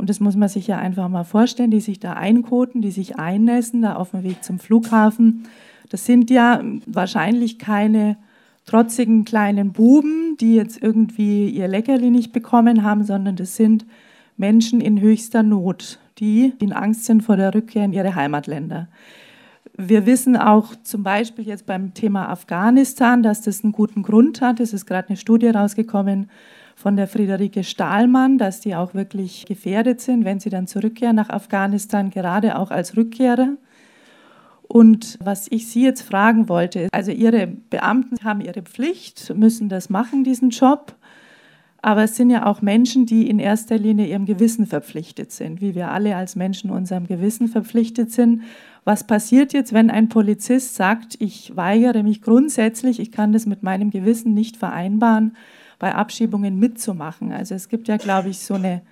[0.00, 3.18] und das muss man sich ja einfach mal vorstellen, die sich da einkoten, die sich
[3.18, 5.44] einnässen, da auf dem Weg zum Flughafen.
[5.90, 8.16] Das sind ja wahrscheinlich keine
[8.64, 13.84] trotzigen kleinen Buben, die jetzt irgendwie ihr Leckerli nicht bekommen haben, sondern das sind
[14.38, 18.88] Menschen in höchster Not, die in Angst sind vor der Rückkehr in ihre Heimatländer.
[19.76, 24.60] Wir wissen auch zum Beispiel jetzt beim Thema Afghanistan, dass das einen guten Grund hat.
[24.60, 26.30] Es ist gerade eine Studie rausgekommen
[26.76, 31.30] von der Friederike Stahlmann, dass die auch wirklich gefährdet sind, wenn sie dann zurückkehren nach
[31.30, 33.56] Afghanistan, gerade auch als Rückkehrer.
[34.62, 39.90] Und was ich Sie jetzt fragen wollte, also Ihre Beamten haben ihre Pflicht, müssen das
[39.90, 40.94] machen, diesen Job.
[41.82, 45.74] Aber es sind ja auch Menschen, die in erster Linie ihrem Gewissen verpflichtet sind, wie
[45.74, 48.42] wir alle als Menschen unserem Gewissen verpflichtet sind.
[48.84, 53.62] Was passiert jetzt, wenn ein Polizist sagt, ich weigere mich grundsätzlich, ich kann das mit
[53.62, 55.36] meinem Gewissen nicht vereinbaren,
[55.80, 57.32] bei Abschiebungen mitzumachen?
[57.32, 58.82] Also es gibt ja, glaube ich, so eine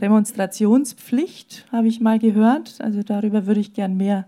[0.00, 2.80] Demonstrationspflicht, habe ich mal gehört.
[2.80, 4.26] Also darüber würde ich gern mehr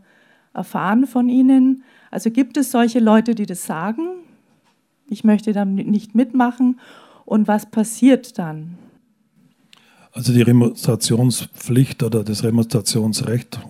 [0.53, 1.85] erfahren von Ihnen.
[2.11, 4.09] Also gibt es solche Leute, die das sagen?
[5.09, 6.81] Ich möchte dann nicht mitmachen
[7.25, 8.77] und was passiert dann?
[10.13, 13.61] Also die Remonstrationspflicht oder das Remonstrationsrecht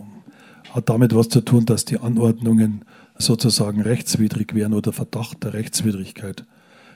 [0.73, 2.85] hat damit was zu tun, dass die Anordnungen
[3.19, 6.45] sozusagen rechtswidrig wären oder Verdacht der Rechtswidrigkeit.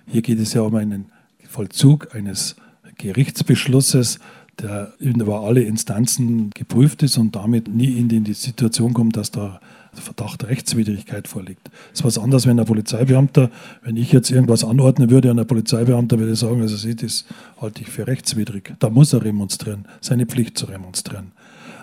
[0.07, 1.13] Hier geht es ja um einen
[1.53, 2.57] Vollzug eines
[2.99, 4.19] Gerichtsbeschlusses,
[4.61, 9.61] der über alle Instanzen geprüft ist und damit nie in die Situation kommt, dass da
[9.95, 11.69] Verdacht Rechtswidrigkeit vorliegt.
[11.91, 13.51] Das ist was anderes, wenn ein Polizeibeamter,
[13.83, 17.27] wenn ich jetzt irgendwas anordnen würde und ein Polizeibeamter würde sagen, also Sie, das
[17.61, 18.73] halte ich für rechtswidrig.
[18.79, 21.33] Da muss er remonstrieren, seine Pflicht zu remonstrieren.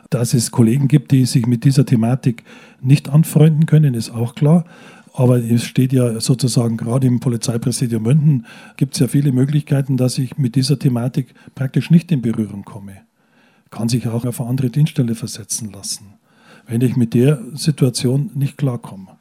[0.10, 2.44] Dass es Kollegen gibt, die sich mit dieser Thematik
[2.82, 4.66] nicht anfreunden können, ist auch klar.
[5.20, 8.46] Aber es steht ja sozusagen gerade im Polizeipräsidium München,
[8.78, 12.98] gibt es ja viele Möglichkeiten, dass ich mit dieser Thematik praktisch nicht in Berührung komme.
[13.70, 16.20] Kann sich auch auf eine andere Dienststelle versetzen lassen
[16.70, 19.18] wenn ich mit der Situation nicht klarkomme.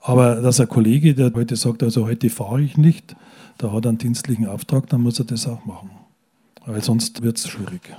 [0.00, 3.16] Aber dass ein Kollege, der heute sagt, also heute fahre ich nicht,
[3.58, 5.90] da hat er einen dienstlichen Auftrag, dann muss er das auch machen.
[6.64, 7.90] Weil sonst wird es schwierig.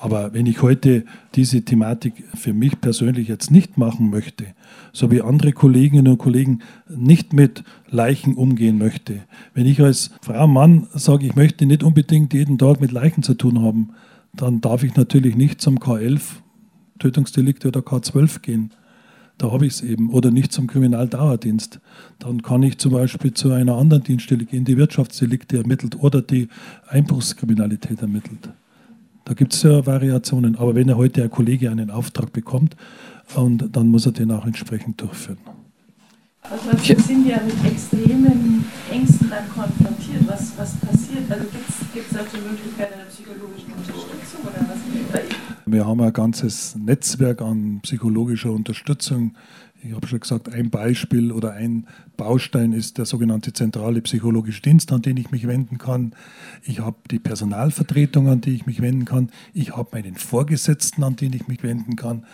[0.00, 1.04] Aber wenn ich heute
[1.34, 4.46] diese Thematik für mich persönlich jetzt nicht machen möchte,
[4.94, 9.20] so wie andere Kolleginnen und Kollegen nicht mit Leichen umgehen möchte,
[9.52, 13.34] wenn ich als Frau, Mann sage, ich möchte nicht unbedingt jeden Tag mit Leichen zu
[13.34, 13.90] tun haben,
[14.32, 16.22] dann darf ich natürlich nicht zum K11
[16.98, 18.70] Tötungsdelikte oder K12 gehen.
[19.36, 20.10] Da habe ich es eben.
[20.10, 21.80] Oder nicht zum Kriminaldauerdienst.
[22.18, 26.48] Dann kann ich zum Beispiel zu einer anderen Dienststelle gehen, die Wirtschaftsdelikte ermittelt oder die
[26.88, 28.50] Einbruchskriminalität ermittelt.
[29.30, 30.56] Da gibt es ja Variationen.
[30.56, 32.74] Aber wenn er heute ein Kollege einen Auftrag bekommt,
[33.36, 35.38] und dann muss er den auch entsprechend durchführen.
[36.42, 40.26] Also wir sind ja mit extremen Ängsten dann konfrontiert.
[40.26, 41.30] Was, was passiert?
[41.30, 41.44] Also
[41.94, 45.22] gibt es auch die Möglichkeit einer psychologischen Unterstützung oder was?
[45.64, 49.36] Wir haben ein ganzes Netzwerk an psychologischer Unterstützung.
[49.84, 51.86] Ich habe schon gesagt, ein Beispiel oder ein
[52.20, 56.14] Baustein ist der sogenannte zentrale psychologische Dienst, an den ich mich wenden kann.
[56.64, 59.30] Ich habe die Personalvertretung, an die ich mich wenden kann.
[59.54, 62.26] Ich habe meinen Vorgesetzten, an den ich mich wenden kann.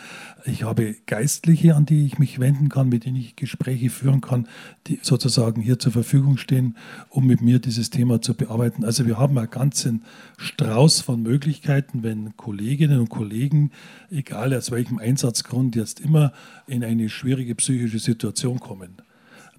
[0.45, 4.49] Ich habe Geistliche, an die ich mich wenden kann, mit denen ich Gespräche führen kann,
[4.89, 6.77] die sozusagen hier zur Verfügung stehen,
[7.09, 8.85] um mit mir dieses Thema zu bearbeiten.
[8.85, 10.03] Also wir haben einen ganzen
[10.37, 13.71] Strauß von Möglichkeiten, wenn Kolleginnen und Kollegen,
[14.11, 16.33] egal aus welchem Einsatzgrund, jetzt immer
[16.67, 19.06] in eine schwierige psychische Situation kommen.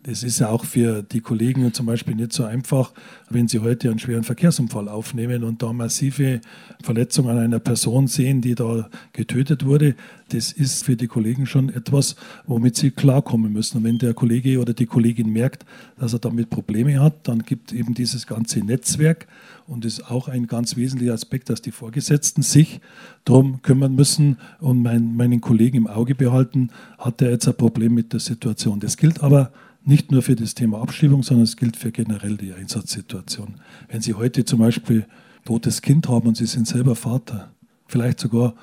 [0.07, 2.93] Das ist ja auch für die Kollegen zum Beispiel nicht so einfach,
[3.29, 6.39] wenn sie heute einen schweren Verkehrsunfall aufnehmen und da massive
[6.81, 9.95] Verletzungen an einer Person sehen, die da getötet wurde.
[10.29, 12.15] Das ist für die Kollegen schon etwas,
[12.45, 13.79] womit sie klarkommen müssen.
[13.79, 15.65] Und wenn der Kollege oder die Kollegin merkt,
[15.99, 19.27] dass er damit Probleme hat, dann gibt eben dieses ganze Netzwerk
[19.67, 22.79] und das ist auch ein ganz wesentlicher Aspekt, dass die Vorgesetzten sich
[23.25, 27.93] darum kümmern müssen und mein, meinen Kollegen im Auge behalten, hat er jetzt ein Problem
[27.93, 28.79] mit der Situation.
[28.79, 29.51] Das gilt aber
[29.88, 33.55] nicht nur für das Thema Abschiebung, sondern es gilt für generell die Einsatzsituation.
[33.88, 35.07] Wenn Sie heute zum Beispiel
[35.45, 37.51] totes Kind haben und Sie sind selber Vater,
[37.88, 38.53] vielleicht sogar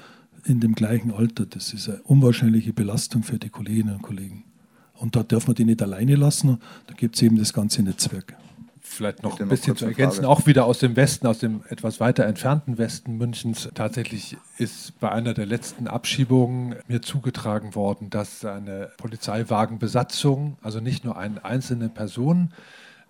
[0.44, 4.44] in dem gleichen Alter, das ist eine unwahrscheinliche Belastung für die Kolleginnen und Kollegen.
[4.92, 8.36] Und da darf man die nicht alleine lassen, da gibt es eben das ganze Netzwerk
[8.94, 10.28] vielleicht noch ein bisschen zu ergänzen, Frage.
[10.28, 13.68] auch wieder aus dem Westen, aus dem etwas weiter entfernten Westen Münchens.
[13.74, 21.04] Tatsächlich ist bei einer der letzten Abschiebungen mir zugetragen worden, dass eine Polizeiwagenbesatzung, also nicht
[21.04, 22.52] nur eine einzelne Person,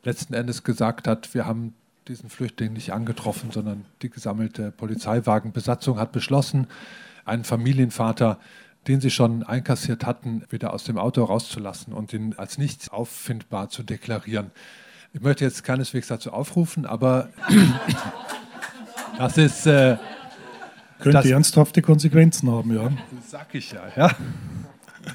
[0.02, 1.74] letzten Endes gesagt hat, wir haben
[2.09, 6.66] diesen Flüchtling nicht angetroffen, sondern die gesammelte Polizeiwagenbesatzung hat beschlossen,
[7.24, 8.39] einen Familienvater
[8.86, 13.69] den sie schon einkassiert hatten, wieder aus dem Auto rauszulassen und ihn als nicht auffindbar
[13.69, 14.51] zu deklarieren.
[15.15, 17.28] Ich möchte jetzt keineswegs dazu aufrufen, aber
[19.19, 19.65] das ist.
[19.65, 19.97] Äh,
[20.99, 22.91] Könnte das, ernsthafte Konsequenzen haben, ja.
[23.16, 24.11] Das sag ich ja, ja.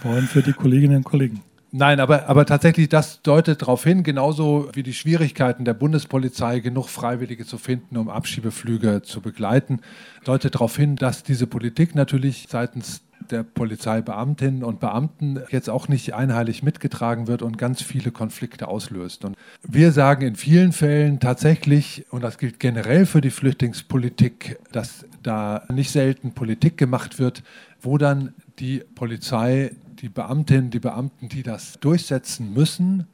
[0.02, 1.42] Vor allem für die Kolleginnen und Kollegen.
[1.72, 6.88] Nein, aber, aber tatsächlich, das deutet darauf hin, genauso wie die Schwierigkeiten der Bundespolizei, genug
[6.88, 9.82] Freiwillige zu finden, um Abschiebeflüge zu begleiten,
[10.24, 16.14] deutet darauf hin, dass diese Politik natürlich seitens der Polizeibeamtinnen und Beamten jetzt auch nicht
[16.14, 19.26] einheilig mitgetragen wird und ganz viele Konflikte auslöst.
[19.26, 25.06] Und wir sagen in vielen Fällen tatsächlich, und das gilt generell für die Flüchtlingspolitik, dass
[25.24, 27.44] da nicht selten Politik gemacht wird,
[27.82, 29.72] wo dann die Polizei,
[30.02, 33.08] die Beamtinnen, die Beamten, die das durchsetzen müssen,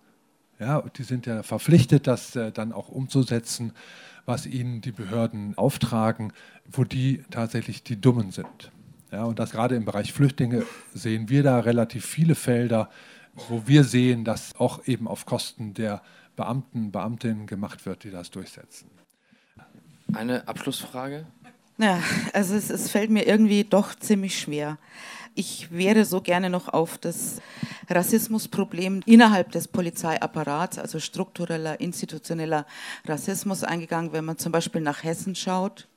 [0.60, 3.74] ja, die sind ja verpflichtet, das äh, dann auch umzusetzen,
[4.26, 6.34] was ihnen die Behörden auftragen,
[6.72, 8.72] wo die tatsächlich die Dummen sind.
[9.16, 12.90] Ja, und das gerade im Bereich Flüchtlinge sehen wir da relativ viele Felder,
[13.48, 16.02] wo wir sehen, dass auch eben auf Kosten der
[16.36, 18.90] Beamten, Beamtinnen gemacht wird, die das durchsetzen.
[20.12, 21.26] Eine Abschlussfrage?
[21.78, 22.02] Ja,
[22.34, 24.78] also es, es fällt mir irgendwie doch ziemlich schwer.
[25.34, 27.42] Ich wäre so gerne noch auf das
[27.90, 32.66] Rassismusproblem innerhalb des Polizeiapparats, also struktureller, institutioneller
[33.06, 35.88] Rassismus eingegangen, wenn man zum Beispiel nach Hessen schaut.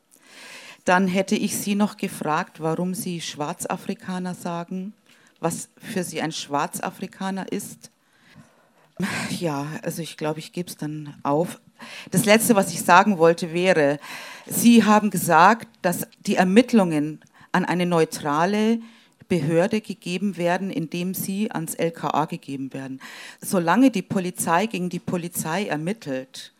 [0.88, 4.94] Dann hätte ich Sie noch gefragt, warum Sie Schwarzafrikaner sagen,
[5.38, 7.90] was für Sie ein Schwarzafrikaner ist.
[9.28, 11.60] Ja, also ich glaube, ich gebe es dann auf.
[12.10, 13.98] Das Letzte, was ich sagen wollte, wäre,
[14.46, 17.20] Sie haben gesagt, dass die Ermittlungen
[17.52, 18.80] an eine neutrale
[19.28, 22.98] Behörde gegeben werden, indem sie ans LKA gegeben werden.
[23.42, 26.54] Solange die Polizei gegen die Polizei ermittelt,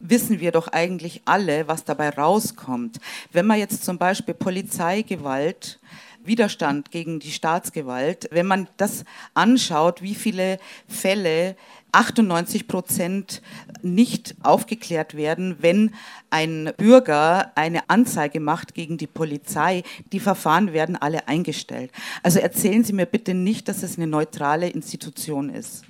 [0.00, 3.00] wissen wir doch eigentlich alle, was dabei rauskommt.
[3.32, 5.78] Wenn man jetzt zum Beispiel Polizeigewalt
[6.26, 9.04] Widerstand gegen die Staatsgewalt, wenn man das
[9.34, 10.58] anschaut, wie viele
[10.88, 11.56] Fälle
[11.92, 13.42] 98 Prozent
[13.82, 15.94] nicht aufgeklärt werden, wenn
[16.30, 19.84] ein Bürger eine Anzeige macht gegen die Polizei.
[20.12, 21.92] Die Verfahren werden alle eingestellt.
[22.22, 25.84] Also erzählen Sie mir bitte nicht, dass es eine neutrale Institution ist.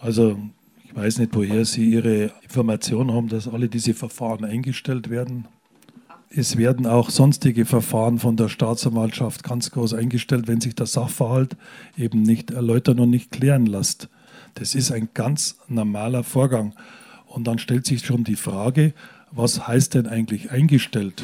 [0.00, 0.38] Also
[0.98, 5.46] weiß nicht, woher Sie Ihre Information haben, dass alle diese Verfahren eingestellt werden.
[6.28, 11.56] Es werden auch sonstige Verfahren von der Staatsanwaltschaft ganz groß eingestellt, wenn sich der Sachverhalt
[11.96, 14.08] eben nicht erläutern und nicht klären lässt.
[14.54, 16.74] Das ist ein ganz normaler Vorgang.
[17.26, 18.92] Und dann stellt sich schon die Frage,
[19.30, 21.22] was heißt denn eigentlich eingestellt?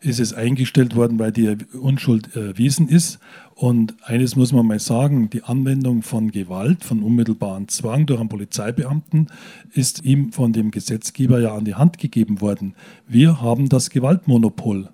[0.00, 3.18] Ist es eingestellt worden, weil die Unschuld erwiesen ist
[3.58, 8.28] und eines muss man mal sagen, die Anwendung von Gewalt, von unmittelbaren Zwang durch einen
[8.28, 9.28] Polizeibeamten
[9.72, 12.74] ist ihm von dem Gesetzgeber ja an die Hand gegeben worden.
[13.08, 14.90] Wir haben das Gewaltmonopol.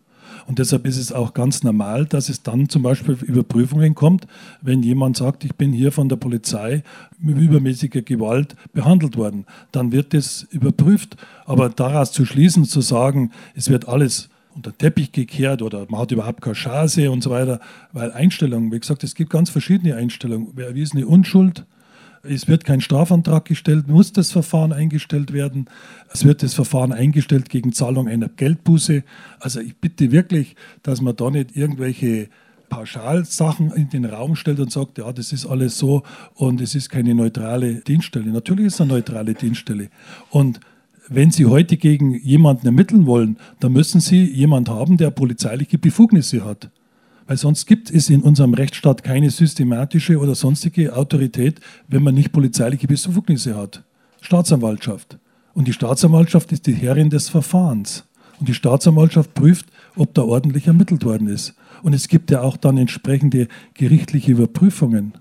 [0.46, 4.28] Und deshalb ist es auch ganz normal, dass es dann zum Beispiel Überprüfungen kommt,
[4.60, 6.84] wenn jemand sagt, ich bin hier von der Polizei
[7.18, 9.44] mit übermäßiger Gewalt behandelt worden.
[9.72, 11.16] Dann wird das überprüft.
[11.46, 16.00] Aber daraus zu schließen, zu sagen, es wird alles unter den Teppich gekehrt oder man
[16.00, 17.60] hat überhaupt keine Chance und so weiter.
[17.92, 20.48] Weil Einstellungen, wie gesagt, es gibt ganz verschiedene Einstellungen.
[20.54, 21.64] Wer erwiesene Unschuld,
[22.24, 25.66] Es wird kein Strafantrag gestellt, muss das Verfahren eingestellt werden.
[26.12, 29.02] Es wird das Verfahren eingestellt gegen Zahlung einer Geldbuße.
[29.40, 30.54] Also ich bitte wirklich,
[30.84, 32.28] dass man da nicht irgendwelche
[32.68, 36.04] Pauschalsachen in den Raum stellt und sagt, ja, das ist alles so
[36.34, 38.30] und es ist keine neutrale Dienststelle.
[38.30, 39.88] Natürlich ist es eine neutrale Dienststelle.
[40.30, 40.60] Und
[41.08, 46.44] wenn Sie heute gegen jemanden ermitteln wollen, dann müssen Sie jemanden haben, der polizeiliche Befugnisse
[46.44, 46.70] hat.
[47.26, 52.32] Weil sonst gibt es in unserem Rechtsstaat keine systematische oder sonstige Autorität, wenn man nicht
[52.32, 53.84] polizeiliche Befugnisse hat.
[54.20, 55.18] Staatsanwaltschaft.
[55.54, 58.04] Und die Staatsanwaltschaft ist die Herrin des Verfahrens.
[58.38, 59.66] Und die Staatsanwaltschaft prüft,
[59.96, 61.54] ob da ordentlich ermittelt worden ist.
[61.82, 65.14] Und es gibt ja auch dann entsprechende gerichtliche Überprüfungen.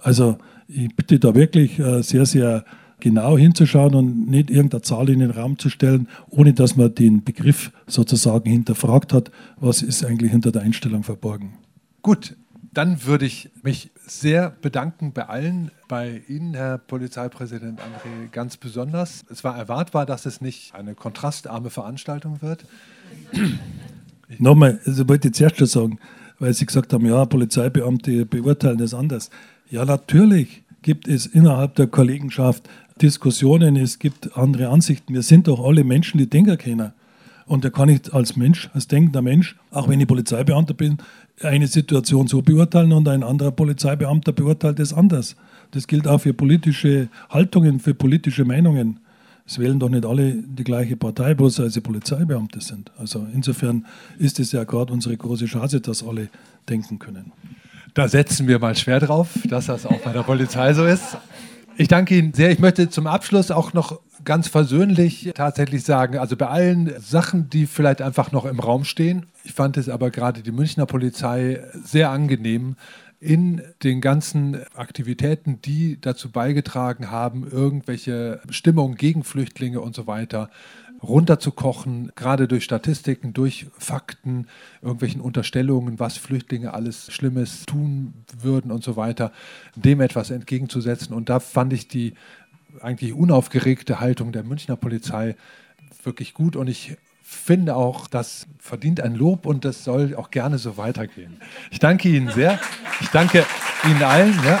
[0.00, 0.38] Also
[0.68, 2.64] ich bitte da wirklich äh, sehr, sehr
[3.00, 7.24] genau hinzuschauen und nicht irgendeine Zahl in den Raum zu stellen, ohne dass man den
[7.24, 11.54] Begriff sozusagen hinterfragt hat, was ist eigentlich hinter der Einstellung verborgen.
[12.02, 12.36] Gut,
[12.72, 19.24] dann würde ich mich sehr bedanken bei allen, bei Ihnen, Herr Polizeipräsident André, ganz besonders.
[19.30, 22.64] Es war erwartbar, dass es nicht eine kontrastarme Veranstaltung wird.
[24.38, 25.98] Nochmal, also wollte ich zuerst schon sagen,
[26.38, 29.30] weil Sie gesagt haben, ja, Polizeibeamte beurteilen das anders.
[29.70, 32.68] Ja, natürlich gibt es innerhalb der Kollegenschaft
[32.98, 35.14] Diskussionen, es gibt andere Ansichten.
[35.14, 36.92] Wir sind doch alle Menschen, die denken können.
[37.46, 40.98] Und da kann ich als Mensch, als denkender Mensch, auch wenn ich Polizeibeamter bin,
[41.40, 45.34] eine Situation so beurteilen und ein anderer Polizeibeamter beurteilt es anders.
[45.70, 49.00] Das gilt auch für politische Haltungen, für politische Meinungen.
[49.46, 52.92] Es wählen doch nicht alle die gleiche Partei, bloß weil sie Polizeibeamte sind.
[52.98, 53.86] Also insofern
[54.18, 56.28] ist es ja gerade unsere große Chance, dass alle
[56.68, 57.32] denken können.
[57.94, 61.16] Da setzen wir mal schwer drauf, dass das auch bei der Polizei so ist.
[61.80, 62.50] Ich danke Ihnen sehr.
[62.50, 67.68] Ich möchte zum Abschluss auch noch ganz versöhnlich tatsächlich sagen, also bei allen Sachen, die
[67.68, 72.10] vielleicht einfach noch im Raum stehen, ich fand es aber gerade die Münchner Polizei sehr
[72.10, 72.74] angenehm,
[73.20, 80.50] in den ganzen Aktivitäten, die dazu beigetragen haben, irgendwelche Stimmungen gegen Flüchtlinge und so weiter
[81.02, 84.48] runterzukochen, gerade durch Statistiken, durch Fakten,
[84.82, 89.32] irgendwelchen Unterstellungen, was Flüchtlinge alles Schlimmes tun würden und so weiter,
[89.76, 91.14] dem etwas entgegenzusetzen.
[91.14, 92.14] Und da fand ich die
[92.80, 95.36] eigentlich unaufgeregte Haltung der Münchner Polizei
[96.02, 100.56] wirklich gut und ich finde auch, das verdient ein Lob und das soll auch gerne
[100.56, 101.36] so weitergehen.
[101.70, 102.58] Ich danke Ihnen sehr.
[103.00, 103.44] Ich danke
[103.84, 104.34] Ihnen allen.
[104.44, 104.60] Ja.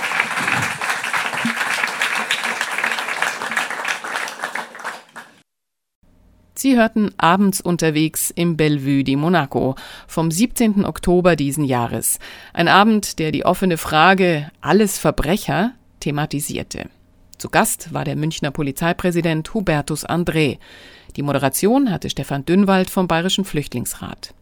[6.60, 9.76] Sie hörten abends unterwegs im Bellevue di Monaco
[10.08, 10.84] vom 17.
[10.84, 12.18] Oktober diesen Jahres.
[12.52, 16.90] Ein Abend, der die offene Frage alles Verbrecher thematisierte.
[17.38, 20.58] Zu Gast war der Münchner Polizeipräsident Hubertus André.
[21.14, 24.34] Die Moderation hatte Stefan Dünnwald vom Bayerischen Flüchtlingsrat.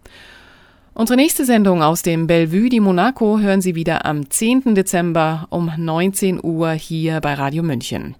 [0.94, 4.74] Unsere nächste Sendung aus dem Bellevue di Monaco hören Sie wieder am 10.
[4.74, 8.16] Dezember um 19 Uhr hier bei Radio München.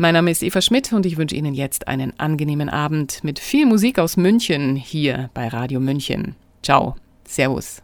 [0.00, 3.66] Mein Name ist Eva Schmidt und ich wünsche Ihnen jetzt einen angenehmen Abend mit viel
[3.66, 6.36] Musik aus München hier bei Radio München.
[6.62, 6.96] Ciao,
[7.28, 7.82] Servus.